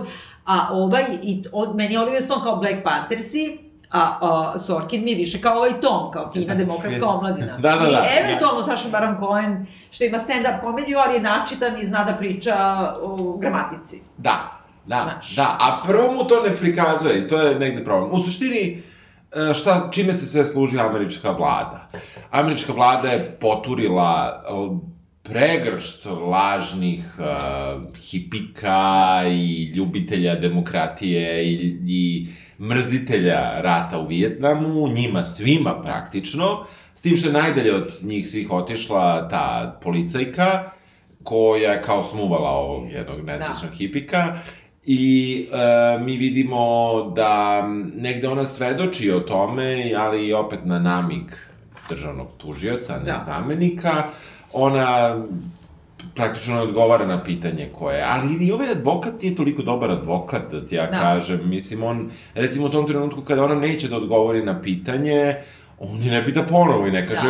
A 0.47 0.69
ovaj, 0.71 1.03
i, 1.23 1.45
od, 1.53 1.77
meni 1.77 1.97
Oliver 1.97 2.23
Stone 2.23 2.43
kao 2.43 2.57
Black 2.57 2.77
Panthersi, 2.85 3.59
a, 3.95 4.19
a 4.21 4.59
Sorkin 4.59 5.05
mi 5.05 5.11
je 5.11 5.17
više 5.17 5.41
kao 5.41 5.57
ovaj 5.57 5.81
Tom, 5.81 6.11
kao 6.11 6.31
fina 6.33 6.55
demokratska 6.65 7.07
omladina. 7.09 7.57
da, 7.59 7.71
da, 7.71 7.87
da. 7.87 8.05
I 8.05 8.25
eventualno 8.25 8.59
da. 8.59 8.65
Saša 8.65 8.89
Baron 8.89 9.17
Cohen, 9.19 9.67
što 9.91 10.05
ima 10.05 10.19
stand-up 10.19 10.61
komediju, 10.61 10.99
ali 10.99 11.15
je 11.15 11.21
načitan 11.21 11.81
i 11.81 11.85
zna 11.85 12.05
da 12.05 12.13
priča 12.13 12.57
o 13.03 13.37
gramatici. 13.37 14.03
Da, 14.19 14.61
da, 14.87 15.03
Znaš, 15.03 15.37
da, 15.37 15.57
a 15.61 15.79
prvo 15.87 16.13
mu 16.13 16.25
to 16.25 16.43
ne 16.43 16.57
prikazuje 16.57 17.19
i 17.19 17.29
to 17.29 17.41
je 17.41 17.59
negde 17.59 17.85
problem. 17.85 18.13
U 18.13 18.25
suštini, 18.25 18.83
e, 19.33 19.55
šta, 19.55 19.89
čime 19.91 20.13
se 20.13 20.27
sve 20.27 20.45
služi 20.45 20.79
američka 20.81 21.31
vlada? 21.31 21.89
Američka 22.31 22.73
vlada 22.73 23.09
je 23.09 23.37
poturila 23.41 24.45
pregršt 25.25 26.07
lažnih 26.07 27.19
uh, 27.19 27.83
hipika 28.11 29.23
i 29.29 29.65
ljubitelja 29.65 30.35
demokratije 30.35 31.45
i, 31.45 31.77
i 31.87 32.27
mrzitelja 32.61 33.61
rata 33.61 33.99
u 33.99 34.07
Vijetnamu, 34.07 34.89
njima 34.89 35.25
svima 35.25 35.83
praktično, 35.83 36.67
s 36.95 37.03
tim 37.03 37.17
što 37.17 37.27
je 37.27 37.33
najdalje 37.33 37.75
od 37.75 37.95
njih 38.03 38.29
svih 38.29 38.53
otišla 38.53 39.29
ta 39.29 39.79
policajka, 39.83 40.71
koja 41.23 41.73
je 41.73 41.83
kao 41.83 42.03
smuvala 42.03 42.51
ovog 42.51 42.91
jednog 42.91 43.25
nesrećnog 43.25 43.71
da. 43.71 43.77
hipika, 43.77 44.39
I 44.87 45.47
e, 45.53 45.99
mi 45.99 46.17
vidimo 46.17 46.67
da 47.17 47.63
negde 47.95 48.29
ona 48.29 48.45
svedoči 48.45 49.11
o 49.11 49.21
tome, 49.21 49.93
ali 49.97 50.33
opet 50.33 50.61
na 50.65 50.79
namig 50.79 51.33
državnog 51.89 52.37
tužioca, 52.37 52.99
ne 52.99 53.05
da. 53.05 53.23
zamenika, 53.27 54.11
ona 54.55 55.17
praktično 56.15 56.55
ne 56.55 56.63
odgovara 56.63 57.07
na 57.07 57.23
pitanje 57.23 57.71
koje, 57.73 58.05
ali 58.05 58.29
ni 58.29 58.53
ovaj 58.53 58.71
advokat 58.71 59.23
nije 59.23 59.37
toliko 59.37 59.63
dobar 59.63 59.91
advokat, 59.91 60.43
da 60.51 60.67
ti 60.67 60.75
ja 60.75 60.87
Da. 60.87 61.01
kažem, 61.01 61.41
mislim, 61.45 61.83
on, 61.83 62.01
recimo 62.35 62.67
u 62.67 62.71
tom 62.71 62.87
trenutku 62.87 63.21
kada 63.21 63.45
ona 63.45 63.55
neće 63.55 63.89
da 63.89 63.97
odgovori 63.97 64.45
na 64.45 64.63
pitanje, 64.63 65.37
on 65.79 66.03
je 66.03 66.11
ne 66.11 66.25
pita 66.25 66.43
ponovo 66.43 66.87
i 66.87 66.91
ne 66.91 67.07
kaže, 67.07 67.29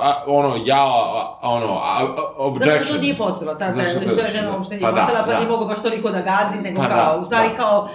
a, 0.00 0.24
ono, 0.26 0.56
ja, 0.66 0.82
a, 0.82 1.38
ono, 1.42 1.66
a, 1.66 1.78
a, 1.98 2.14
objection. 2.36 2.72
Zato 2.72 2.84
što 2.84 2.94
to 2.94 3.00
nije 3.00 3.14
postojalo, 3.14 3.58
ta, 3.58 3.74
ta, 3.74 3.82
što 3.82 4.00
to- 4.00 4.10
što 4.10 4.20
je 4.20 4.30
žena 4.32 4.54
uopšte 4.54 4.74
nije 4.74 4.82
pa 4.82 4.92
da, 4.92 5.00
postala, 5.00 5.24
pa 5.24 5.32
da. 5.32 5.38
nije 5.38 5.48
mogo 5.48 5.64
baš 5.64 5.82
toliko 5.82 6.10
da 6.10 6.20
gazi, 6.20 6.62
nego 6.62 6.80
Pa 6.80 6.88
kao, 6.88 7.14
da, 7.14 7.20
u 7.20 7.24
stvari 7.24 7.48
da. 7.48 7.54
kao, 7.56 7.88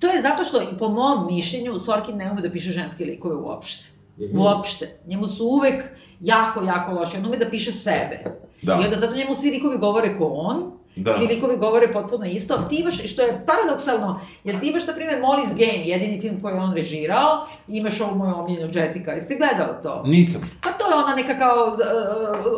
to 0.00 0.06
je 0.06 0.22
zato 0.22 0.44
što, 0.44 0.62
i 0.62 0.78
po 0.78 0.88
mom 0.88 1.26
mišljenju, 1.26 1.78
Sorkin 1.78 2.16
ne 2.16 2.30
ume 2.30 2.42
da 2.42 2.50
piše 2.50 2.70
ženske 2.70 3.04
likove 3.04 3.34
uopšte. 3.36 3.84
Mhm. 4.20 4.38
Uopšte. 4.38 4.98
Njemu 5.06 5.28
su 5.28 5.44
uvek 5.46 5.84
jako, 6.20 6.62
jako 6.62 6.92
loši. 6.92 7.16
On 7.16 7.26
ume 7.26 7.36
da 7.36 7.50
piše 7.50 7.72
sebe. 7.72 8.24
Da. 8.62 8.72
I 8.74 8.84
onda 8.84 8.98
zato 8.98 9.14
njemu 9.14 9.34
svi 9.34 9.50
likovi 9.50 9.78
govore 9.78 10.18
ko 10.18 10.24
on, 10.26 10.72
Da. 10.96 11.12
svi 11.12 11.26
likovi 11.26 11.56
govore 11.56 11.88
potpuno 11.88 12.24
isto. 12.26 12.58
Ti 12.58 12.76
imaš, 12.76 12.94
što 13.04 13.22
je 13.22 13.44
paradoksalno, 13.46 14.20
jer 14.44 14.60
ti 14.60 14.66
imaš, 14.66 14.86
na 14.86 14.92
primjer, 14.92 15.20
Molly's 15.20 15.50
Game, 15.50 15.84
jedini 15.84 16.20
film 16.20 16.40
koji 16.42 16.54
je 16.54 16.60
on 16.60 16.74
režirao, 16.74 17.46
imaš 17.68 18.00
ovu 18.00 18.14
moju 18.14 18.34
omiljenu 18.36 18.70
Jessica. 18.74 19.10
Jeste 19.10 19.34
gledali 19.34 19.82
to? 19.82 20.02
Nisam. 20.02 20.40
Pa 20.62 20.70
to 20.70 20.88
je 20.88 20.94
ona 20.96 21.14
neka 21.14 21.38
kao 21.38 21.66
uh, 21.66 21.78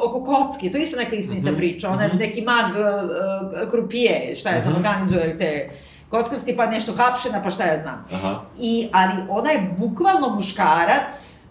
oko 0.04 0.24
kocki, 0.24 0.72
to 0.72 0.78
je 0.78 0.82
isto 0.82 0.96
neka 0.96 1.16
istinita 1.16 1.50
Mhm, 1.50 1.56
priča. 1.56 1.90
Ona 1.90 2.02
je 2.02 2.08
mhm. 2.08 2.18
neki 2.18 2.42
mag 2.42 2.64
uh, 2.66 3.70
krupije, 3.70 4.34
šta 4.34 4.50
ja 4.50 4.60
znam, 4.60 4.72
Mhm. 4.72 4.80
organizuje 4.80 5.38
te 5.38 5.70
kockarske, 6.08 6.56
pa 6.56 6.66
nešto 6.66 6.92
hapšena, 6.94 7.42
pa 7.42 7.50
šta 7.50 7.64
ja 7.64 7.78
znam. 7.78 8.04
Aha. 8.12 8.40
I, 8.60 8.88
ali 8.92 9.12
ona 9.28 9.50
je 9.50 9.74
bukvalno 9.78 10.28
muškarac 10.30 11.44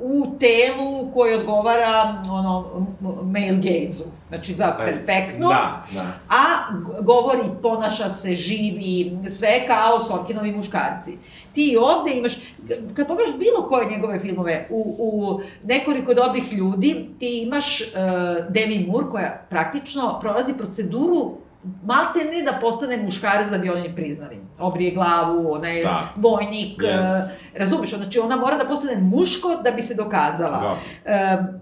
u 0.00 0.38
telu 0.38 1.12
koji 1.12 1.34
odgovara 1.34 2.22
ono, 2.30 2.86
male 3.22 3.56
gaze-u. 3.56 4.06
Znači, 4.28 4.52
izgleda 4.52 4.76
perfektno. 4.78 5.48
Da, 5.48 5.82
da. 5.94 6.00
A 6.28 6.72
govori, 7.00 7.40
ponaša 7.62 8.08
se, 8.08 8.34
živi, 8.34 9.18
sve 9.28 9.66
kao 9.66 10.04
Sorkinovi 10.04 10.52
muškarci. 10.52 11.18
Ti 11.52 11.76
ovde 11.80 12.10
imaš, 12.14 12.36
kad 12.94 13.06
pogledaš 13.06 13.34
bilo 13.38 13.68
koje 13.68 13.90
njegove 13.90 14.20
filmove, 14.20 14.66
u, 14.70 14.96
u 14.98 15.40
nekoliko 15.62 16.14
dobrih 16.14 16.52
ljudi, 16.52 17.06
ti 17.18 17.42
imaš 17.42 17.80
uh, 17.80 17.86
Demi 18.48 18.86
Moore 18.88 19.06
koja 19.10 19.46
praktično 19.50 20.18
prolazi 20.20 20.54
proceduru 20.58 21.43
malte 21.84 22.18
ne 22.26 22.42
da 22.42 22.52
postane 22.52 22.96
muškarac 22.96 23.48
da 23.48 23.58
bi 23.58 23.70
oni 23.70 23.94
priznali. 23.96 24.38
Obrije 24.58 24.90
glavu, 24.90 25.52
ona 25.52 25.68
je 25.68 25.84
Da. 25.84 26.08
vojnik, 26.16 26.78
Yes. 26.78 27.24
uh, 27.24 27.30
razumeš, 27.54 27.90
znači 27.90 28.18
ona 28.18 28.36
mora 28.36 28.56
da 28.56 28.64
postane 28.64 28.96
muško 28.96 29.48
da 29.56 29.70
bi 29.70 29.82
se 29.82 29.94
dokazala 29.94 30.76
Da. 31.06 31.38
um, 31.38 31.60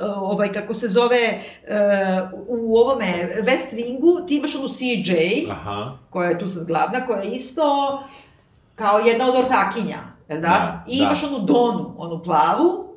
ovaj, 0.00 0.52
kako 0.52 0.74
se 0.74 0.88
zove, 0.88 1.38
uh, 1.62 2.40
u 2.48 2.76
ovome 2.76 3.06
West 3.38 3.74
Wingu, 3.74 4.26
ti 4.28 4.36
imaš 4.36 4.54
onu 4.54 4.68
CJ, 4.68 5.12
Aha. 5.50 5.92
koja 6.10 6.28
je 6.28 6.38
tu 6.38 6.48
sad 6.48 6.66
glavna, 6.66 7.06
koja 7.06 7.20
je 7.20 7.30
isto 7.30 7.62
kao 8.74 8.98
jedna 8.98 9.26
od 9.26 9.36
ortakinja, 9.36 9.98
jel 10.28 10.40
da? 10.40 10.48
Da, 10.48 10.84
I 10.86 10.98
da. 10.98 11.04
imaš 11.04 11.24
onu 11.24 11.38
Donu, 11.38 11.94
onu 11.98 12.22
plavu, 12.22 12.88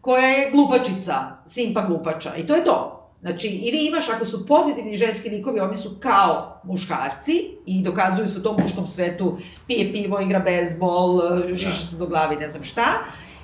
koja 0.00 0.26
je 0.26 0.50
glupačica, 0.50 1.14
simpa 1.46 1.82
glupača. 1.82 2.34
I 2.36 2.46
to 2.46 2.54
je 2.54 2.64
to. 2.64 3.01
Znači, 3.22 3.48
ili 3.48 3.86
imaš, 3.86 4.08
ako 4.08 4.24
su 4.24 4.46
pozitivni 4.46 4.96
ženski 4.96 5.28
likovi, 5.28 5.60
oni 5.60 5.76
su 5.76 5.96
kao 6.00 6.60
muškarci 6.64 7.32
i 7.66 7.82
dokazuju 7.82 8.28
se 8.28 8.38
u 8.38 8.42
tom 8.42 8.56
muškom 8.60 8.86
svetu, 8.86 9.36
pije 9.66 9.92
pivo, 9.92 10.20
igra 10.20 10.38
bezbol, 10.38 11.20
šiša 11.48 11.86
se 11.86 11.96
do 11.96 12.06
glavi, 12.06 12.36
ne 12.36 12.50
znam 12.50 12.64
šta. 12.64 12.84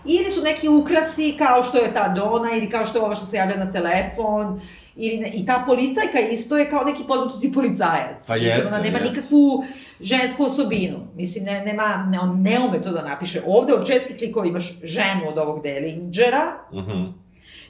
Ili 0.04 0.24
su 0.24 0.42
neki 0.42 0.68
ukrasi 0.68 1.34
kao 1.38 1.62
što 1.62 1.78
je 1.78 1.94
ta 1.94 2.08
Dona 2.08 2.50
ili 2.52 2.70
kao 2.70 2.84
što 2.84 2.98
je 2.98 3.04
ova 3.04 3.14
što 3.14 3.26
se 3.26 3.36
javlja 3.36 3.56
na 3.56 3.72
telefon. 3.72 4.60
Ili 4.96 5.18
ne, 5.18 5.30
I 5.34 5.46
ta 5.46 5.62
policajka 5.66 6.18
isto 6.22 6.58
je 6.58 6.70
kao 6.70 6.84
neki 6.84 7.02
podmututi 7.04 7.52
policajac. 7.52 8.26
Pa 8.26 8.34
Mislim, 8.34 8.50
jeste, 8.50 8.66
ona 8.68 8.78
nema 8.78 8.98
jeste. 8.98 9.04
nikakvu 9.10 9.64
žensku 10.00 10.44
osobinu. 10.44 10.98
Mislim, 11.14 11.44
ne, 11.44 11.60
nema, 11.60 12.06
ne, 12.08 12.20
on 12.20 12.42
ne 12.42 12.60
ume 12.60 12.82
to 12.82 12.90
da 12.90 13.02
napiše. 13.02 13.42
Ovde 13.46 13.74
od 13.74 13.86
ženskih 13.86 14.16
klikova 14.16 14.46
imaš 14.46 14.78
ženu 14.82 15.28
od 15.28 15.38
ovog 15.38 15.62
Delingera, 15.62 16.52
Mhm. 16.72 17.04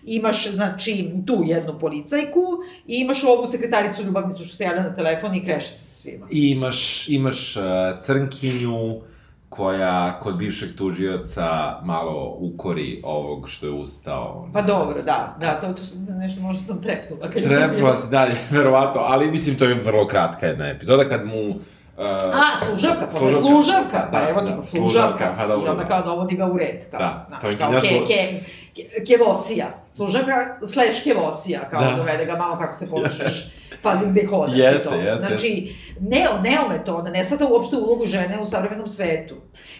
Imaš, 0.04 0.50
znači, 0.50 1.10
tu 1.26 1.42
jednu 1.44 1.78
policajku 1.78 2.40
i 2.86 2.94
imaš 2.94 3.24
ovu 3.24 3.48
sekretaricu 3.48 4.02
ljubavnicu 4.02 4.44
što 4.44 4.56
se 4.56 4.64
javlja 4.64 4.82
na 4.82 4.94
telefon 4.94 5.34
i 5.34 5.44
kreše 5.44 5.66
se 5.66 5.84
sa 5.84 6.00
svima. 6.00 6.26
I 6.30 6.50
imaš, 6.50 7.08
imaš 7.08 7.56
uh, 7.56 7.62
crnkinju 8.00 9.00
koja 9.48 10.20
kod 10.20 10.36
bivšeg 10.36 10.68
tužioca 10.76 11.80
malo 11.82 12.36
ukori 12.40 13.00
ovog 13.04 13.48
što 13.48 13.66
je 13.66 13.72
ustao. 13.72 14.50
Pa 14.52 14.62
dobro, 14.62 15.02
da, 15.02 15.36
da, 15.40 15.60
to, 15.60 15.66
to 15.72 15.82
nešto 16.18 16.40
možda 16.40 16.62
sam 16.62 16.82
trepnula. 16.82 17.30
Trepnula 17.30 17.96
se 17.96 18.08
dalje, 18.10 18.32
verovatno, 18.50 19.00
ali 19.04 19.30
mislim 19.30 19.56
to 19.56 19.64
je 19.64 19.74
vrlo 19.74 20.06
kratka 20.06 20.46
jedna 20.46 20.68
epizoda 20.68 21.08
kad 21.08 21.26
mu... 21.26 21.54
Uh, 21.98 22.04
A, 22.04 22.58
služavka, 22.60 23.00
pa 23.02 23.10
služavka, 23.10 23.40
služavka, 23.42 24.08
pa 24.12 24.20
da, 24.20 24.28
evo 24.28 24.40
da, 24.40 24.60
ti, 24.60 24.68
služavka, 24.68 25.34
pa 25.38 25.46
dobro. 25.46 25.66
I 25.66 25.70
onda 25.70 25.84
kao 25.84 26.02
dovodi 26.02 26.36
ga 26.36 26.46
u 26.46 26.58
red, 26.58 26.90
kao, 26.90 26.98
Da, 26.98 27.26
znaš, 27.28 27.56
kao 27.58 27.70
ke, 27.72 27.76
slu- 27.78 28.06
ke, 28.06 28.40
ke, 28.76 29.04
kevosija, 29.06 29.66
služavka 29.90 30.32
slash 30.66 31.02
kevosija, 31.04 31.68
kao 31.70 31.80
Da. 31.80 31.86
da. 31.86 31.96
dovede 31.96 32.24
ga 32.24 32.36
malo 32.36 32.58
kako 32.58 32.74
se 32.74 32.90
ponašaš, 32.90 33.46
pazi 33.82 34.06
gde 34.10 34.26
hodaš 34.26 34.58
Jeste, 34.58 34.76
i 34.78 34.84
to. 34.84 34.94
jeste. 34.94 35.26
Znači, 35.26 35.74
ne, 36.00 36.26
ne 36.42 36.58
ume 36.66 36.84
to, 36.84 36.96
ona 36.96 37.10
ne 37.10 37.24
shvata 37.24 37.46
uopšte 37.46 37.76
ulogu 37.76 38.04
žene 38.06 38.40
u 38.40 38.46
savremenom 38.46 38.88
svetu. 38.88 39.34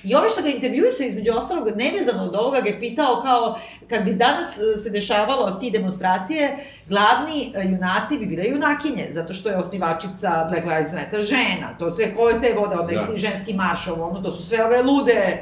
I 0.05 0.15
ove 0.15 0.31
što 0.31 0.43
ga 0.43 0.49
intervjuisao 0.49 1.07
između 1.07 1.33
ostalog, 1.35 1.69
nevezano 1.77 2.25
od 2.25 2.35
ovoga, 2.35 2.61
ga 2.61 2.69
je 2.69 2.81
pitao 2.81 3.21
kao, 3.23 3.59
kad 3.89 4.05
bi 4.05 4.13
danas 4.15 4.49
e, 4.59 4.79
se 4.83 4.91
dešavalo 4.91 5.51
ti 5.51 5.71
demonstracije, 5.71 6.57
glavni 6.89 7.53
e, 7.55 7.65
junaci 7.65 8.19
bi 8.19 8.27
bile 8.27 8.45
junakinje, 8.47 9.07
zato 9.11 9.33
što 9.33 9.49
je 9.49 9.57
osnivačica 9.57 10.47
Black 10.51 10.65
Lives 10.67 10.93
Matter 10.93 11.21
žena, 11.21 11.79
to 11.79 11.95
sve 11.95 12.15
koje 12.17 12.41
te 12.41 12.55
vode, 12.59 12.77
onaj 12.77 12.95
Da. 12.95 13.17
ženski 13.17 13.55
marš, 13.55 13.87
ovo, 13.89 14.05
ono, 14.07 14.23
to 14.23 14.31
su 14.31 14.43
sve 14.49 14.65
ove 14.65 14.83
lude, 14.83 15.39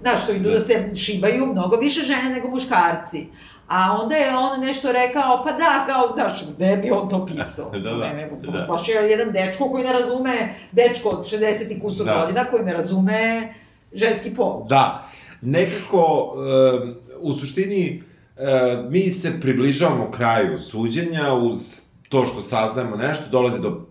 znaš, 0.00 0.22
što 0.22 0.32
idu 0.32 0.48
Da. 0.48 0.54
da 0.54 0.60
se 0.60 0.90
šibaju 0.94 1.46
mnogo 1.46 1.76
više 1.76 2.02
žene 2.02 2.30
nego 2.30 2.48
muškarci. 2.48 3.26
A 3.68 3.98
onda 4.02 4.14
je 4.16 4.36
on 4.36 4.60
nešto 4.60 4.92
rekao, 4.92 5.42
pa 5.44 5.52
da, 5.52 5.84
kao, 5.86 6.12
znaš, 6.14 6.44
gde 6.56 6.76
bi 6.76 6.90
on 6.90 7.08
to 7.08 7.26
pisao? 7.26 7.70
Da, 7.72 7.78
da, 7.78 7.96
Ne, 7.96 8.14
ne, 8.14 8.30
da. 8.52 8.66
Baš 8.68 8.88
je 8.88 8.94
jedan 8.94 9.32
dečko 9.32 9.70
koji 9.70 9.84
ne 9.84 9.92
razume, 9.92 10.54
dečko 10.72 11.08
od 11.08 11.26
60 11.26 11.76
i 11.76 11.80
kusur 11.80 12.06
Da. 12.06 12.20
godina, 12.20 12.44
koji 12.44 12.64
ne 12.64 12.72
razume 12.72 13.54
ženski 13.92 14.34
pol. 14.34 14.64
Da, 14.68 15.06
nekako, 15.40 16.34
um, 16.36 16.94
u 17.20 17.34
suštini, 17.34 18.02
uh, 18.36 18.90
mi 18.90 19.10
se 19.10 19.40
približavamo 19.40 20.10
kraju 20.10 20.58
suđenja 20.58 21.32
uz 21.32 21.84
to 22.08 22.26
što 22.26 22.42
saznajemo 22.42 22.96
nešto, 22.96 23.24
dolazi 23.30 23.62
do 23.62 23.86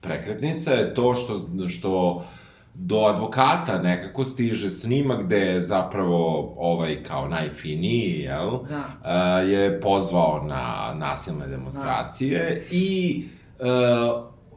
prekretnice, 0.00 0.94
to 0.94 1.14
što, 1.14 1.38
što 1.68 2.24
do 2.80 2.96
advokata 2.96 3.82
nekako 3.82 4.24
stiže 4.24 4.70
snimak 4.70 5.24
gde 5.24 5.36
je 5.36 5.62
zapravo 5.62 6.54
ovaj 6.56 7.02
kao 7.02 7.28
najfiniji, 7.28 8.20
jel? 8.20 8.50
Da. 8.50 8.84
uh, 9.42 9.50
je 9.50 9.80
pozvao 9.80 10.44
na 10.46 10.94
nasilne 10.94 11.46
demonstracije 11.46 12.64
i 12.70 13.24
uh, 13.58 13.66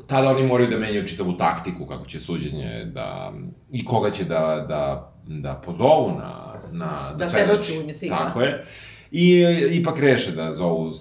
tada 0.08 0.30
oni 0.30 0.44
moraju 0.44 0.70
da 0.70 0.78
menjaju 0.78 1.08
čitavu 1.08 1.38
taktiku 1.38 1.86
kako 1.86 2.06
će 2.06 2.20
suđenje 2.20 2.86
da 2.86 3.34
i 3.72 3.86
koga 3.86 4.12
će 4.12 4.24
da 4.24 4.66
da 4.70 5.14
da 5.28 5.54
pozovu 5.66 6.12
na 6.18 6.52
na 6.72 7.14
Da 7.18 7.26
svedoči 7.26 7.78
u 7.78 7.82
ime 7.82 7.94
da. 7.94 8.16
Tako 8.18 8.42
je. 8.42 8.66
I 9.12 9.46
ipak 9.72 10.00
reše 10.00 10.32
da 10.32 10.52
zovu 10.52 10.92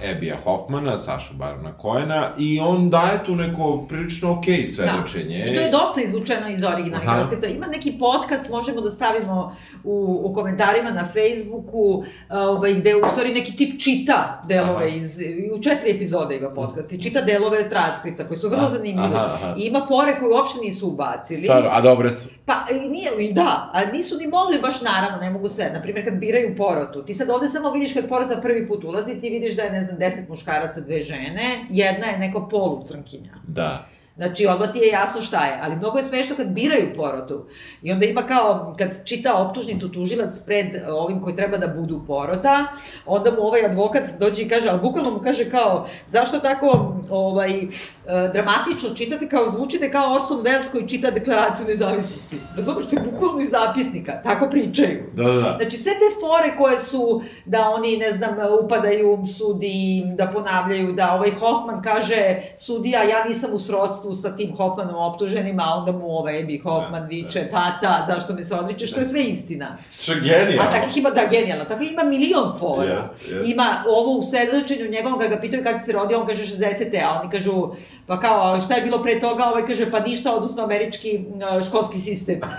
Ebija 0.00 0.36
Hoffmana, 0.44 0.96
Sašu 0.96 1.34
Barona 1.34 1.72
Koena 1.78 2.32
i 2.38 2.60
on 2.60 2.90
daje 2.90 3.24
tu 3.26 3.34
neko 3.34 3.86
prilično 3.88 4.32
okej 4.38 4.66
svedočenje. 4.66 5.44
I 5.50 5.54
to 5.54 5.60
je 5.60 5.70
dosta 5.70 6.02
izvučeno 6.02 6.48
iz 6.48 6.62
originalnih 6.62 7.08
Aha. 7.08 7.18
raskreta. 7.18 7.46
Ima 7.46 7.66
neki 7.66 7.98
podcast, 7.98 8.50
možemo 8.50 8.80
da 8.80 8.90
stavimo 8.90 9.56
u, 9.84 10.20
u 10.24 10.34
komentarima 10.34 10.90
na 10.90 11.04
Facebooku, 11.04 12.04
ovaj, 12.30 12.74
gde 12.74 12.96
u 12.96 13.02
stvari 13.10 13.32
neki 13.32 13.56
tip 13.56 13.80
čita 13.80 14.42
delove 14.48 14.86
Aha. 14.86 14.96
iz... 14.96 15.20
U 15.58 15.62
četiri 15.62 15.90
epizode 15.90 16.36
ima 16.36 16.50
podcast 16.50 16.92
i 16.92 17.02
čita 17.02 17.20
delove 17.20 17.68
transkripta 17.68 18.26
koji 18.26 18.38
su 18.38 18.48
vrlo 18.48 18.62
Aha, 18.62 18.70
zanimljivi. 18.70 19.14
aha, 19.14 19.30
aha. 19.34 19.54
I 19.58 19.62
ima 19.66 19.84
fore 19.88 20.18
koje 20.20 20.30
uopšte 20.30 20.60
nisu 20.60 20.88
ubacili. 20.88 21.42
Stvarno, 21.42 21.70
a 21.72 21.80
dobre 21.80 22.10
su. 22.10 22.28
Pa, 22.44 22.54
nije, 22.88 23.32
da, 23.32 23.70
ali 23.72 23.92
nisu 23.92 24.16
ni 24.18 24.26
mogli 24.26 24.58
baš 24.60 24.82
naravno, 24.82 25.18
ne 25.18 25.30
mogu 25.30 25.48
sve. 25.48 25.70
Naprimjer, 25.74 26.04
kad 26.04 26.14
biraju 26.14 26.56
porotu, 26.56 27.04
ti 27.04 27.15
sad 27.16 27.30
ovde 27.30 27.48
samo 27.48 27.70
vidiš 27.70 27.92
kad 27.92 28.08
porota 28.08 28.40
prvi 28.40 28.68
put 28.68 28.84
ulazi, 28.84 29.20
ti 29.20 29.30
vidiš 29.30 29.56
da 29.56 29.62
je, 29.62 29.72
ne 29.72 29.82
znam, 29.84 29.98
deset 29.98 30.28
muškaraca, 30.28 30.80
dve 30.80 31.02
žene, 31.02 31.66
jedna 31.70 32.06
je 32.06 32.18
neko 32.18 32.48
polu 32.48 32.84
crnkinja. 32.84 33.32
Da. 33.48 33.88
Znači, 34.16 34.46
odmah 34.46 34.72
ti 34.72 34.78
je 34.78 34.88
jasno 34.88 35.20
šta 35.20 35.46
je, 35.46 35.58
ali 35.62 35.76
mnogo 35.76 35.98
je 35.98 36.04
smešno 36.04 36.36
kad 36.36 36.46
biraju 36.46 36.92
porotu. 36.96 37.46
I 37.82 37.92
onda 37.92 38.06
ima 38.06 38.22
kao, 38.22 38.74
kad 38.78 39.04
čita 39.04 39.34
optužnicu 39.34 39.92
tužilac 39.92 40.40
pred 40.46 40.66
ovim 40.88 41.22
koji 41.22 41.36
treba 41.36 41.56
da 41.56 41.68
budu 41.68 42.00
porota, 42.06 42.66
onda 43.06 43.30
mu 43.30 43.42
ovaj 43.42 43.64
advokat 43.64 44.02
dođe 44.18 44.42
i 44.42 44.48
kaže, 44.48 44.68
ali 44.68 44.80
bukvalno 44.80 45.10
mu 45.10 45.20
kaže 45.20 45.50
kao, 45.50 45.88
zašto 46.06 46.38
tako 46.38 46.96
ovaj, 47.10 47.60
e, 47.60 47.66
dramatično 48.06 48.94
čitate, 48.94 49.28
kao 49.28 49.50
zvučite 49.50 49.90
kao 49.90 50.14
Orson 50.14 50.42
Welles 50.42 50.70
koji 50.72 50.88
čita 50.88 51.10
deklaraciju 51.10 51.66
nezavisnosti. 51.66 52.36
Razumeš, 52.56 52.86
što 52.86 52.96
je 52.96 53.02
bukvalno 53.12 53.40
iz 53.40 53.50
zapisnika, 53.50 54.22
tako 54.22 54.50
pričaju. 54.50 55.10
Da, 55.14 55.22
da, 55.22 55.32
da. 55.32 55.58
Znači, 55.60 55.78
sve 55.78 55.92
te 55.92 56.20
fore 56.20 56.56
koje 56.58 56.80
su, 56.80 57.22
da 57.44 57.68
oni, 57.68 57.96
ne 57.96 58.12
znam, 58.12 58.36
upadaju 58.64 59.18
sudi, 59.38 60.02
da 60.14 60.26
ponavljaju, 60.26 60.92
da 60.92 61.14
ovaj 61.14 61.30
Hoffman 61.30 61.82
kaže, 61.82 62.42
sudija, 62.56 63.02
ja 63.02 63.24
nisam 63.28 63.50
u 63.52 63.58
srodstvu 63.58 64.05
sa 64.14 64.36
tim 64.36 64.56
Hoffmanom 64.56 64.94
optuženima, 64.94 65.62
a 65.66 65.78
onda 65.78 65.92
mu 65.92 66.18
ovaj 66.18 66.42
bi 66.42 66.58
Hoffman 66.58 67.02
Da, 67.02 67.08
viče, 67.08 67.48
tata, 67.50 68.04
zašto 68.08 68.34
me 68.34 68.44
se 68.44 68.54
odriče, 68.54 68.86
što 68.86 69.00
je 69.00 69.08
sve 69.08 69.22
istina. 69.22 69.76
Što 70.00 70.12
je 70.12 70.20
genijalno. 70.20 70.62
A 70.62 70.70
takvih 70.70 70.96
ima, 70.96 71.10
da, 71.10 71.26
genijalno, 71.30 71.64
tako 71.64 71.82
ima 71.82 72.04
milion 72.04 72.58
fora. 72.58 73.10
Jest, 73.12 73.30
jest. 73.30 73.48
Ima 73.48 73.82
ovo 73.88 74.18
u 74.18 74.22
svedočenju 74.22 74.90
njegovom, 74.90 75.18
kada 75.18 75.34
ga 75.34 75.40
pitaju 75.40 75.64
kad 75.64 75.80
si 75.80 75.86
se 75.86 75.92
rodio, 75.92 76.20
on 76.20 76.26
kaže 76.26 76.56
60. 76.56 77.02
A 77.04 77.20
oni 77.20 77.30
kažu, 77.30 77.68
pa 78.06 78.20
kao, 78.20 78.60
šta 78.60 78.74
je 78.74 78.82
bilo 78.82 79.02
pre 79.02 79.20
toga, 79.20 79.44
ovaj 79.44 79.66
kaže, 79.66 79.90
pa 79.90 80.00
ništa, 80.00 80.34
odnosno 80.34 80.62
američki 80.62 81.24
školski 81.66 81.98
sistem. 81.98 82.40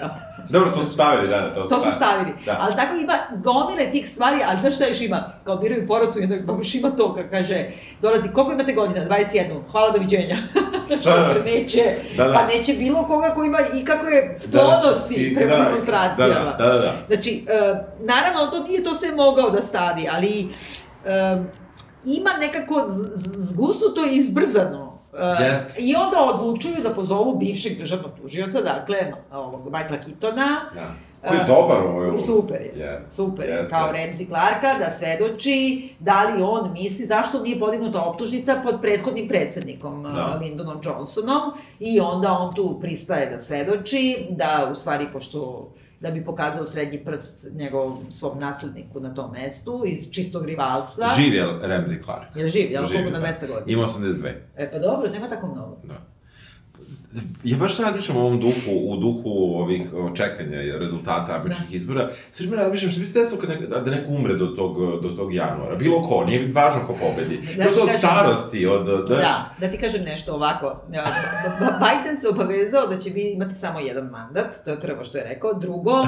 Dobro, 0.50 0.72
to 0.72 0.84
su 0.84 0.94
stavili, 0.94 1.28
da, 1.28 1.54
to 1.54 1.64
su 1.64 1.70
To 1.70 1.80
su 1.80 1.92
stavili. 1.92 2.32
Da. 2.46 2.58
Ali 2.62 2.76
tako 2.76 2.96
ima 2.96 3.14
gomile 3.44 3.92
tih 3.92 4.10
stvari, 4.10 4.38
ali 4.48 4.60
znaš 4.60 4.76
šta 4.76 4.86
još 4.86 5.02
ima? 5.02 5.34
Kao 5.44 5.58
biraju 5.58 5.88
porotu 5.88 6.20
onda 6.24 6.54
baš 6.54 6.76
ima 6.76 6.90
to, 6.90 7.18
kaže, 7.30 7.66
dolazi, 8.02 8.30
koliko 8.34 8.54
imate 8.54 8.74
godina? 8.74 9.06
21. 9.06 9.72
Hvala, 9.72 9.92
doviđenja. 9.92 10.38
Da, 11.06 11.34
da. 11.34 11.44
neće, 11.46 11.96
Da, 12.18 12.28
da. 12.28 12.34
pa 12.34 12.56
neće 12.56 12.74
bilo 12.74 13.08
koga 13.08 13.34
ko 13.34 13.44
ima 13.44 13.60
i 13.76 13.86
kakve 13.86 14.34
sklonosti 14.38 15.30
Da, 15.30 15.40
prema 15.40 15.56
da, 15.56 15.64
demonstracijama. 15.64 16.52
Da, 16.60 16.66
da, 16.66 16.74
da, 16.74 16.80
da. 16.80 16.96
Znači, 17.08 17.46
e, 17.50 17.76
naravno, 18.00 18.42
on 18.42 18.52
to 18.52 18.64
nije 18.64 18.84
to 18.84 18.96
sve 18.96 19.12
mogao 19.12 19.50
da 19.50 19.62
stavi, 19.62 20.08
ali 20.12 20.48
e, 21.06 21.38
ima 22.06 22.30
nekako 22.40 22.86
zgusnuto 23.24 24.06
i 24.06 24.16
izbrzano. 24.16 24.87
Jeste. 25.40 25.74
I 25.82 25.96
onda 25.96 26.34
odlučuju 26.34 26.76
da 26.84 26.94
pozovu 26.94 27.38
bivšeg 27.38 27.78
državnog 27.78 28.12
tužioca, 28.22 28.62
dakle, 28.62 29.14
ovog 29.32 29.62
Michaela 29.66 30.02
Kitona, 30.04 30.48
da. 30.76 30.92
Koji 31.28 31.38
je 31.38 31.44
dobar 31.44 31.84
u 31.86 31.90
ovoj 31.90 32.18
Super 32.18 32.62
je. 32.62 32.74
Jeste, 32.76 33.10
Super 33.10 33.50
je. 33.50 33.56
jeste. 33.56 33.70
Kao 33.76 33.92
Ramsey 33.94 34.28
Clarka 34.28 34.74
da 34.80 34.90
svedoči 34.90 35.90
da 36.00 36.24
li 36.24 36.42
on 36.44 36.74
misli 36.74 37.06
zašto 37.06 37.40
nije 37.40 37.60
podignuta 37.60 38.02
optužnica 38.02 38.60
pod 38.64 38.82
prethodnim 38.82 39.28
predsednikom 39.28 40.04
Da. 40.04 40.40
Lindonom 40.42 40.82
Johnsonom 40.84 41.42
i 41.80 42.00
onda 42.00 42.32
on 42.32 42.54
tu 42.54 42.80
pristaje 42.82 43.30
da 43.30 43.40
svedoči 43.40 44.28
da 44.30 44.70
u 44.72 44.76
stvari 44.76 45.08
pošto 45.14 45.70
da 46.00 46.12
bi 46.12 46.26
pokazao 46.26 46.66
srednji 46.66 47.06
prst 47.06 47.48
njegov 47.52 47.98
svom 48.10 48.40
nasledniku 48.40 49.00
na 49.00 49.14
tom 49.14 49.32
mestu 49.32 49.84
iz 49.86 50.12
čistog 50.12 50.46
rivalstva. 50.46 51.08
Živ 51.18 51.34
je 51.34 51.44
Ramsey 51.44 52.04
Clark. 52.04 52.36
Je 52.36 52.44
li 52.44 52.50
živ? 52.50 52.72
Je 52.72 52.82
li 52.82 52.88
Živ, 52.88 52.96
koliko 52.96 53.12
na 53.12 53.20
da. 53.20 53.26
200 53.26 53.40
godina? 53.48 53.64
Ima 53.66 53.84
82. 53.84 54.34
E 54.58 54.72
pa 54.72 54.80
dobro, 54.80 55.10
nema 55.10 55.30
tako 55.30 55.48
mnogo. 55.48 55.78
Da. 55.84 56.17
Ja 57.44 57.58
baš 57.58 57.78
razmišljam 57.78 58.18
o 58.18 58.22
ovom 58.22 58.40
duhu, 58.40 58.72
u 58.84 58.98
duhu 58.98 59.30
ovih 59.56 59.82
čekanja 60.16 60.78
rezultata 60.78 61.36
američkih 61.36 61.74
izbora. 61.74 62.10
Sve 62.32 62.46
vreme 62.46 62.64
razmišljam 62.64 62.92
što 62.92 63.00
bi 63.00 63.06
se 63.06 63.20
desilo 63.20 63.42
kad 63.42 63.50
nek, 63.50 63.60
da 63.62 63.92
neko 63.92 64.10
umre 64.10 64.34
do 64.34 64.46
tog, 64.48 65.02
do 65.02 65.10
tog 65.10 65.34
januara. 65.34 65.76
Bilo 65.76 66.02
ko, 66.04 66.26
nije 66.26 66.52
važno 66.54 66.80
ko 66.88 66.94
pobedi. 66.96 67.40
Da 67.58 67.64
Prosto 67.64 67.82
od 67.82 67.88
kažem- 67.88 68.00
starosti, 68.00 68.66
od... 68.68 68.86
Daš, 69.00 69.18
Da, 69.18 69.46
da 69.60 69.72
ti 69.72 69.78
kažem 69.78 70.04
nešto 70.04 70.34
ovako. 70.34 70.82
Biden 71.84 72.18
se 72.18 72.30
obavezao 72.30 72.88
da 72.88 72.98
će 72.98 73.10
imati 73.12 73.54
samo 73.54 73.80
jedan 73.80 74.06
mandat, 74.06 74.64
to 74.66 74.72
je 74.72 74.80
prvo 74.80 75.04
što 75.04 75.18
je 75.18 75.24
rekao. 75.26 75.54
Drugo, 75.54 76.06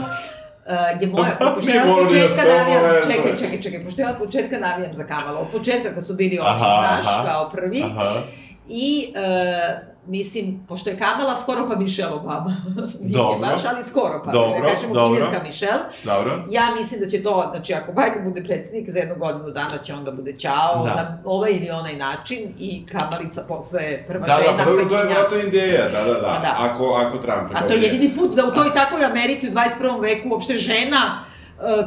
Uh, 0.62 1.02
je 1.02 1.08
moja, 1.08 1.32
pošto 1.56 1.72
ja 1.72 1.84
od 1.84 1.98
da 1.98 2.04
početka 2.04 2.38
se 2.38 2.48
navijam, 2.50 2.82
čekaj, 3.08 3.38
čekaj, 3.38 3.62
čekaj, 3.62 3.84
pošto 3.84 4.02
ja 4.02 4.10
od 4.12 4.18
početka 4.18 4.58
navijam 4.60 4.94
za 4.94 5.04
Kamala, 5.04 5.40
od 5.40 5.48
početka 5.50 5.94
kad 5.94 6.08
su 6.08 6.14
bili 6.14 6.40
oni, 6.40 6.50
Aha, 6.50 6.88
znaš, 6.88 7.06
aha. 7.08 7.24
kao 7.26 7.50
prvi, 7.52 7.84
Aha. 7.86 8.22
i 8.68 9.06
uh, 9.08 9.89
mislim, 10.10 10.66
pošto 10.68 10.90
je 10.90 10.98
Kamala 10.98 11.36
skoro 11.36 11.68
pa 11.68 11.76
Michelle 11.76 12.14
Obama, 12.14 12.56
nije 13.02 13.18
Dobro. 13.18 13.40
baš, 13.40 13.62
ali 13.66 13.84
skoro 13.84 14.22
pa, 14.26 14.32
Dobro, 14.32 14.62
da 14.62 14.68
kažemo 14.74 14.94
dobro. 14.94 15.16
kineska 15.16 15.44
Michelle, 15.44 15.84
Dobro. 16.04 16.46
Ja 16.52 16.64
mislim 16.80 17.02
da 17.02 17.08
će 17.08 17.24
to, 17.24 17.50
znači 17.56 17.74
ako 17.74 17.92
Biden 17.92 18.24
bude 18.24 18.44
predsednik 18.44 18.90
za 18.92 19.00
jednu 19.00 19.16
godinu 19.16 19.50
dana 19.52 19.78
će 19.78 19.94
onda 19.94 20.12
bude 20.12 20.38
ćao 20.38 20.84
Da. 20.84 20.96
na 20.96 21.22
ovaj 21.26 21.52
ili 21.52 21.70
onaj 21.70 21.96
način 21.96 22.54
i 22.60 22.86
Kamalica 22.86 23.44
postaje 23.48 24.08
prva 24.08 24.28
Da, 24.28 24.38
žena 24.46 24.58
da, 24.58 24.64
pa 24.64 24.70
dobro, 24.70 24.86
to 24.86 24.96
je 24.96 25.06
vratno 25.06 25.38
ideja, 25.38 25.90
da, 25.90 26.04
da, 26.04 26.14
da. 26.14 26.28
Pa 26.34 26.40
da. 26.40 26.56
Ako, 26.60 26.94
ako 26.94 27.18
Trump... 27.18 27.52
A 27.54 27.68
to 27.68 27.74
je 27.74 27.82
jedini 27.82 28.16
put 28.16 28.36
da 28.36 28.46
u 28.46 28.54
toj 28.54 28.74
takvoj 28.74 29.06
Americi 29.06 29.50
u 29.50 29.52
21. 29.52 30.02
veku 30.02 30.30
uopšte 30.30 30.58
žena 30.58 31.29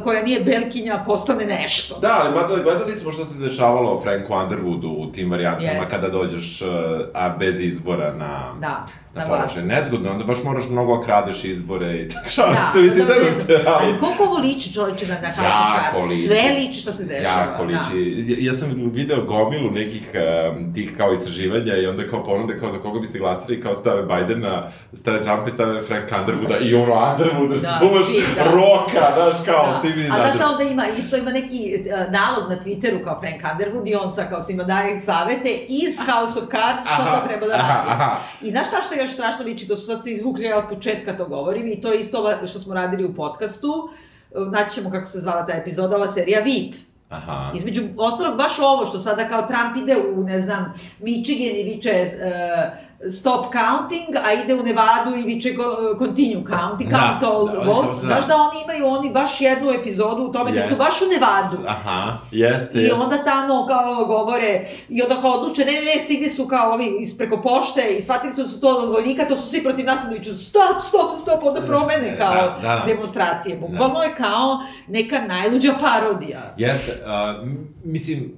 koja 0.03 0.23
nije 0.23 0.39
belkinja 0.41 1.03
postane 1.05 1.45
nešto. 1.45 1.99
Da, 1.99 2.17
ali 2.19 2.35
mada 2.35 2.63
gledali 2.63 2.91
smo 2.91 3.11
što 3.11 3.25
se 3.25 3.39
dešavalo 3.39 3.99
Franku 3.99 4.33
Underwoodu 4.33 4.95
u 4.99 5.11
tim 5.11 5.31
varijantama 5.31 5.69
Jeste. 5.71 5.91
kada 5.91 6.09
dođeš, 6.09 6.61
uh, 6.61 6.67
a 7.13 7.29
bez 7.29 7.59
izbora 7.59 8.13
na... 8.13 8.53
Da, 8.61 8.83
Na 9.15 9.25
vlast. 9.25 9.41
položaj. 9.53 9.63
Nezgodno, 9.65 10.11
onda 10.11 10.23
baš 10.23 10.43
moraš 10.43 10.69
mnogo 10.69 11.01
kradeš 11.01 11.43
izbore 11.43 11.95
i 11.95 12.07
tako 12.09 12.29
što 12.29 12.41
Da, 12.41 12.65
se 12.65 12.81
mislim 12.81 13.07
da, 13.07 13.13
da, 13.13 13.19
da 13.19 13.43
se 13.45 13.53
radi. 13.53 13.67
Ali 13.81 13.99
koliko 13.99 14.23
ovo 14.23 14.37
liči 14.37 14.73
čovječe 14.73 15.07
na, 15.07 15.15
House 15.15 15.39
of 15.39 15.93
Cards? 15.93 16.09
liči. 16.09 16.25
Sve 16.25 16.55
liči 16.59 16.81
što 16.81 16.91
se 16.91 17.03
dešava. 17.03 17.41
Jako 17.41 17.63
liči. 17.63 18.25
Ja, 18.27 18.51
ja 18.51 18.57
sam 18.57 18.71
video 18.93 19.23
gomilu 19.23 19.71
nekih 19.71 20.11
um, 20.51 20.73
tih 20.73 20.93
kao 20.97 21.13
istraživanja 21.13 21.75
i 21.75 21.87
onda 21.87 22.07
kao 22.07 22.23
ponude 22.23 22.57
kao 22.57 22.71
za 22.71 22.77
koga 22.77 22.99
biste 22.99 23.19
glasili 23.19 23.61
kao 23.61 23.73
stave 23.73 24.01
Bidena, 24.03 24.67
stave 24.93 25.23
Trumpa 25.23 25.47
i 25.47 25.53
stave 25.53 25.81
Frank 25.81 26.09
Underwooda 26.11 26.57
i 26.61 26.75
ono 26.75 26.93
Underwood, 26.93 27.61
Da, 27.61 27.67
razumeš, 27.69 28.05
da. 28.35 28.43
roka, 28.43 29.11
znaš 29.15 29.35
kao, 29.45 29.62
Da. 29.71 29.79
svi 29.81 29.95
mi 29.95 30.03
A 30.03 30.15
znaš 30.15 30.35
šta 30.35 30.49
onda 30.49 30.63
ima? 30.63 30.83
Isto 30.97 31.17
ima 31.17 31.31
neki 31.31 31.75
uh, 31.79 32.11
nalog 32.11 32.49
na 32.49 32.59
Twitteru 32.59 33.03
kao 33.03 33.19
Frank 33.19 33.41
Underwood 33.41 33.87
i 33.91 33.95
on 33.95 34.11
sad 34.11 34.29
kao 34.29 34.41
svima 34.41 34.63
daje 34.63 34.99
savete 34.99 35.49
iz 35.69 35.97
House 35.97 36.39
of 36.39 36.45
Cards 36.51 36.87
što 36.93 37.03
sad 37.03 37.27
treba 37.27 37.47
da 37.47 37.53
radi. 37.53 37.89
aha. 37.89 38.17
I 38.41 38.51
znaš 38.51 38.67
šta 38.67 38.77
što 38.85 38.95
još 38.95 39.11
strašno 39.11 39.45
liči? 39.45 39.67
To 39.67 39.77
su 39.77 39.85
sad 39.85 40.03
se 40.03 40.11
izvukli, 40.11 40.45
ja 40.45 40.57
od 40.57 40.69
početka 40.69 41.17
to 41.17 41.25
govorim 41.25 41.67
i 41.67 41.81
to 41.81 41.91
je 41.91 41.99
isto 41.99 42.19
ova 42.19 42.47
što 42.47 42.59
smo 42.59 42.73
radili 42.73 43.05
u 43.05 43.15
podcastu. 43.15 43.89
Uh, 44.31 44.51
Naći 44.51 44.75
ćemo 44.75 44.91
kako 44.91 45.05
se 45.05 45.19
zvala 45.19 45.45
ta 45.45 45.53
epizoda, 45.53 45.95
ova 45.95 46.07
serija 46.07 46.39
VIP. 46.39 46.73
Aha. 47.09 47.51
Između 47.55 47.83
ostalog 47.97 48.37
baš 48.37 48.59
ovo 48.59 48.85
što 48.85 48.99
sada 48.99 49.27
kao 49.27 49.41
Trump 49.41 49.77
ide 49.77 49.97
u, 50.15 50.23
ne 50.23 50.41
znam, 50.41 50.73
Michigan 50.99 51.55
i 51.55 51.63
viče 51.63 52.05
uh, 52.05 52.73
stop 53.11 53.45
counting, 53.45 54.15
a 54.17 54.33
ide 54.33 54.53
u 54.53 54.63
Nevadu 54.63 55.15
i 55.17 55.23
viče 55.23 55.55
continue 55.99 56.43
counting, 56.47 56.89
Da, 56.89 56.97
count 56.99 57.23
all 57.25 57.45
da, 57.47 57.71
votes. 57.71 58.01
da. 58.01 58.07
Znaš 58.07 58.27
da 58.27 58.35
oni 58.37 58.63
imaju 58.63 58.87
oni 58.87 59.09
baš 59.11 59.41
jednu 59.41 59.71
epizodu 59.71 60.23
u 60.23 60.31
tome, 60.31 60.51
Je. 60.51 60.57
yeah. 60.57 60.67
idu 60.67 60.75
baš 60.77 61.01
u 61.01 61.05
Nevadu. 61.07 61.57
Aha, 61.67 62.17
jeste, 62.31 62.79
I 62.79 62.81
jeste. 62.81 62.93
onda 62.95 63.17
tamo 63.17 63.67
kao 63.67 64.05
govore, 64.05 64.51
i 64.89 65.01
onda 65.01 65.15
kao 65.15 65.31
odluče, 65.31 65.65
ne, 65.65 65.71
ne, 65.71 65.79
ne, 65.79 66.03
stigli 66.03 66.29
su 66.29 66.47
kao 66.47 66.73
ovi 66.73 66.95
iz 66.99 67.17
preko 67.17 67.41
pošte 67.41 67.87
i 67.89 68.01
shvatili 68.01 68.33
su 68.33 68.43
da 68.43 68.49
su 68.49 68.59
to 68.59 68.69
od 68.69 68.89
vojnika, 68.89 69.25
to 69.25 69.35
su 69.35 69.49
svi 69.49 69.63
protiv 69.63 69.85
nas, 69.85 69.99
onda 70.03 70.15
viču, 70.15 70.37
stop, 70.37 70.61
stop, 70.83 71.17
stop, 71.17 71.43
onda 71.43 71.61
promene 71.61 72.17
kao 72.17 72.33
Da, 72.33 72.57
da. 72.61 72.83
demonstracije. 72.87 73.57
Bukvalno 73.57 74.03
je 74.03 74.15
kao 74.15 74.57
neka 74.87 75.21
najluđa 75.21 75.73
parodija. 75.81 76.53
Jeste, 76.57 76.91
uh, 77.01 77.47
mislim, 77.83 78.37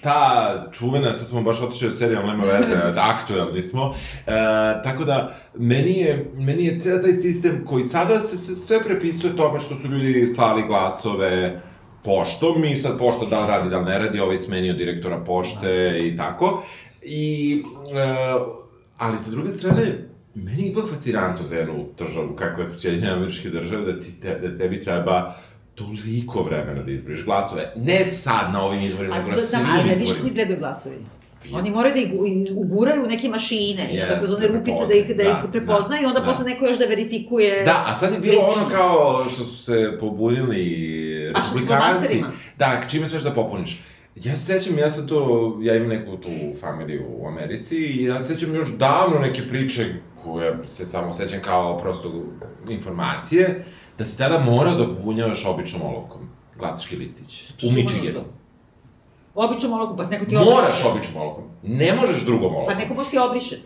ta 0.00 0.66
čuvena, 0.72 1.12
sad 1.12 1.28
smo 1.28 1.42
baš 1.42 1.60
otišli 1.60 1.88
od 1.88 1.98
serija, 1.98 2.26
nema 2.26 2.44
veze, 2.44 2.74
aktuelni 3.14 3.62
smo, 3.62 3.94
e, 4.26 4.30
tako 4.84 5.04
da, 5.04 5.36
meni 5.54 5.98
je, 5.98 6.30
meni 6.34 6.64
je 6.64 6.78
cijel 6.78 7.02
taj 7.02 7.12
sistem 7.12 7.64
koji 7.66 7.84
sada 7.84 8.20
se, 8.20 8.54
sve 8.54 8.84
prepisuje 8.84 9.36
tome 9.36 9.60
što 9.60 9.76
su 9.76 9.88
ljudi 9.88 10.26
slali 10.34 10.62
glasove 10.66 11.62
poštom, 12.04 12.64
i 12.64 12.76
sad 12.76 12.98
pošta 12.98 13.26
da 13.26 13.46
radi, 13.46 13.70
da 13.70 13.82
ne 13.82 13.98
radi, 13.98 14.20
ovaj 14.20 14.38
smenio 14.38 14.72
direktora 14.72 15.24
pošte 15.24 16.00
i 16.04 16.16
tako, 16.16 16.62
i, 17.02 17.62
e, 17.94 18.34
ali 18.98 19.18
sa 19.18 19.30
druge 19.30 19.48
strane, 19.48 19.82
meni 20.34 20.62
je 20.62 20.70
ipak 20.70 20.88
fascinantno 20.88 21.46
za 21.46 21.56
jednu 21.56 21.86
državu, 21.98 22.36
kakva 22.36 22.64
su 22.64 22.80
Sjedinjene 22.80 23.12
američke 23.12 23.48
države, 23.48 23.92
da, 23.92 24.00
ti 24.00 24.20
te, 24.20 24.38
da 24.38 24.58
tebi 24.58 24.80
treba 24.80 25.34
toliko 25.80 26.42
vremena 26.42 26.82
da 26.82 26.90
izbriš 26.90 27.24
glasove. 27.24 27.72
Ne 27.76 28.10
sad 28.10 28.52
na 28.52 28.62
ovim 28.64 28.80
izborima, 28.80 29.16
nego 29.16 29.30
na 29.30 29.36
da, 29.36 29.42
svim 29.42 29.60
da, 29.60 29.68
ali 29.74 29.88
vidiš 29.88 29.98
kako 29.98 30.04
izborima. 30.04 30.28
izgledaju 30.28 30.58
glasovi. 30.58 30.96
Vidi. 31.42 31.54
Oni 31.54 31.70
moraju 31.70 31.94
da 31.94 32.00
ih 32.00 32.12
uguraju 32.54 33.04
u 33.04 33.06
neke 33.06 33.28
mašine, 33.28 33.82
onda 33.82 33.96
Jeste, 33.96 34.18
kroz 34.18 34.34
one 34.34 34.48
rupice 34.48 34.86
da 34.88 34.94
ih, 34.94 35.08
da 35.08 35.14
prepoznaju, 35.14 35.44
ih 35.44 35.50
prepoznaju 35.50 36.02
i 36.02 36.06
onda 36.06 36.20
da. 36.20 36.26
posle 36.26 36.44
neko 36.44 36.66
još 36.66 36.78
da 36.78 36.84
verifikuje... 36.84 37.64
Da, 37.64 37.84
a 37.86 37.98
sad 37.98 38.12
je 38.12 38.18
bilo 38.20 38.46
lično. 38.46 38.62
ono 38.62 38.70
kao 38.70 39.24
što 39.24 39.44
su 39.44 39.56
se 39.64 39.96
pobunili 40.00 40.62
republikanci. 41.34 42.22
Da, 42.58 42.82
čime 42.90 43.08
smeš 43.08 43.22
da 43.22 43.30
popuniš. 43.30 43.80
Ja 44.14 44.36
se 44.36 44.52
sećam, 44.52 44.78
ja 44.78 44.90
sam 44.90 45.06
to, 45.06 45.58
ja 45.62 45.76
imam 45.76 45.88
neku 45.88 46.16
tu 46.16 46.30
familiju 46.60 47.04
u 47.08 47.26
Americi 47.26 47.76
i 47.76 48.04
ja 48.04 48.18
se 48.18 48.34
sećam 48.34 48.54
još 48.54 48.70
davno 48.70 49.18
neke 49.18 49.42
priče 49.48 49.86
koje 50.24 50.58
se 50.66 50.84
samo 50.84 51.12
sećam 51.12 51.40
kao 51.42 51.78
prosto 51.78 52.24
informacije, 52.68 53.64
da 54.00 54.06
si 54.06 54.18
tada 54.18 54.38
morao 54.40 54.74
da 54.74 54.96
punjavaš 54.96 55.44
običnom 55.44 55.82
olovkom 55.84 56.20
glasački 56.58 56.96
listić. 56.96 57.50
U 57.62 57.70
Michiganu. 57.70 58.14
to. 58.14 58.24
Obično 59.34 59.74
olovku, 59.74 59.96
pa 59.96 60.04
neko 60.04 60.24
ti 60.24 60.34
Moraš 60.34 60.50
obriše. 60.52 60.88
običnom 60.88 61.22
olovkom. 61.22 61.44
Ne 61.62 61.92
možeš 61.94 62.22
drugom 62.22 62.50
Pa 62.50 62.56
olovkom. 62.56 62.78
neko 62.78 62.94
možda 62.94 63.10
ti 63.10 63.18
obriše. 63.18 63.56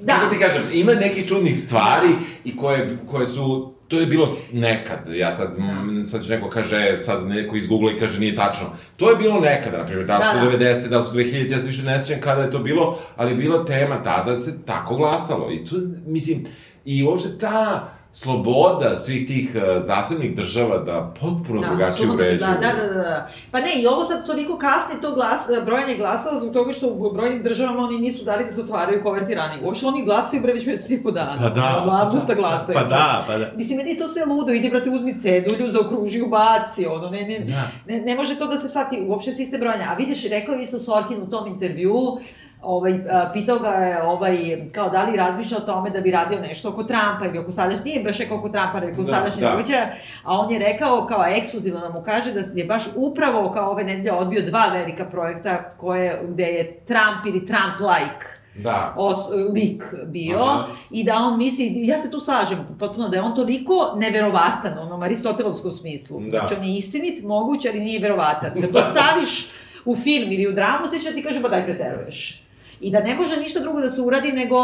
Da. 0.00 0.12
Kako 0.12 0.34
ti 0.34 0.40
kažem, 0.40 0.62
ima 0.72 0.92
nekih 0.94 1.28
čudnih 1.28 1.58
stvari 1.58 2.08
i 2.44 2.56
koje, 2.56 2.98
koje 3.06 3.26
su 3.26 3.72
to 3.88 4.00
je 4.00 4.06
bilo 4.06 4.28
nekad, 4.52 4.98
ja 5.08 5.32
sad, 5.32 5.58
mm, 5.58 6.04
sad 6.04 6.24
će 6.24 6.30
neko 6.30 6.50
kaže, 6.50 6.98
sad 7.02 7.26
neko 7.26 7.56
iz 7.56 7.66
Google 7.66 7.94
i 7.94 7.98
kaže 7.98 8.20
nije 8.20 8.36
tačno. 8.36 8.66
To 8.96 9.10
je 9.10 9.16
bilo 9.16 9.40
nekada, 9.40 9.78
na 9.78 9.86
primjer, 9.86 10.06
da 10.06 10.18
li 10.18 10.24
su 10.24 10.36
Da, 10.36 10.50
da. 10.50 10.58
90. 10.58 10.88
da 10.88 10.98
li 10.98 11.04
su 11.04 11.10
2000, 11.10 11.52
ja 11.52 11.60
se 11.60 11.66
više 11.66 11.82
ne 11.82 12.00
sjećam 12.00 12.20
kada 12.20 12.42
je 12.42 12.50
to 12.50 12.58
bilo, 12.58 12.98
ali 13.16 13.30
je 13.30 13.36
bila 13.36 13.64
tema 13.64 14.02
tada 14.02 14.36
se 14.36 14.64
tako 14.64 14.96
glasalo. 14.96 15.52
I 15.52 15.64
tu, 15.64 15.76
mislim, 16.06 16.44
i 16.84 17.04
uopšte 17.04 17.38
ta 17.38 17.92
sloboda 18.12 18.96
svih 18.96 19.26
tih 19.26 19.52
uh, 19.54 19.84
zasebnih 19.86 20.36
država 20.36 20.78
da 20.78 21.14
potpuno 21.20 21.60
drugačije 21.60 21.88
apsolutno, 21.88 22.14
uređuju. 22.14 22.38
Da, 22.38 22.72
da, 22.72 22.88
da, 22.88 22.94
da. 22.94 23.28
Pa 23.50 23.60
ne, 23.60 23.74
i 23.76 23.86
ovo 23.86 24.04
sad 24.04 24.26
toliko 24.26 24.58
kasni 24.58 25.00
to 25.00 25.14
glas, 25.14 25.40
brojanje 25.64 25.94
glasova 25.96 26.38
zbog 26.38 26.52
toga 26.52 26.72
što 26.72 26.88
u 26.88 27.12
brojnim 27.12 27.42
državama 27.42 27.82
oni 27.82 27.98
nisu 27.98 28.24
dali 28.24 28.44
da 28.44 28.50
se 28.50 28.60
otvaraju 28.60 29.02
koverti 29.02 29.34
ranije. 29.34 29.64
Uopšte 29.64 29.86
oni 29.86 30.04
glasaju 30.04 30.42
bre 30.42 30.52
već 30.52 30.66
mesec 30.66 30.90
i 30.90 31.02
po 31.02 31.10
dana. 31.10 31.36
Pa 31.38 31.48
da. 31.48 31.82
Od 31.84 32.00
avgusta 32.00 32.34
glasaju. 32.34 32.78
Pa 32.78 32.84
da, 32.84 33.24
pa 33.26 33.38
da. 33.38 33.52
Mislim, 33.56 33.76
meni 33.78 33.90
je 33.90 33.98
to 33.98 34.08
sve 34.08 34.24
ludo, 34.24 34.52
idi, 34.52 34.70
brate, 34.70 34.90
uzmi 34.90 35.18
cedulju, 35.18 35.68
zaokruži, 35.68 36.22
ubaci, 36.22 36.86
ono, 36.86 37.10
ne, 37.10 37.22
ne, 37.22 37.38
Da. 37.38 37.68
ne, 37.86 38.00
ne 38.00 38.14
može 38.14 38.38
to 38.38 38.46
da 38.46 38.58
se 38.58 38.68
shvati, 38.68 39.04
uopšte 39.06 39.32
sistem 39.32 39.60
brojanja. 39.60 39.86
A 39.90 39.94
vidiš, 39.94 40.24
rekao 40.24 40.54
je 40.54 40.62
isto 40.62 40.78
Sorkin 40.78 41.22
u 41.22 41.30
tom 41.30 41.46
intervjuu, 41.46 42.18
ovaj, 42.62 43.00
pitao 43.32 43.58
ga 43.58 43.68
je, 43.68 44.02
ovaj, 44.02 44.36
kao 44.72 44.88
da 44.90 45.02
li 45.04 45.16
razmišlja 45.16 45.56
o 45.56 45.60
tome 45.60 45.90
da 45.90 46.00
bi 46.00 46.10
radio 46.10 46.40
nešto 46.40 46.68
oko 46.68 46.82
Trumpa 46.82 47.24
ili 47.28 47.38
oko 47.38 47.50
sadašnje, 47.50 47.84
nije 47.84 48.04
baš 48.04 48.18
rekao 48.18 48.38
oko 48.38 48.48
Trumpa, 48.48 48.78
rekao 48.78 49.04
Da, 49.04 49.10
sadašnje 49.10 49.42
da. 49.42 49.50
događaja, 49.50 49.92
a 50.24 50.38
on 50.38 50.52
je 50.52 50.58
rekao, 50.58 51.06
kao 51.06 51.24
ekskluzivno 51.26 51.80
da 51.80 51.88
mu 51.88 52.02
kaže 52.04 52.32
da 52.32 52.40
je 52.54 52.64
baš 52.64 52.82
upravo 52.96 53.50
kao 53.52 53.70
ove 53.70 53.84
nedelje 53.84 54.12
odbio 54.12 54.42
dva 54.42 54.66
velika 54.72 55.04
projekta 55.04 55.62
koje, 55.76 56.20
gde 56.28 56.44
je 56.44 56.80
Trump 56.86 57.26
ili 57.26 57.46
Trump-like 57.46 58.26
Da. 58.54 58.94
os, 58.96 59.16
lik 59.54 59.84
bio 60.06 60.38
Aha. 60.38 60.66
i 60.90 61.04
da 61.04 61.14
on 61.16 61.38
misli, 61.38 61.72
ja 61.86 61.98
se 61.98 62.10
tu 62.10 62.20
slažem 62.20 62.66
potpuno, 62.78 63.08
da 63.08 63.16
je 63.16 63.22
on 63.22 63.34
toliko 63.34 63.94
neverovatan, 63.96 64.78
u 64.78 64.82
onom 64.82 65.02
aristotelovskom 65.02 65.72
smislu. 65.72 66.20
Da. 66.20 66.38
Znači, 66.38 66.54
on 66.54 66.64
je 66.64 66.76
istinit, 66.78 67.24
moguć, 67.24 67.66
ali 67.66 67.80
nije 67.80 68.00
verovatan. 68.00 68.50
Kad 68.60 68.72
to 68.72 68.82
staviš 68.82 69.50
u 69.84 69.96
film 69.96 70.32
ili 70.32 70.48
u 70.48 70.52
dramu, 70.52 70.84
sve 70.88 70.98
će 70.98 71.12
ti 71.12 71.22
kaže, 71.22 71.42
pa 71.42 71.48
daj 71.48 71.64
preteruješ. 71.64 72.42
I 72.80 72.90
da 72.90 73.00
ne 73.00 73.14
može 73.14 73.36
ništa 73.36 73.60
drugo 73.60 73.80
da 73.80 73.90
se 73.90 74.00
uradi 74.02 74.32
nego 74.32 74.56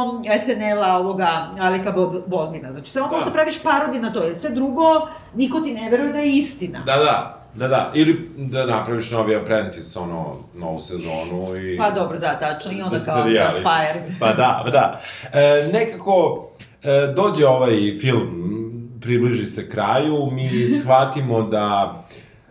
SNL-a 0.45 0.97
ovoga 0.97 1.29
Alika 1.61 1.93
Bodvina. 2.27 2.73
Znači, 2.73 2.91
samo 2.91 3.09
Da. 3.09 3.15
možda 3.17 3.31
praviš 3.31 3.63
parodiju 3.63 4.03
na 4.03 4.13
to, 4.13 4.23
jer 4.23 4.37
sve 4.37 4.51
drugo, 4.51 5.09
niko 5.35 5.61
ti 5.61 5.73
ne 5.75 5.91
veruje 5.91 6.13
da 6.13 6.19
je 6.19 6.33
istina. 6.33 6.79
Da, 6.87 6.97
da, 6.97 7.45
da, 7.55 7.69
da. 7.69 7.93
Ili 7.95 8.31
da 8.37 8.67
napraviš 8.67 9.11
novi 9.11 9.37
Apprentice, 9.37 9.99
ono, 9.99 10.37
novu 10.55 10.81
sezonu 10.81 11.57
i... 11.57 11.77
Pa 11.77 11.91
dobro, 11.91 12.19
da, 12.19 12.39
tačno, 12.39 12.73
i 12.73 12.83
onda 12.83 13.05
kao 13.05 13.25
Reality. 13.25 13.53
fired. 13.63 14.19
Pa 14.21 14.33
da, 14.33 14.63
pa 14.65 14.71
da. 14.71 15.01
E, 15.41 15.71
nekako, 15.73 16.47
e, 16.83 17.13
dođe 17.17 17.47
ovaj 17.47 17.99
film, 18.01 18.43
približi 19.01 19.47
se 19.47 19.71
kraju, 19.71 20.31
mi 20.33 20.69
shvatimo 20.69 21.43
da 21.43 21.95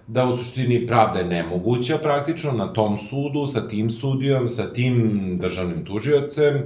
da 0.08 0.26
u 0.26 0.38
suštini 0.38 0.88
pravda 0.88 1.20
je 1.20 1.26
nemoguća 1.26 1.98
praktično 1.98 2.52
na 2.52 2.74
tom 2.74 2.98
sudu, 2.98 3.48
sa 3.48 3.68
tim 3.68 3.90
sudijom, 3.90 4.48
sa 4.50 4.74
tim 4.74 5.38
državnim 5.42 5.86
tužiocem 5.86 6.64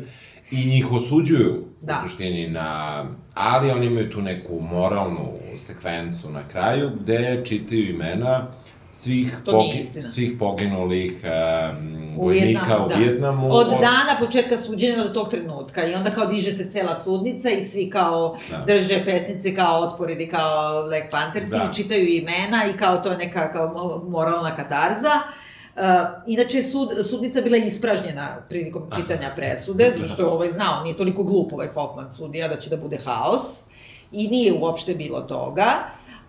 i 0.52 0.66
njih 0.66 0.92
osuđuju 0.92 1.66
Da. 1.82 2.02
u 2.04 2.08
suštini 2.08 2.48
na... 2.48 3.06
Ali 3.34 3.72
oni 3.72 3.86
imaju 3.86 4.10
tu 4.10 4.22
neku 4.22 4.60
moralnu 4.62 5.34
sekvencu 5.58 6.30
na 6.30 6.48
kraju 6.48 6.92
gde 7.02 7.42
čitaju 7.46 7.90
imena 7.90 8.48
svih, 8.92 9.38
istina. 9.80 10.02
svih 10.02 10.32
poginulih 10.40 11.14
um, 11.24 12.00
U 12.18 12.24
vojnika 12.24 12.62
Vijetnamu, 12.62 12.86
u 12.86 12.90
da. 12.90 12.96
Vijetnamu. 12.96 13.48
Od 13.52 13.68
dana 13.70 14.16
početka 14.20 14.58
suđenja 14.58 15.04
do 15.04 15.10
tog 15.10 15.30
trenutka 15.30 15.86
i 15.86 15.94
onda 15.94 16.10
kao 16.10 16.26
diže 16.26 16.52
se 16.52 16.70
cela 16.70 16.96
sudnica 16.96 17.50
i 17.50 17.64
svi 17.64 17.90
kao 17.90 18.36
Da. 18.52 18.58
drže 18.58 19.06
pesnice 19.06 19.56
kao 19.56 19.82
otpor 19.82 20.10
ili 20.10 20.30
kao 20.30 20.84
Black 20.84 21.12
Panthersi 21.12 21.50
Da. 21.52 21.70
i 21.72 21.76
čitaju 21.76 22.08
imena 22.08 22.66
i 22.66 22.78
kao 22.78 22.98
to 22.98 23.12
je 23.12 23.18
neka 23.18 23.52
kao 23.52 23.68
mo- 23.68 24.10
moralna 24.10 24.56
katarza. 24.56 25.12
Uh, 25.76 25.84
inače, 26.28 26.64
sud, 26.64 26.90
sudnica 27.10 27.42
bila 27.42 27.58
ispražnjena 27.58 28.38
prilikom 28.50 28.84
čitanja 28.96 29.32
presude, 29.36 29.92
zato 29.94 30.06
što 30.06 30.22
je 30.22 30.28
ovaj 30.28 30.50
znao, 30.50 30.84
nije 30.84 30.98
toliko 30.98 31.24
glup 31.24 31.54
ovaj 31.54 31.68
Hoffman 31.68 32.12
sudija 32.12 32.48
da 32.48 32.58
će 32.58 32.70
da 32.70 32.78
bude 32.78 32.98
haos 33.06 33.64
i 34.12 34.28
nije 34.28 34.54
uopšte 34.54 34.94
bilo 34.96 35.22
toga. 35.22 35.74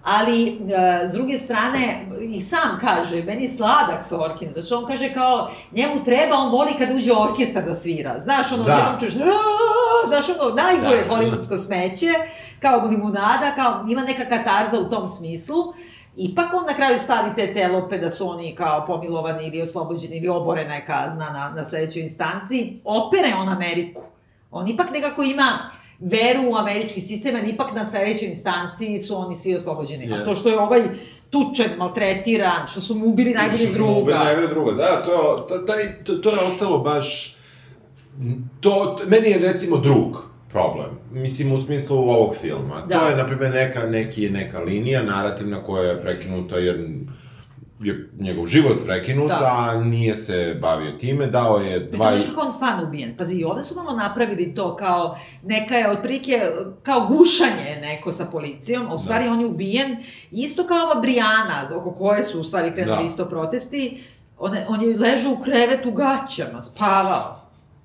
Ali, 0.05 0.49
e, 0.49 1.09
s 1.09 1.13
druge 1.13 1.39
strane, 1.39 2.07
i 2.21 2.43
sam 2.43 2.79
kaže, 2.81 3.23
meni 3.23 3.43
je 3.45 3.51
sladak 3.51 4.07
Sorkin, 4.09 4.53
znači 4.53 4.75
on 4.75 4.87
kaže 4.87 5.15
kao, 5.15 5.51
njemu 5.73 6.05
treba, 6.05 6.37
on 6.37 6.51
voli 6.51 6.73
kad 6.79 6.91
uđe 6.91 7.13
orkestar 7.13 7.65
da 7.65 7.75
svira. 7.75 8.21
Znaš, 8.21 8.53
ono, 8.53 8.63
Da. 8.65 8.99
jednom 9.03 9.29
"Aaa", 9.29 10.09
znaš, 10.09 10.37
ono, 10.39 10.55
najgore 10.55 11.05
Da. 11.05 11.15
hollywoodsko 11.15 11.57
smeće, 11.59 12.13
kao 12.61 12.87
limunada, 12.87 13.53
kao, 13.57 13.85
ima 13.89 14.03
neka 14.03 14.25
katarza 14.29 14.81
u 14.81 14.89
tom 14.89 15.09
smislu. 15.09 15.57
Ipak 16.17 16.55
on 16.55 16.67
na 16.67 16.75
kraju 16.75 16.99
stavi 16.99 17.31
te 17.37 17.55
telope 17.55 17.99
da 17.99 18.11
su 18.11 18.29
oni 18.31 18.55
kao 18.55 18.87
pomilovani 18.87 19.47
ili 19.47 19.63
oslobođeni 19.63 20.17
ili 20.17 20.29
oborena 20.29 20.75
je 20.75 20.87
kazna 20.87 21.31
na, 21.31 21.53
na 21.57 21.65
sledećoj 21.65 22.03
instanciji. 22.03 22.81
Opere 22.85 23.29
on 23.41 23.49
Ameriku. 23.49 24.03
On 24.51 24.69
ipak 24.69 24.91
nekako 24.91 25.23
ima 25.23 25.71
veru 26.01 26.51
u 26.51 26.57
američki 26.57 27.01
sistem, 27.01 27.37
ali 27.37 27.51
ipak 27.51 27.75
na 27.75 27.87
sledećoj 27.87 28.29
instanciji 28.29 28.99
su 28.99 29.17
oni 29.17 29.37
svi 29.37 29.55
oslobođeni. 29.55 30.13
A 30.13 30.17
Yes. 30.17 30.25
to 30.25 30.35
što 30.35 30.49
je 30.49 30.59
ovaj 30.59 30.83
tučen, 31.31 31.71
maltretiran, 31.79 32.67
što 32.69 32.81
su 32.81 32.95
mu 32.95 33.07
ubili 33.07 33.35
najbolje 33.35 33.67
Što 33.67 33.75
smo 33.75 33.85
ubili 33.85 34.05
druga. 34.05 34.25
Najbolje 34.25 34.49
druga, 34.49 34.73
da, 34.73 35.03
to, 35.03 35.47
to, 35.49 35.59
taj, 35.59 36.05
to, 36.05 36.15
to 36.15 36.31
je 36.31 36.39
ostalo 36.39 36.79
baš... 36.79 37.37
To, 38.61 38.71
to, 38.71 39.01
meni 39.07 39.31
je 39.31 39.39
recimo 39.39 39.77
drug 39.77 40.31
problem. 40.51 40.91
Mislim, 41.13 41.53
u 41.53 41.61
smislu 41.61 41.97
ovog 41.97 42.37
filma. 42.41 42.83
Da. 42.89 42.99
To 42.99 43.09
je, 43.09 43.17
na 43.17 43.27
primjer, 43.27 43.51
neka, 43.53 43.87
neki, 43.87 44.31
neka 44.31 44.61
linija 44.61 45.03
narativna 45.03 45.63
koja 45.65 45.83
je 45.83 46.03
prekinuta 46.03 46.57
jer 46.57 46.89
je 47.81 48.11
njegov 48.19 48.47
život 48.47 48.85
prekinut, 48.85 49.29
Da. 49.29 49.57
a 49.69 49.75
nije 49.77 50.15
se 50.15 50.59
bavio 50.61 50.93
time, 50.93 51.27
dao 51.27 51.57
je 51.59 51.81
Dva... 51.81 52.13
Znaš 52.13 52.27
kako 52.27 52.41
on 52.41 52.53
stvarno 52.53 52.85
ubijen? 52.85 53.17
Pazi, 53.17 53.37
i 53.37 53.45
ovde 53.45 53.65
su 53.65 53.75
malo 53.75 53.93
napravili 53.93 54.55
to 54.55 54.77
kao 54.77 55.19
neka 55.43 55.75
je 55.77 55.91
otprilike 55.91 56.41
kao 56.83 57.07
gušanje 57.09 57.79
neko 57.81 58.13
sa 58.13 58.25
policijom, 58.25 58.87
a 58.89 58.95
u 58.95 58.99
stvari 58.99 59.29
on 59.29 59.41
je 59.41 59.47
ubijen 59.47 59.97
isto 60.31 60.67
kao 60.67 60.79
ova 60.83 61.01
Brijana, 61.01 61.69
oko 61.77 61.91
koje 61.93 62.23
su 62.23 62.41
u 62.41 62.45
stvari 62.45 62.71
krenuli 62.73 62.99
Da. 62.99 63.05
isto 63.05 63.25
protesti. 63.25 64.03
On, 64.39 64.57
on 64.69 64.83
je 64.83 64.99
ležao 64.99 65.33
u 65.33 65.43
krevetu 65.43 65.89
u 65.89 65.93
gaćama, 65.93 66.63
spavao. 66.63 67.37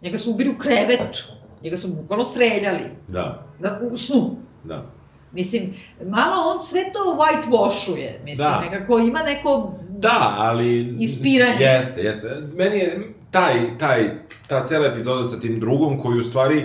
Njega 0.02 0.18
su 0.18 0.32
ubili 0.32 0.50
u 0.50 0.58
krevetu. 0.58 1.24
Njega 1.64 1.78
su 1.78 1.88
bukvalno 1.88 2.26
streljali. 2.26 2.84
Da, 3.08 3.46
Da, 3.60 3.80
u 3.84 3.98
snu. 3.98 4.36
da. 4.64 4.86
Mislim, 5.32 5.74
malo 6.02 6.52
on 6.52 6.60
sve 6.60 6.82
to 6.94 7.18
whitewashuje. 7.18 8.10
Mislim, 8.24 8.48
Da. 8.48 8.60
nekako 8.62 9.00
ima 9.00 9.20
neko... 9.20 9.74
Da, 9.98 10.36
ali... 10.38 10.96
Ispiranje. 11.00 11.56
Jeste, 11.60 12.02
jeste. 12.02 12.28
Meni 12.56 12.78
je 12.78 13.00
taj, 13.32 13.78
taj, 13.80 14.10
ta 14.48 14.66
cela 14.66 14.86
epizoda 14.88 15.26
sa 15.26 15.40
tim 15.40 15.60
drugom 15.60 16.00
koji 16.00 16.20
u 16.20 16.24
stvari 16.24 16.64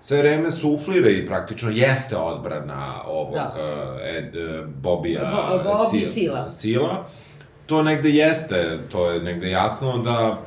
sve 0.00 0.18
vreme 0.18 0.50
suflira 0.50 1.08
i 1.08 1.26
praktično 1.26 1.70
jeste 1.70 2.16
odbrana 2.16 3.02
ovog 3.06 3.34
Da. 3.34 3.54
uh, 3.54 4.00
Ed, 4.06 4.34
uh, 4.36 4.66
Bobija 4.68 5.20
Bo- 5.60 5.70
Bobby 5.70 5.90
Sil- 5.92 6.06
Sila. 6.06 6.50
Sila. 6.50 7.08
To 7.66 7.82
negde 7.82 8.10
jeste, 8.10 8.78
to 8.88 9.10
je 9.10 9.22
negde 9.22 9.50
jasno 9.50 9.98
da, 9.98 10.42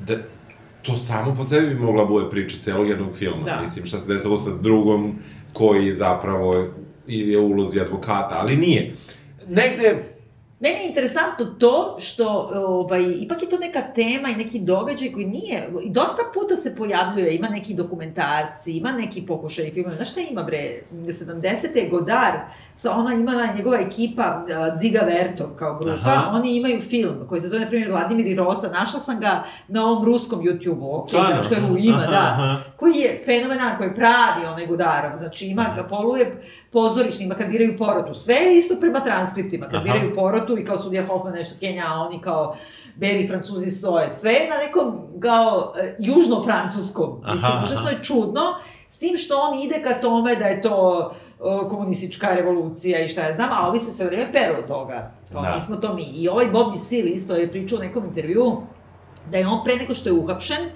da 0.00 0.14
to 0.82 0.96
samo 0.96 1.34
po 1.34 1.44
sebi 1.44 1.66
bi 1.66 1.74
mogla 1.74 2.04
bude 2.04 2.30
priča 2.30 2.56
celog 2.58 2.88
jednog 2.88 3.16
filma. 3.16 3.44
Da. 3.44 3.60
Mislim, 3.60 3.86
šta 3.86 3.98
se 4.00 4.12
desilo 4.14 4.36
sa 4.38 4.50
drugom 4.60 5.14
koji 5.52 5.94
zapravo 5.94 6.66
je 7.06 7.38
ulozi 7.38 7.80
advokata, 7.80 8.36
ali 8.40 8.56
nije. 8.56 8.94
Negde, 9.48 10.13
Meni 10.60 10.76
je 10.76 10.88
interesantno 10.88 11.44
to 11.44 11.96
što, 11.98 12.50
ovaj, 12.54 13.02
ipak 13.20 13.42
je 13.42 13.48
to 13.48 13.58
neka 13.58 13.82
tema 13.94 14.28
i 14.28 14.36
neki 14.36 14.58
događaj 14.58 15.12
koji 15.12 15.26
nije, 15.26 15.68
i 15.84 15.90
dosta 15.90 16.22
puta 16.34 16.56
se 16.56 16.76
pojavljuje, 16.76 17.34
ima 17.34 17.48
neki 17.48 17.74
dokumentarci, 17.74 18.72
ima 18.72 18.92
neki 18.92 19.26
pokušaj 19.26 19.70
filmova, 19.70 19.96
znaš 19.96 20.10
šta 20.10 20.20
ima 20.30 20.42
bre, 20.42 20.58
70. 20.92 21.76
je 21.76 21.88
Godar, 21.88 22.32
sa 22.74 22.92
ona 22.92 23.14
imala 23.14 23.46
njegova 23.56 23.78
ekipa 23.78 24.46
Ziga 24.80 25.00
Vertov 25.00 25.48
kao 25.56 25.78
grupa, 25.78 26.10
Aha. 26.10 26.30
oni 26.34 26.56
imaju 26.56 26.80
film 26.80 27.26
koji 27.28 27.40
se 27.40 27.48
zove, 27.48 27.60
na 27.60 27.68
primjer, 27.68 27.90
Vladimir 27.90 28.26
i 28.26 28.34
Rosa, 28.34 28.68
našla 28.68 29.00
sam 29.00 29.20
ga 29.20 29.44
na 29.68 29.86
ovom 29.86 30.04
ruskom 30.04 30.40
YouTube-u, 30.40 30.96
ok, 30.96 31.08
Stvarno? 31.08 31.68
ru, 31.68 31.76
ima, 31.78 31.96
Aha, 31.96 32.10
da 32.10 32.18
aha. 32.18 32.60
koji 32.76 32.94
je 32.94 33.22
fenomenalan, 33.24 33.76
koji 33.76 33.88
je 33.88 33.94
pravi 33.94 34.46
onaj 34.52 34.66
Gudarov, 34.66 35.16
znači 35.16 35.46
ima 35.46 35.66
ga 35.76 35.82
poluje 35.82 36.42
pozorišni, 36.74 37.24
ima 37.24 37.34
kad 37.34 37.48
biraju 37.48 37.78
porotu, 37.78 38.14
sve 38.14 38.34
je 38.34 38.58
isto 38.58 38.76
prema 38.80 39.00
transkriptima, 39.00 39.66
kad 39.66 39.74
Aha. 39.74 39.84
biraju 39.84 40.14
porotu 40.14 40.58
i 40.58 40.64
kao 40.64 40.78
sudija 40.78 41.06
Hoffman 41.06 41.32
nešto 41.34 41.54
Kenja, 41.60 41.84
a 41.88 42.00
oni 42.00 42.20
kao 42.20 42.56
beli 42.96 43.28
francuzi 43.28 43.70
stoje, 43.70 44.10
sve 44.10 44.32
je 44.32 44.48
na 44.48 44.56
nekom 44.66 45.00
kao 45.20 45.72
e, 45.80 45.96
južno-francuskom, 45.98 47.20
mislim, 47.34 47.52
užasno 47.64 47.90
je 47.90 48.04
čudno, 48.04 48.40
s 48.88 48.98
tim 48.98 49.16
što 49.16 49.38
on 49.40 49.62
ide 49.62 49.82
ka 49.82 50.00
tome 50.00 50.36
da 50.36 50.44
je 50.44 50.62
to 50.62 51.10
e, 51.10 51.68
komunistička 51.68 52.34
revolucija 52.34 53.00
i 53.00 53.08
šta 53.08 53.20
ja 53.20 53.34
znam, 53.34 53.48
a 53.52 53.68
ovi 53.68 53.80
se 53.80 53.92
sve 53.92 54.06
vreme 54.06 54.32
peru 54.32 54.54
od 54.58 54.66
toga. 54.68 55.10
Kao, 55.32 55.42
Da. 55.42 55.54
nismo 55.54 55.76
to 55.76 55.94
mi. 55.94 56.02
I 56.02 56.28
ovaj 56.28 56.46
Bobby 56.52 56.78
Seale 56.78 57.10
isto 57.10 57.34
je 57.34 57.50
pričao 57.50 57.78
u 57.78 57.82
nekom 57.82 58.04
intervjuu 58.04 58.62
da 59.30 59.38
je 59.38 59.46
on 59.46 59.64
pre 59.64 59.76
nego 59.76 59.94
što 59.94 60.08
je 60.08 60.12
uhapšen, 60.12 60.70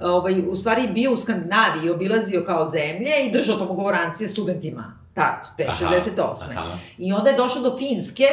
ovaj, 0.00 0.42
u 0.48 0.56
stvari 0.56 0.88
bio 0.94 1.12
u 1.12 1.16
Skandinaviji, 1.16 1.90
obilazio 1.90 2.44
kao 2.46 2.66
zemlje 2.66 3.12
i 3.26 3.32
držao 3.32 3.56
tamo 3.58 3.74
govorancije 3.74 4.28
studentima. 4.28 5.03
Tad, 5.14 5.56
te, 5.56 5.64
Aha, 5.64 5.86
68. 5.86 6.22
aha. 6.50 6.70
I 6.98 7.12
onda 7.12 7.30
je 7.30 7.36
došao 7.36 7.62
do 7.62 7.76
Finske 7.78 8.24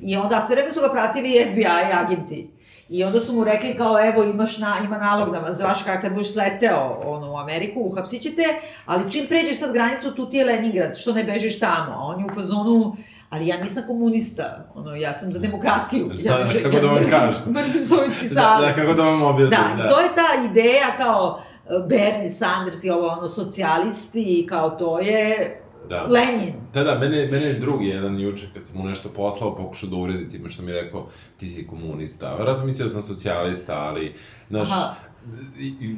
i 0.00 0.16
onda 0.16 0.42
sve 0.42 0.54
vreme 0.56 0.72
su 0.72 0.80
ga 0.80 0.88
pratili 0.88 1.46
FBI 1.46 1.66
agenti. 1.94 2.50
I 2.88 3.04
onda 3.04 3.20
su 3.20 3.32
mu 3.32 3.44
rekli 3.44 3.76
kao, 3.76 4.06
evo, 4.06 4.24
imaš 4.24 4.58
na, 4.58 4.76
ima 4.84 4.98
nalog 4.98 5.30
da 5.30 5.38
vas 5.38 5.56
zvaš 5.56 5.78
kad 5.82 6.12
budeš 6.12 6.32
sleteo 6.32 7.02
ono, 7.04 7.32
u 7.32 7.38
Ameriku, 7.38 7.80
uhapsit 7.82 8.22
ćete, 8.22 8.42
ali 8.86 9.12
čim 9.12 9.26
pređeš 9.26 9.58
sad 9.58 9.72
granicu, 9.72 10.12
tu 10.12 10.30
ti 10.30 10.36
je 10.36 10.44
Leningrad, 10.44 10.96
što 10.96 11.12
ne 11.12 11.24
bežiš 11.24 11.58
tamo? 11.58 11.92
A 11.92 11.98
on 11.98 12.20
je 12.20 12.26
u 12.26 12.34
fazonu, 12.34 12.96
ali 13.30 13.46
ja 13.46 13.56
nisam 13.56 13.82
komunista, 13.86 14.44
ono, 14.74 14.94
ja 14.94 15.12
sam 15.12 15.32
za 15.32 15.38
demokratiju. 15.38 16.10
ja 16.18 16.32
Da, 16.32 16.44
ne 16.44 16.50
želim- 16.50 16.64
kako 16.64 16.76
ja 16.76 16.82
da 16.82 16.88
vam 16.88 17.10
kažem. 17.20 17.42
Mrzim 17.48 17.84
Sovjetski 17.84 18.28
Da, 18.28 18.34
savez. 18.36 18.68
da, 18.68 18.74
kako 18.74 18.94
da 18.94 19.02
vam 19.02 19.22
objasnim, 19.24 19.60
Da, 19.70 19.82
da. 19.82 19.88
to 19.88 20.00
je 20.00 20.08
ta 20.08 20.44
ideja 20.44 20.96
kao 20.96 21.40
e, 21.64 21.78
Bernie 21.80 22.30
Sanders 22.30 22.84
i 22.84 22.90
ovo 22.90 23.08
ono 23.08 23.28
socijalisti 23.28 24.46
kao 24.48 24.70
to 24.70 24.98
je 24.98 25.60
Da. 25.88 26.02
Lenin. 26.02 26.54
Da, 26.74 26.84
da, 26.84 26.98
mene, 26.98 27.28
mene 27.32 27.46
je 27.46 27.54
drugi 27.54 27.86
jedan 27.86 28.20
juče 28.20 28.46
kad 28.54 28.66
sam 28.66 28.78
mu 28.78 28.84
nešto 28.84 29.08
poslao, 29.08 29.56
pokušao 29.56 29.88
da 29.88 29.96
uredi 29.96 30.28
time 30.28 30.50
što 30.50 30.62
mi 30.62 30.70
je 30.72 30.82
rekao 30.82 31.06
ti 31.36 31.46
si 31.46 31.66
komunista. 31.66 32.34
Vjerojatno 32.36 32.66
mislio 32.66 32.84
da 32.84 32.90
sam 32.90 33.02
socijalista, 33.02 33.74
ali, 33.74 34.14
znaš, 34.50 34.68
Aha. 34.70 34.94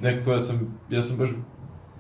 nekako 0.03 0.33
ja 0.33 0.41
sam, 0.41 0.79
ja 0.91 1.03
sam 1.03 1.17
baš, 1.17 1.29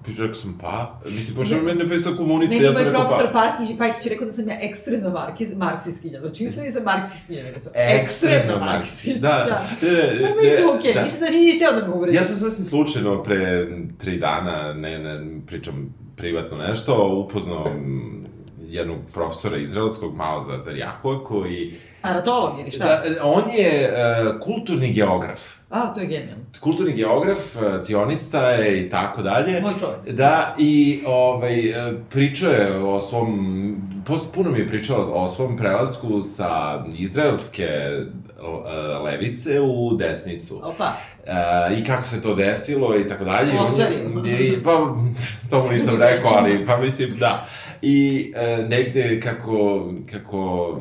baš 0.06 0.16
rekao 0.18 0.34
sam 0.34 0.58
pa, 0.60 1.00
mislim, 1.04 1.36
pošto 1.36 1.56
on 1.56 1.64
mene 1.64 1.84
napisao 1.84 2.14
komunista, 2.16 2.54
ja 2.54 2.62
moj 2.62 2.74
sam 2.74 2.84
rekao 2.84 3.08
profesor 3.08 3.32
pa. 3.32 3.56
Pajkić, 3.78 4.06
je 4.06 4.10
rekao 4.10 4.26
da 4.26 4.32
sam 4.32 4.48
ja 4.48 4.58
ekstremno 4.60 5.10
markiz, 5.10 5.54
marksistkinja. 5.54 6.20
Znači, 6.20 6.44
nisam 6.44 6.64
nisam 6.64 6.82
marksistkinja, 6.84 7.42
nego 7.42 7.60
sam 7.60 7.72
Ekstremno 7.74 8.36
ekstremno 8.36 8.64
marksist. 8.66 9.22
marksistkinja. 9.22 9.28
Da, 9.28 9.66
ne, 9.82 10.28
ne, 10.28 10.34
Pa 10.36 10.42
je 10.46 10.62
to 10.62 10.74
okej, 10.78 10.94
da. 10.94 11.02
mislim 11.02 11.20
da 11.20 11.30
nije 11.30 11.58
teo 11.58 11.72
da 11.80 11.88
me 11.88 11.94
uvredi. 11.94 12.16
Ja 12.16 12.24
sam 12.24 12.36
sasvim 12.36 12.64
slučajno 12.66 13.22
pre 13.22 13.68
tri 13.98 14.18
dana, 14.18 14.72
ne, 14.72 14.98
ne, 14.98 15.40
pričam 15.46 15.94
privatno 16.18 16.56
nešto, 16.56 17.24
upoznao 17.26 17.64
mm, 17.64 18.24
jednog 18.68 18.98
profesora 19.12 19.56
izraelskog, 19.56 20.16
Mao 20.16 20.40
Zazarjahua, 20.40 21.24
koji... 21.24 21.74
Aratolog 22.02 22.60
ili 22.60 22.70
šta? 22.70 22.84
Da, 22.84 23.02
on 23.22 23.42
je 23.58 23.92
uh, 23.92 24.40
kulturni 24.40 24.92
geograf. 24.92 25.40
A, 25.70 25.94
to 25.94 26.00
je 26.00 26.06
genijalno. 26.06 26.44
Kulturni 26.60 26.92
geograf, 26.92 27.56
uh, 27.56 27.84
cionista 27.84 28.50
je 28.50 28.86
i 28.86 28.90
tako 28.90 29.22
dalje. 29.22 29.60
Moj 29.60 29.72
čovjek. 29.80 30.16
Da, 30.16 30.54
i 30.58 31.02
ovaj, 31.06 31.70
e, 31.70 31.92
pričao 32.10 32.52
je 32.52 32.78
o 32.78 33.00
svom, 33.00 34.02
puno 34.34 34.50
mi 34.50 34.58
je 34.58 34.68
pričao 34.68 35.12
o 35.12 35.28
svom 35.28 35.56
prelasku 35.56 36.22
sa 36.22 36.84
izraelske 36.98 37.64
e, 37.64 38.04
levice 39.04 39.60
u 39.60 39.96
desnicu. 39.96 40.60
Opa. 40.64 40.92
E, 41.26 41.78
I 41.78 41.84
kako 41.84 42.02
se 42.02 42.22
to 42.22 42.34
desilo 42.34 42.98
i 42.98 43.08
tako 43.08 43.24
dalje. 43.24 43.52
I 44.40 44.62
pa, 44.62 44.94
to 45.50 45.62
mu 45.62 45.70
nisam 45.70 45.96
rekao, 46.10 46.30
ali 46.34 46.66
pa 46.66 46.76
mislim, 46.76 47.16
da. 47.16 47.46
I 47.82 48.32
e, 48.36 48.62
negde 48.68 49.20
kako, 49.20 49.88
kako 50.12 50.80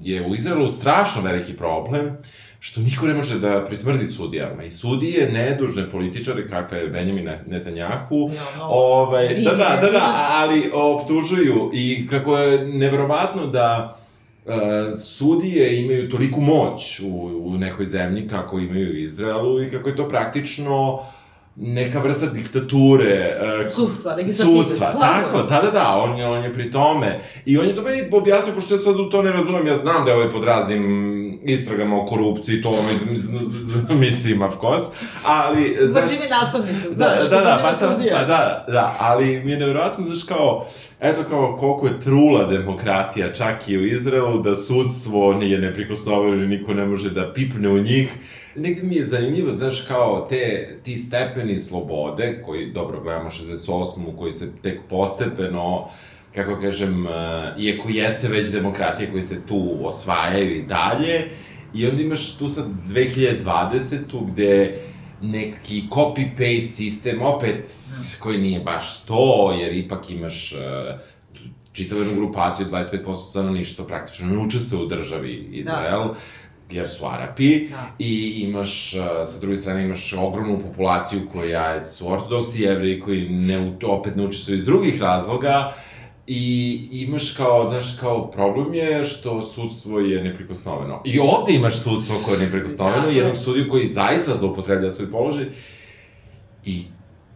je 0.00 0.26
u 0.26 0.34
Izraelu 0.34 0.68
strašno 0.68 1.22
veliki 1.22 1.56
problem, 1.56 2.16
što 2.60 2.80
niko 2.80 3.06
ne 3.06 3.14
može 3.14 3.38
da 3.38 3.64
prismrdi 3.64 4.06
sudijama. 4.06 4.64
I 4.64 4.70
sudije, 4.70 5.30
nedužne 5.32 5.90
političare, 5.90 6.48
kakav 6.48 6.78
je 6.78 6.88
Benjamin 6.88 7.30
Netanjahu, 7.46 8.30
Ja, 8.34 8.58
no. 8.58 8.66
ovaj, 8.70 9.28
da, 9.34 9.50
da, 9.50 9.78
da, 9.82 9.90
da, 9.90 10.28
ali 10.30 10.70
optužuju 10.74 11.70
i 11.72 12.06
kako 12.10 12.36
je 12.36 12.66
neverovatno 12.66 13.46
da 13.46 13.98
e, 14.46 14.96
sudije 14.96 15.80
imaju 15.80 16.10
toliku 16.10 16.40
moć 16.40 17.00
u, 17.00 17.40
u 17.44 17.58
nekoj 17.58 17.86
zemlji 17.86 18.28
kako 18.28 18.58
imaju 18.58 18.90
u 18.90 18.96
Izraelu 18.96 19.62
i 19.62 19.70
kako 19.70 19.88
je 19.88 19.96
to 19.96 20.08
praktično 20.08 21.00
neka 21.56 21.98
vrsta 21.98 22.26
diktature. 22.26 23.38
e, 23.64 23.68
Sudstva, 23.68 24.14
legislative, 24.14 24.64
Sudstva, 24.64 24.92
tako, 25.00 25.42
da, 25.42 25.60
da, 25.60 25.70
da, 25.70 25.88
on 25.96 26.18
je, 26.18 26.26
on 26.26 26.44
je 26.44 26.52
pri 26.52 26.70
tome. 26.70 27.20
I 27.46 27.58
on 27.58 27.66
je 27.66 27.74
to 27.74 27.82
meni 27.82 28.02
objasnio, 28.12 28.54
pošto 28.54 28.74
ja 28.74 28.78
sad 28.78 29.00
u 29.00 29.10
to 29.10 29.22
ne 29.22 29.32
razumem, 29.32 29.66
ja 29.66 29.76
znam 29.76 30.04
da 30.04 30.10
je 30.10 30.16
ovaj 30.16 30.30
pod 30.30 30.44
raznim 30.44 31.23
istragama 31.44 32.02
o 32.02 32.04
korupciji, 32.04 32.62
to 32.62 32.74
mislim, 33.12 33.40
mislim, 34.00 34.42
of 34.42 34.54
course, 34.60 34.84
ali, 35.24 35.76
znaš, 35.90 36.04
Vrši 36.04 36.18
mi 36.22 36.28
nastavnica, 36.28 36.88
da, 36.88 36.94
znaš, 36.94 37.30
da, 37.30 37.40
da, 37.40 37.56
kako 37.56 37.62
pa, 37.62 37.74
sam, 37.74 37.96
pa 38.12 38.24
da, 38.24 38.64
da, 38.68 38.96
ali 39.00 39.40
mi 39.44 39.50
je 39.50 39.58
nevjerojatno, 39.58 40.04
znaš, 40.04 40.22
kao, 40.22 40.66
eto 41.00 41.24
kao 41.28 41.56
koliko 41.56 41.86
je 41.86 42.00
trula 42.00 42.46
demokratija 42.46 43.32
čak 43.32 43.68
i 43.68 43.78
u 43.78 43.84
Izraelu, 43.86 44.42
da 44.42 44.56
sudstvo 44.56 45.34
nije 45.34 45.58
neprikosnoveno 45.58 46.44
i 46.44 46.48
niko 46.48 46.74
ne 46.74 46.86
može 46.86 47.10
da 47.10 47.32
pipne 47.32 47.68
u 47.68 47.78
njih. 47.78 48.12
Negde 48.56 48.82
mi 48.82 48.96
je 48.96 49.06
zanimljivo, 49.06 49.52
znaš, 49.52 49.80
kao 49.80 50.26
te, 50.28 50.74
ti 50.82 50.96
stepeni 50.96 51.58
slobode, 51.58 52.42
koji, 52.46 52.72
dobro, 52.72 53.00
gledamo 53.00 53.30
68. 53.30 54.16
koji 54.18 54.32
se 54.32 54.48
tek 54.62 54.80
postepeno 54.88 55.88
kako 56.34 56.60
kažem, 56.60 57.06
uh, 57.06 57.12
iako 57.58 57.88
jeste 57.88 58.28
već 58.28 58.50
demokratija 58.50 59.10
koji 59.10 59.22
se 59.22 59.46
tu 59.46 59.78
osvajaju 59.82 60.56
i 60.56 60.62
dalje, 60.62 61.30
i 61.74 61.86
onda 61.86 62.02
imaš 62.02 62.36
tu 62.36 62.48
sad 62.48 62.66
2020. 62.88 64.26
gde 64.26 64.78
neki 65.22 65.82
copy-paste 65.90 66.66
sistem, 66.66 67.22
opet, 67.22 67.68
koji 68.20 68.38
nije 68.38 68.60
baš 68.60 69.04
to, 69.04 69.56
jer 69.60 69.76
ipak 69.76 70.10
imaš 70.10 70.52
uh, 70.52 70.58
čitavu 71.72 72.00
jednu 72.00 72.16
grupaciju, 72.16 72.66
25% 72.66 73.16
stanovništva 73.30 73.86
praktično 73.86 74.26
ne 74.26 74.38
učestvuje 74.38 74.84
u 74.84 74.86
državi 74.86 75.48
Izrael, 75.52 76.08
jer 76.70 76.88
su 76.88 77.06
Arapi, 77.06 77.68
Da. 77.68 77.90
i 77.98 78.42
imaš, 78.48 78.94
uh, 78.94 79.00
sa 79.26 79.40
druge 79.40 79.56
strane, 79.56 79.84
imaš 79.84 80.12
ogromnu 80.12 80.60
populaciju 80.60 81.20
koja 81.32 81.84
su 81.84 82.12
ortodoksi 82.12 82.62
jevreji, 82.62 83.00
koji 83.00 83.28
ne, 83.28 83.76
opet 83.86 84.16
ne 84.16 84.26
učestvuju 84.26 84.58
iz 84.58 84.64
drugih 84.64 85.00
razloga, 85.00 85.74
I 86.26 86.88
imaš 86.92 87.30
kao, 87.32 87.70
znaš, 87.70 87.96
kao 88.00 88.30
problem 88.30 88.74
je 88.74 89.04
što 89.04 89.42
sudstvo 89.42 90.00
je 90.00 90.22
neprikosnoveno. 90.22 91.02
I 91.04 91.18
ovde 91.18 91.52
imaš 91.52 91.82
sudstvo 91.82 92.16
koje 92.24 92.34
je 92.34 92.44
neprikosnoveno, 92.44 93.08
je. 93.08 93.16
jednog 93.16 93.36
sudiju 93.36 93.68
koji 93.70 93.86
zaista 93.86 94.34
zloupotreblja 94.34 94.90
svoj 94.90 95.10
položaj. 95.10 95.44
I 96.64 96.82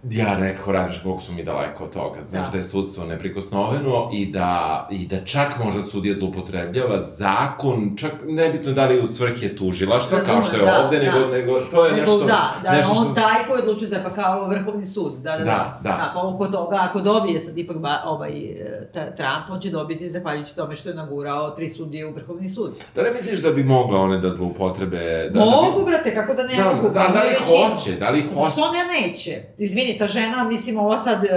ja 0.02 0.38
nekako 0.38 0.72
radiš 0.72 0.98
koliko 1.02 1.22
smo 1.22 1.34
mi 1.34 1.44
daleko 1.44 1.84
od 1.84 1.92
toga. 1.92 2.24
Znaš 2.24 2.46
Da. 2.46 2.50
da. 2.50 2.56
je 2.56 2.62
sudstvo 2.62 3.04
neprikosnoveno 3.04 4.10
i 4.12 4.32
da, 4.32 4.88
i 4.90 5.06
da 5.06 5.24
čak 5.24 5.64
možda 5.64 5.82
sudija 5.82 6.14
zloupotrebljava 6.14 7.00
zakon, 7.00 7.96
čak 7.96 8.12
nebitno 8.24 8.72
da 8.72 8.86
li 8.86 9.00
u 9.00 9.08
svrhe 9.08 9.56
tužilaštva, 9.56 10.18
kao 10.20 10.42
što 10.42 10.56
je 10.56 10.64
da, 10.64 10.84
ovde, 10.84 10.98
da. 10.98 11.04
nego, 11.04 11.26
nego 11.26 11.60
to 11.60 11.86
je 11.86 11.92
Nego, 11.92 12.00
nešto... 12.12 12.26
da, 12.26 12.54
da, 12.62 12.72
nešto 12.72 12.92
on 12.92 13.04
što- 13.04 13.14
taj 13.14 13.46
koji 13.48 13.62
odlučuje 13.62 13.88
za, 13.88 14.00
pa 14.02 14.12
kao 14.12 14.48
vrhovni 14.48 14.84
sud, 14.84 15.12
da, 15.16 15.30
da, 15.32 15.38
da. 15.38 15.44
Da, 15.44 15.78
da. 15.82 15.88
da 15.90 16.10
pa 16.14 16.20
oko 16.28 16.46
toga, 16.46 16.76
ako 16.80 17.00
dobije 17.00 17.40
sad 17.40 17.58
ipak 17.58 17.78
ba, 17.78 18.02
ovaj, 18.04 18.30
e, 18.30 18.90
ta, 18.94 19.10
Trump, 19.10 19.50
on 19.50 19.60
će 19.60 19.70
dobiti 19.70 20.08
zahvaljujući 20.08 20.56
tome 20.56 20.76
što 20.76 20.88
je 20.88 20.94
nagurao 20.94 21.50
tri 21.50 21.68
sudije 21.70 22.06
u 22.06 22.14
vrhovni 22.14 22.48
sud. 22.48 22.72
Da 22.94 23.02
li 23.02 23.10
misliš 23.12 23.40
da 23.40 23.50
bi 23.50 23.64
mogle 23.64 23.98
one 23.98 24.18
da 24.18 24.30
zloupotrebe... 24.30 25.30
Da, 25.34 25.40
mogu, 25.40 25.78
da 25.78 25.84
bi... 25.84 25.90
brate, 25.90 26.14
kako 26.14 26.34
da 26.34 26.42
ne 26.42 26.48
Znam, 26.48 26.76
mogu? 26.76 26.88
da, 26.88 27.00
da 27.14 27.22
li 27.22 27.34
hoće, 27.46 27.92
da 27.92 28.10
li 28.10 28.22
hoće? 28.34 28.50
Što 28.52 28.60
ne 28.60 29.08
neće? 29.08 29.42
Izvini, 29.58 29.87
ta 29.94 30.06
žena, 30.06 30.44
mislim, 30.44 30.78
ova 30.78 30.98
sad... 30.98 31.18
Uh, 31.18 31.28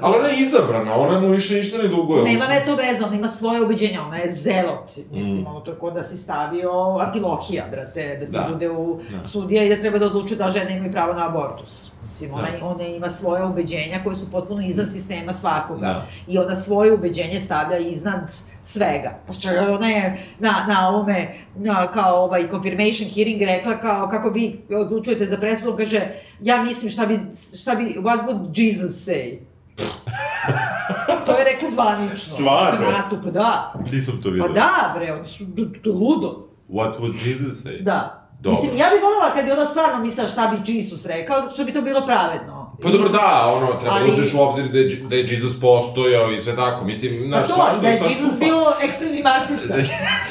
Ali 0.00 0.16
ona 0.16 0.28
je 0.28 0.38
izabrana, 0.38 0.94
ona 0.96 1.20
mu 1.20 1.28
više 1.28 1.54
ništa 1.54 1.78
ne 1.78 1.88
duguje. 1.88 2.22
Nema 2.24 2.46
ne 2.46 2.62
to 2.66 2.74
veze, 2.76 3.04
ona 3.04 3.16
ima 3.16 3.28
svoje 3.28 3.62
ubeđenja, 3.62 4.02
ona 4.02 4.16
je 4.16 4.30
zelot. 4.30 4.90
Mislim, 5.10 5.42
Mm. 5.42 5.46
ono 5.46 5.60
to 5.60 5.70
je 5.70 5.78
kod 5.78 5.94
da 5.94 6.02
si 6.02 6.16
stavio 6.16 6.70
Artilohija, 7.00 7.64
brate, 7.70 8.16
da 8.16 8.26
ti 8.26 8.32
Da. 8.32 8.48
bude 8.52 8.70
u 8.70 9.00
Da. 9.10 9.24
sudija 9.24 9.64
i 9.64 9.68
da 9.68 9.80
treba 9.80 9.98
da 9.98 10.06
odlučuje 10.06 10.38
da 10.38 10.50
žene 10.50 10.76
imaju 10.76 10.92
pravo 10.92 11.12
na 11.12 11.28
abortus. 11.28 11.88
Mislim, 12.02 12.34
ona, 12.34 12.48
Da. 12.50 12.66
ona 12.66 12.84
ima 12.84 13.10
svoje 13.10 13.44
ubeđenja 13.44 14.00
koje 14.04 14.16
su 14.16 14.30
potpuno 14.30 14.62
izvan 14.62 14.86
sistema 14.86 15.32
svakoga. 15.32 15.80
Da. 15.80 16.06
I 16.28 16.38
ona 16.38 16.56
svoje 16.56 16.92
ubeđenje 16.92 17.40
stavlja 17.40 17.78
iznad 17.78 18.30
svega. 18.62 19.18
Pa 19.26 19.32
ona 19.72 19.88
je 19.88 20.18
na, 20.38 20.64
na 20.68 20.88
ovome, 20.88 21.34
na, 21.56 21.90
kao 21.90 22.24
ovaj 22.24 22.48
confirmation 22.50 23.10
hearing 23.14 23.42
rekla 23.42 23.80
kao 23.80 24.08
kako 24.08 24.30
vi 24.30 24.60
odlučujete 24.70 25.26
za 25.26 25.36
presudu, 25.36 25.76
kaže 25.76 26.00
ja 26.40 26.62
mislim 26.62 26.90
šta 26.90 27.06
bi, 27.06 27.18
šta 27.60 27.74
bi, 27.74 27.84
what 27.84 28.26
would 28.26 28.50
Jesus 28.54 29.08
say? 29.08 29.38
to 31.26 31.32
je 31.38 31.44
rekla 31.44 31.70
zvanično. 31.70 32.36
Stvarno? 32.36 32.86
Senatu, 32.86 33.18
pa 33.22 33.30
da. 33.30 33.74
Nisam 33.92 34.14
to 34.22 34.28
Pa 34.28 34.30
vidio. 34.30 34.48
da, 34.48 34.94
bre, 34.94 35.12
oni 35.12 35.28
su, 35.28 35.44
to, 35.84 35.92
ludo. 35.92 36.48
What 36.68 37.00
would 37.00 37.14
Jesus 37.26 37.64
say? 37.64 37.82
Da. 37.82 38.28
Dobro. 38.40 38.60
Mislim, 38.62 38.78
ja 38.78 38.86
bih 38.92 39.02
voljela 39.02 39.34
kad 39.34 39.44
bi 39.44 39.50
ona 39.50 39.66
stvarno 39.66 40.04
mislila 40.04 40.28
šta 40.28 40.46
bi 40.46 40.72
Jesus 40.72 41.06
rekao, 41.06 41.40
zato 41.40 41.54
što 41.54 41.64
bi 41.64 41.72
to 41.72 41.82
bilo 41.82 42.06
pravedno. 42.06 42.59
Pa 42.82 42.88
dobro 42.88 43.08
da, 43.08 43.52
ono, 43.56 43.66
treba 43.74 43.94
Ali- 43.94 44.06
da 44.06 44.12
uzmeš 44.12 44.34
u 44.34 44.40
obzir 44.40 44.68
da 44.68 44.78
je, 44.78 44.96
da 45.08 45.16
je 45.16 45.22
Jesus 45.22 45.60
postojao 45.60 46.32
i 46.32 46.40
sve 46.40 46.56
tako, 46.56 46.84
mislim, 46.84 47.20
Pa 47.20 47.26
znaš, 47.28 47.48
to, 47.48 47.54
svašta 47.54 47.78
da 47.78 47.88
je 47.88 47.96
svašta 47.96 48.16
Jesus 48.16 48.38
bio 48.38 48.56
ekstremni 48.82 49.22
marksista. 49.22 49.74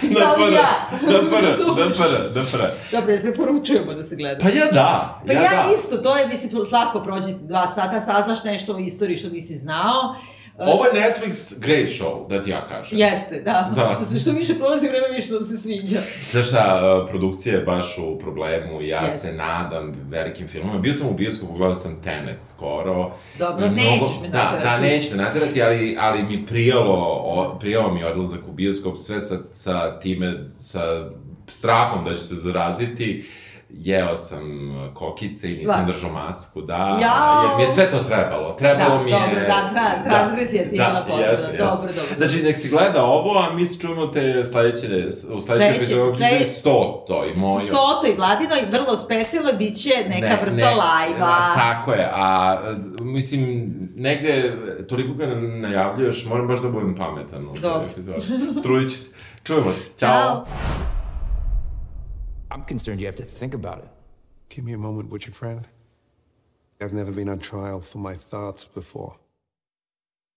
Prve, 0.01 0.51
ja. 0.53 0.89
na 0.91 1.29
prve, 1.29 1.41
na 1.41 1.47
Razumeš? 1.47 1.97
prve, 1.97 2.19
na 2.35 2.43
prve. 2.51 2.73
Dobro, 2.91 3.13
ja 3.13 3.21
preporučujemo 3.21 3.93
da 3.93 4.03
se 4.03 4.15
gleda. 4.15 4.39
Pa 4.41 4.49
ja 4.49 4.65
da, 4.71 5.21
Pa 5.27 5.33
ja, 5.33 5.41
ja, 5.41 5.49
da. 5.49 5.73
isto, 5.77 5.97
to 5.97 6.17
je, 6.17 6.27
mislim, 6.27 6.65
slatko 6.65 6.99
prođeti 6.99 7.39
dva 7.41 7.67
sata, 7.67 8.01
saznaš 8.01 8.43
nešto 8.43 8.75
o 8.75 8.79
istoriji 8.79 9.17
što 9.17 9.29
nisi 9.29 9.55
znao, 9.55 10.15
Ovo 10.59 10.85
je 10.85 10.91
Netflix 10.93 11.59
great 11.59 11.89
show, 11.89 12.27
da 12.29 12.41
ti 12.41 12.49
ja 12.49 12.57
kažem. 12.69 12.99
Jeste, 12.99 13.41
da. 13.41 13.71
Da. 13.75 13.91
Što, 13.95 14.05
se, 14.05 14.19
što 14.19 14.31
više 14.31 14.55
prolazi 14.55 14.87
vreme, 14.87 15.07
više 15.15 15.33
nam 15.33 15.43
se 15.43 15.57
sviđa. 15.57 15.99
Znaš 16.31 16.47
šta, 16.47 17.05
produkcija 17.09 17.55
je 17.55 17.61
baš 17.61 17.97
u 17.97 18.19
problemu, 18.19 18.81
ja 18.81 19.01
Jeste. 19.01 19.19
se 19.19 19.33
nadam 19.33 19.93
velikim 20.09 20.47
filmom. 20.47 20.81
Bio 20.81 20.93
sam 20.93 21.07
u 21.07 21.13
bioskopu, 21.13 21.53
gledao 21.53 21.75
sam 21.75 22.01
Tenet 22.03 22.43
skoro. 22.43 23.11
Dobro, 23.39 23.65
I 23.65 23.69
nećeš 23.69 24.21
me 24.21 24.27
da, 24.27 24.43
naterati. 24.43 24.63
Da, 24.63 24.77
nećeš 24.77 25.11
me 25.11 25.17
naterati, 25.17 25.63
ali, 25.63 25.97
ali 25.99 26.23
mi 26.23 26.45
prijalo, 26.45 27.21
o, 27.23 27.57
prijalo 27.59 27.93
mi 27.93 28.03
odlazak 28.03 28.39
u 28.49 28.51
bioskop, 28.51 28.97
sve 28.97 29.19
sa, 29.21 29.37
sa 29.53 29.99
time, 29.99 30.33
sa 30.51 31.09
strahom 31.47 32.05
da 32.05 32.15
ću 32.15 32.23
se 32.23 32.35
zaraziti. 32.35 33.25
Jeo 33.71 34.15
sam 34.15 34.41
kokice 34.93 35.47
i 35.47 35.51
nisam 35.51 35.85
držao 35.87 36.11
masku, 36.11 36.61
da, 36.61 36.73
Jao! 36.75 37.43
jer 37.43 37.57
mi 37.57 37.63
je 37.63 37.73
sve 37.73 37.89
to 37.89 37.99
trebalo. 37.99 38.51
Trebalo 38.51 38.97
Da, 38.97 39.03
mi 39.03 39.11
je... 39.11 39.17
dobro, 39.19 39.39
da, 39.41 39.69
tra- 39.73 40.03
transgresija 40.05 40.63
ti 40.63 40.69
je 40.69 40.71
bila 40.71 40.99
potpuna. 40.99 41.25
jeste, 41.25 41.43
jeste. 41.43 41.57
Dobro, 41.57 41.87
dobro. 41.87 42.15
Znači, 42.17 42.43
nek 42.43 42.57
si 42.57 42.69
gleda 42.69 43.03
ovo, 43.03 43.39
a 43.39 43.53
mi 43.53 43.65
se 43.65 43.79
čujemo 43.79 44.07
te 44.07 44.43
sledeće, 44.45 44.87
u 45.29 45.39
sledećoj 45.41 45.41
Sledeće- 45.41 45.75
epizodi, 45.77 46.17
slede- 46.17 46.47
sto 46.49 47.05
to 47.07 47.25
i 47.25 47.33
moju. 47.35 47.59
Stoto 47.61 48.07
i 48.07 48.15
vrlo 48.71 48.97
specijalno 48.97 49.53
bit 49.53 49.77
će 49.77 49.89
neka 50.07 50.27
Ne- 50.27 50.39
vrsta 50.41 50.55
ne- 50.59 50.75
lajva. 50.75 51.35
Tako 51.55 51.91
je, 51.93 52.09
a 52.13 52.57
mislim, 52.99 53.71
negde, 53.95 54.57
toliko 54.89 55.13
ga 55.13 55.25
najavljuješ, 55.35 56.25
moram 56.25 56.47
baš 56.47 56.59
da 56.59 56.69
budem 56.69 56.95
pametan. 56.95 57.41
Dobro. 57.61 57.87
Trudit 58.63 58.89
ću 58.89 58.97
se. 58.97 59.09
Čujemo 59.43 59.71
se. 59.71 59.89
Ćao. 59.97 60.09
Ćao. 60.09 60.45
I'm 62.51 62.63
concerned 62.63 62.99
you 62.99 63.05
have 63.05 63.15
to 63.17 63.23
think 63.23 63.53
about 63.53 63.79
it. 63.79 63.89
Give 64.49 64.65
me 64.65 64.73
a 64.73 64.77
moment, 64.77 65.09
would 65.11 65.25
you, 65.25 65.31
friend? 65.31 65.67
I've 66.81 66.93
never 66.93 67.11
been 67.11 67.29
on 67.29 67.39
trial 67.39 67.81
for 67.81 67.99
my 67.99 68.15
thoughts 68.15 68.63
before. 68.63 69.18